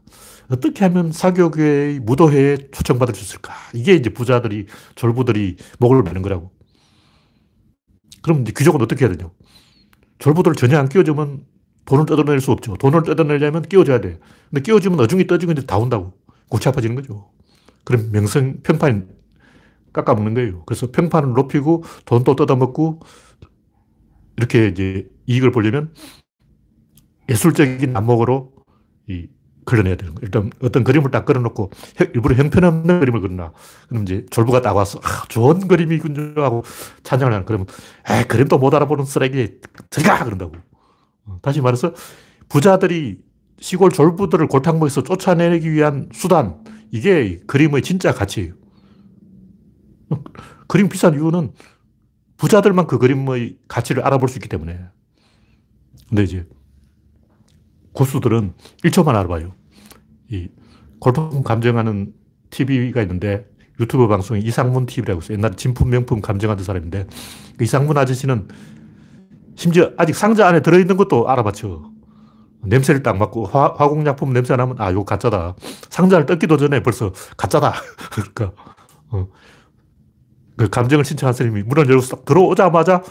어떻게 0.50 0.86
하면 0.86 1.12
사교계의 1.12 2.00
무도회에 2.00 2.58
초청받을 2.72 3.16
수 3.16 3.24
있을까? 3.24 3.54
이게 3.74 3.94
이제 3.94 4.10
부자들이, 4.10 4.68
졸부들이 4.96 5.58
목을 5.80 6.04
매는 6.04 6.22
거라고. 6.22 6.52
그럼 8.22 8.42
이제 8.42 8.54
귀족은 8.56 8.82
어떻게 8.82 9.06
해야 9.06 9.16
되냐? 9.16 9.30
졸부들을 10.20 10.56
전혀 10.56 10.78
안 10.78 10.90
끼워주면 10.90 11.46
돈을 11.86 12.06
뜯어낼 12.06 12.40
수 12.40 12.52
없죠. 12.52 12.76
돈을 12.78 13.04
뜯어내려면 13.04 13.64
끼워줘야 13.64 14.00
돼. 14.00 14.20
근데 14.50 14.62
끼워주면 14.62 15.00
어중이 15.00 15.28
떠중이 15.28 15.54
다 15.66 15.78
온다고. 15.78 16.14
골치 16.50 16.70
아파지는 16.70 16.96
거죠. 16.96 17.30
그럼 17.84 18.12
명성 18.12 18.62
평판이 18.64 19.02
깎아먹는 19.92 20.34
거예요. 20.34 20.64
그래서 20.66 20.92
평판을 20.92 21.34
높이고 21.34 21.84
돈도 22.06 22.36
뜯어먹고 22.36 23.02
이렇게 24.38 24.68
이제 24.68 25.08
이익을 25.28 25.52
보려면 25.52 25.94
예술적인 27.30 27.96
안목으로 27.96 28.52
이 29.08 29.28
걸러내야 29.66 29.96
되는 29.96 30.14
거예요. 30.16 30.26
일단 30.26 30.52
어떤 30.62 30.84
그림을 30.84 31.12
딱 31.12 31.26
그려놓고 31.26 31.72
일부러 32.14 32.36
형편없는 32.36 33.00
그림을 33.00 33.22
그리나. 33.22 33.54
그럼 33.88 34.04
이제 34.04 34.26
졸부가 34.30 34.62
딱 34.62 34.76
와서 34.76 35.00
아, 35.04 35.26
좋은 35.30 35.68
그림이군요 35.68 36.42
하고 36.44 36.64
찬양을 37.04 37.34
하는. 37.34 37.46
그러면 37.46 37.68
에 38.10 38.24
그림도 38.26 38.58
못 38.58 38.74
알아보는 38.74 39.06
쓰레기 39.06 39.60
들어가! 39.90 40.24
그런다고. 40.24 40.54
어, 41.26 41.38
다시 41.42 41.62
말해서 41.62 41.94
부자들이 42.50 43.20
시골 43.60 43.92
졸부들을 43.92 44.48
골탕먹에서 44.48 45.04
쫓아내기 45.04 45.72
위한 45.72 46.10
수단. 46.14 46.64
이게 46.92 47.40
그림의 47.48 47.82
진짜 47.82 48.14
가치예요. 48.14 48.54
어, 50.10 50.24
그림 50.68 50.90
비싼 50.90 51.14
이유는 51.14 51.54
부자들만 52.38 52.88
그 52.88 52.98
그림의 52.98 53.58
가치를 53.68 54.06
알아볼 54.06 54.28
수 54.28 54.38
있기 54.38 54.50
때문에. 54.50 54.80
근데 56.10 56.24
이제 56.24 56.46
고수들은 57.94 58.54
1초만 58.84 59.10
알아봐요. 59.10 59.54
이 60.30 60.50
골품 61.00 61.44
감정하는 61.44 62.14
TV가 62.50 63.02
있는데 63.04 63.46
유튜브 63.80 64.08
방송에 64.08 64.40
이상문 64.40 64.86
TV라고 64.86 65.22
있어요. 65.22 65.38
옛날에 65.38 65.56
진품 65.56 65.90
명품 65.90 66.22
감정하던 66.22 66.64
사람인데 66.64 67.08
그 67.58 67.64
이상문 67.64 67.98
아저씨는 67.98 68.48
심지어 69.56 69.92
아직 69.98 70.16
상자 70.16 70.48
안에 70.48 70.62
들어있는 70.62 70.98
것도 70.98 71.30
알아봤죠. 71.30 71.92
냄새를 72.66 73.04
딱 73.04 73.18
맡고 73.18 73.46
화, 73.46 73.74
화공약품 73.78 74.32
냄새 74.34 74.56
나면 74.56 74.76
아, 74.80 74.90
이거 74.90 75.04
가짜다. 75.04 75.56
상자를 75.90 76.26
뜯기도 76.26 76.58
전에 76.58 76.82
벌써 76.82 77.12
가짜다. 77.36 77.74
그러니까 78.12 78.52
어. 79.10 79.28
그 80.56 80.70
감정을 80.70 81.04
신청한 81.04 81.34
스님이 81.34 81.64
문을 81.64 81.90
열고 81.90 82.02
딱 82.04 82.26
들어오자마자 82.26 83.02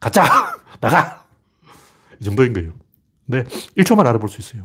가짜! 0.00 0.24
나가! 0.80 1.24
이 2.20 2.24
정도인 2.24 2.52
거예요. 2.52 2.72
근데 3.32 3.48
1초만 3.78 4.06
알아볼 4.06 4.28
수 4.28 4.42
있어요. 4.42 4.64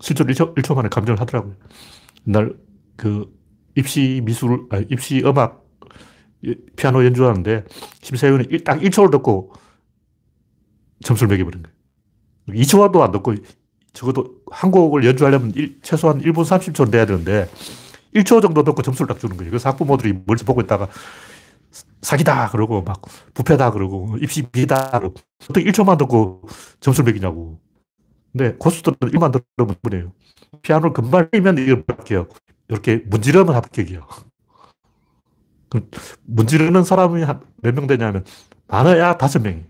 실제로 0.00 0.32
1초, 0.32 0.56
1초 0.56 0.74
만에 0.74 0.88
감정을 0.88 1.20
하더라고요. 1.20 1.54
옛날 2.26 2.54
그 2.96 3.30
입시 3.74 4.22
미술, 4.24 4.66
아 4.70 4.78
입시 4.88 5.22
음악 5.24 5.66
피아노 6.76 7.04
연주하는데 7.04 7.64
심사위원이 8.00 8.64
딱 8.64 8.80
1초를 8.80 9.10
듣고 9.10 9.52
점수를 11.04 11.28
매겨버린 11.28 11.62
거예요. 11.62 11.76
2초도 12.62 13.00
안 13.02 13.12
듣고 13.12 13.34
적어도 13.92 14.36
한 14.50 14.70
곡을 14.70 15.04
연주하려면 15.04 15.52
일, 15.54 15.78
최소한 15.82 16.22
1분 16.22 16.36
30초는 16.36 16.90
돼야 16.90 17.04
되는데 17.04 17.50
1초 18.14 18.40
정도 18.40 18.64
듣고 18.64 18.80
점수를 18.80 19.08
딱 19.08 19.20
주는 19.20 19.36
거예요. 19.36 19.50
그래서 19.50 19.68
학부모들이 19.68 20.20
멀리 20.26 20.42
보고 20.42 20.62
있다가 20.62 20.88
사기다 22.06 22.50
그러고 22.50 22.82
막 22.82 23.02
부패다 23.34 23.72
그러고 23.72 24.16
입시 24.22 24.42
비다 24.42 24.90
그러고 24.92 25.14
어떻게 25.42 25.64
1초만 25.70 25.98
듣고 25.98 26.42
점수를 26.78 27.12
매기냐고. 27.12 27.58
근데 28.32 28.54
고수들은 28.58 28.96
1만 29.00 29.32
들으면 29.56 29.74
분해요. 29.82 30.12
피아노를 30.62 30.92
금방 30.92 31.28
치면 31.32 31.58
이걸 31.58 31.84
합격. 31.88 32.30
이렇게 32.68 33.02
문지르면 33.06 33.54
합격이요. 33.56 34.06
문지르는 36.24 36.84
사람이 36.84 37.24
몇 37.62 37.74
명 37.74 37.86
되냐면 37.86 38.24
많아야 38.68 39.16
다섯 39.18 39.40
명이. 39.42 39.64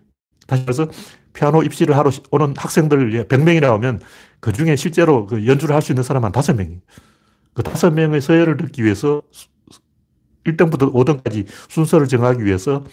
다시 0.47 0.63
말해서 0.63 0.89
피아노 1.33 1.63
입시를 1.63 1.97
하러 1.97 2.11
오는 2.31 2.55
학생들 2.57 3.27
100명이라 3.29 3.65
하면 3.65 4.01
그 4.41 4.53
중에 4.53 4.77
실제로 4.77 5.27
그 5.27 5.47
연주를 5.47 5.75
할 5.75 5.83
수 5.83 5.93
있는 5.93 6.03
사람은 6.03 6.33
다섯 6.33 6.55
명이. 6.55 6.81
그 7.55 7.63
다섯 7.63 7.91
명의 7.93 8.21
서열을 8.21 8.59
듣기 8.59 8.85
위해서 8.85 9.23
1등부터 10.47 10.93
5등까지 10.93 11.47
순서를 11.69 12.07
정하기 12.09 12.45
위해서 12.45 12.85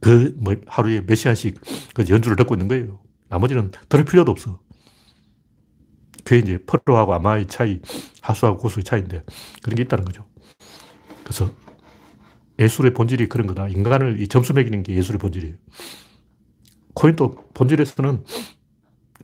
그 0.00 0.34
뭐 0.36 0.54
하루에 0.66 1.00
몇 1.00 1.14
시간씩 1.14 1.58
그 1.94 2.04
연주를 2.08 2.36
듣고 2.36 2.54
있는 2.54 2.68
거예요. 2.68 3.00
나머지는 3.28 3.70
들을 3.88 4.04
필요도 4.04 4.30
없어. 4.30 4.60
그게 6.24 6.38
이제 6.38 6.58
프로하고 6.58 7.14
아마의 7.14 7.46
차이, 7.46 7.80
하수하고 8.20 8.58
고수의 8.58 8.84
차이인데 8.84 9.22
그런 9.62 9.76
게 9.76 9.82
있다는 9.82 10.04
거죠. 10.04 10.26
그래서 11.22 11.50
예술의 12.58 12.94
본질이 12.94 13.28
그런 13.28 13.46
거다. 13.46 13.68
인간을 13.68 14.20
이 14.20 14.28
점수 14.28 14.52
매기는 14.52 14.82
게 14.82 14.94
예술의 14.94 15.18
본질이에요. 15.18 15.54
코인도 16.94 17.34
본질에서는 17.54 18.24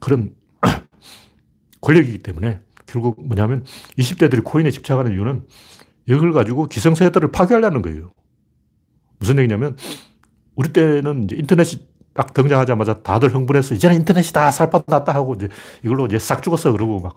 그런 0.00 0.34
권력이기 1.80 2.18
때문에 2.18 2.60
결국 2.86 3.24
뭐냐면 3.24 3.64
20대들이 3.98 4.42
코인에 4.42 4.70
집착하는 4.70 5.12
이유는 5.12 5.46
이걸 6.14 6.32
가지고 6.32 6.66
기성세대를 6.66 7.30
파괴하려는 7.30 7.82
거예요. 7.82 8.12
무슨 9.18 9.38
얘기냐면 9.38 9.76
우리 10.56 10.72
때는 10.72 11.28
인터넷이 11.30 11.86
딱 12.14 12.34
등장하자마자 12.34 13.02
다들 13.02 13.32
흥분해서 13.34 13.74
이제는 13.74 13.96
인터넷이다 13.96 14.50
살바 14.50 14.82
났다 14.86 15.14
하고 15.14 15.34
이제 15.34 15.48
이걸로 15.84 16.06
이제 16.06 16.18
싹 16.18 16.42
죽었어. 16.42 16.72
그러고 16.72 17.00
막 17.00 17.16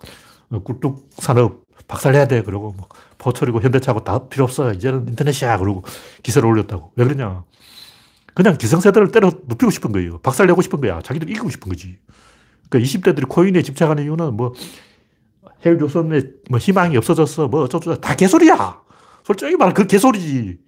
꿀뚝 0.64 1.10
산업 1.12 1.64
박살내야 1.88 2.28
돼. 2.28 2.44
그러고 2.44 2.76
막 2.78 2.90
포철이고 3.18 3.62
현대차고 3.62 4.04
다 4.04 4.28
필요 4.28 4.44
없어. 4.44 4.72
이제는 4.72 5.08
인터넷이야. 5.10 5.58
그러고 5.58 5.84
기사를 6.22 6.48
올렸다고. 6.48 6.92
왜 6.96 7.06
그러냐? 7.06 7.44
그냥 8.36 8.58
기성세대를 8.58 9.12
때려 9.12 9.32
눕히고 9.48 9.72
싶은 9.72 9.92
거예요. 9.92 10.20
박살내고 10.20 10.62
싶은 10.62 10.82
거야. 10.82 11.02
자기들 11.02 11.30
이기고 11.30 11.50
싶은 11.50 11.70
거지. 11.70 11.98
그러니까 12.70 12.88
20대들이 12.88 13.28
코인에 13.28 13.62
집착하는 13.62 14.04
이유는 14.04 14.36
뭐 14.36 14.54
헬조선에 15.66 16.22
뭐 16.50 16.60
희망이 16.60 16.98
없어졌어 16.98 17.48
뭐 17.48 17.64
어쩌고 17.64 18.00
다 18.02 18.16
개소리야 18.16 18.83
솔직히 19.24 19.52
말하면 19.56 19.74
그 19.74 19.88
개소리지 19.88 20.60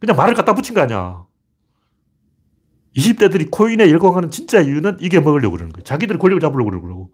그냥 0.00 0.16
말을 0.16 0.34
갖다 0.34 0.54
붙인 0.54 0.74
거 0.74 0.80
아니야 0.82 1.26
20대들이 2.96 3.48
코인에 3.50 3.90
열광하는 3.90 4.30
진짜 4.30 4.60
이유는 4.60 4.98
이게 5.00 5.20
먹으려고 5.20 5.52
그러는 5.56 5.72
거예요. 5.72 5.84
자기들이 5.84 6.18
권력을 6.18 6.40
잡으려고 6.40 6.70
그러고. 6.80 7.10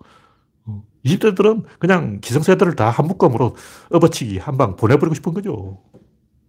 20대들은 1.05 1.65
어. 1.65 1.69
그냥 1.79 2.21
기성세대를 2.21 2.75
다 2.77 2.89
한 2.91 3.07
묶음으로 3.07 3.55
업어치기 3.91 4.39
한 4.39 4.57
방 4.57 4.77
보내버리고 4.77 5.15
싶은 5.15 5.35
거죠. 5.35 5.83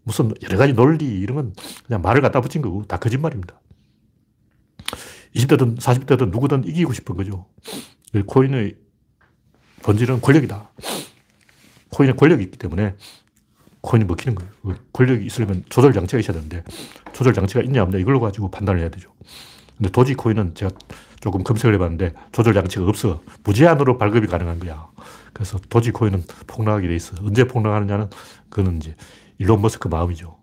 무슨 0.04 0.32
여러 0.43 0.58
가지 0.58 0.72
논리 0.74 1.06
이런 1.06 1.36
건 1.36 1.54
그냥 1.86 2.02
말을 2.02 2.22
갖다 2.22 2.39
붙인 2.39 2.62
거고 2.62 2.86
다 2.86 2.98
거짓말입니다. 2.98 3.60
20대든 5.36 5.78
40대든 5.80 6.30
누구든 6.32 6.64
이기고 6.64 6.93
싶은 6.93 7.18
거죠. 7.18 7.48
코인의 8.28 8.78
본질은 9.84 10.22
권력이다. 10.22 10.72
코인에 11.89 12.14
권력이 12.14 12.43
있기 12.43 12.58
때문에 12.58 12.96
코인이 13.86 14.06
먹히는 14.06 14.36
거예요. 14.36 14.52
그 14.64 14.76
권력이 14.92 15.26
있으려면 15.26 15.64
조절 15.70 15.94
장치가 15.94 16.20
있어야 16.20 16.34
되는데 16.34 16.64
조절 17.14 17.34
장치가 17.34 17.62
있냐 17.62 17.84
없냐 17.84 18.00
이걸 18.00 18.20
가지고 18.20 18.50
판단을 18.50 18.82
해야 18.82 18.90
되죠. 18.90 19.14
근데 19.78 19.92
도지 19.92 20.16
코인은 20.16 20.56
제가 20.56 20.72
조금 21.22 21.44
검색을 21.44 21.76
해봤는데 21.76 22.14
조절 22.32 22.54
장치가 22.54 22.86
없어. 22.86 23.22
무제한으로 23.44 23.98
발급이 23.98 24.28
가능한 24.28 24.60
거야. 24.60 24.88
그래서 25.34 25.60
도지 25.70 25.92
코인은 25.92 26.24
폭락하게 26.48 26.88
돼 26.88 26.96
있어. 26.96 27.16
언제 27.22 27.46
폭락하느냐는 27.46 28.10
그거는 28.50 28.78
이제 28.78 28.96
일론 29.38 29.62
머스크 29.62 29.88
마음이죠. 29.88 30.38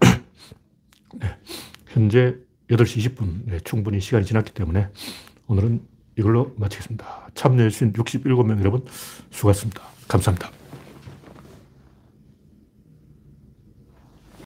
네. 1.20 1.36
현재 1.88 2.49
8시 2.70 3.16
20분. 3.16 3.42
네, 3.46 3.58
충분히 3.60 4.00
시간이 4.00 4.24
지났기 4.24 4.52
때문에 4.52 4.88
오늘은 5.48 5.82
이걸로 6.16 6.54
마치겠습니다. 6.56 7.30
참여해주신 7.34 7.92
67명 7.94 8.58
여러분 8.60 8.84
수고하셨습니다. 9.30 9.82
감사합니다. 10.08 10.59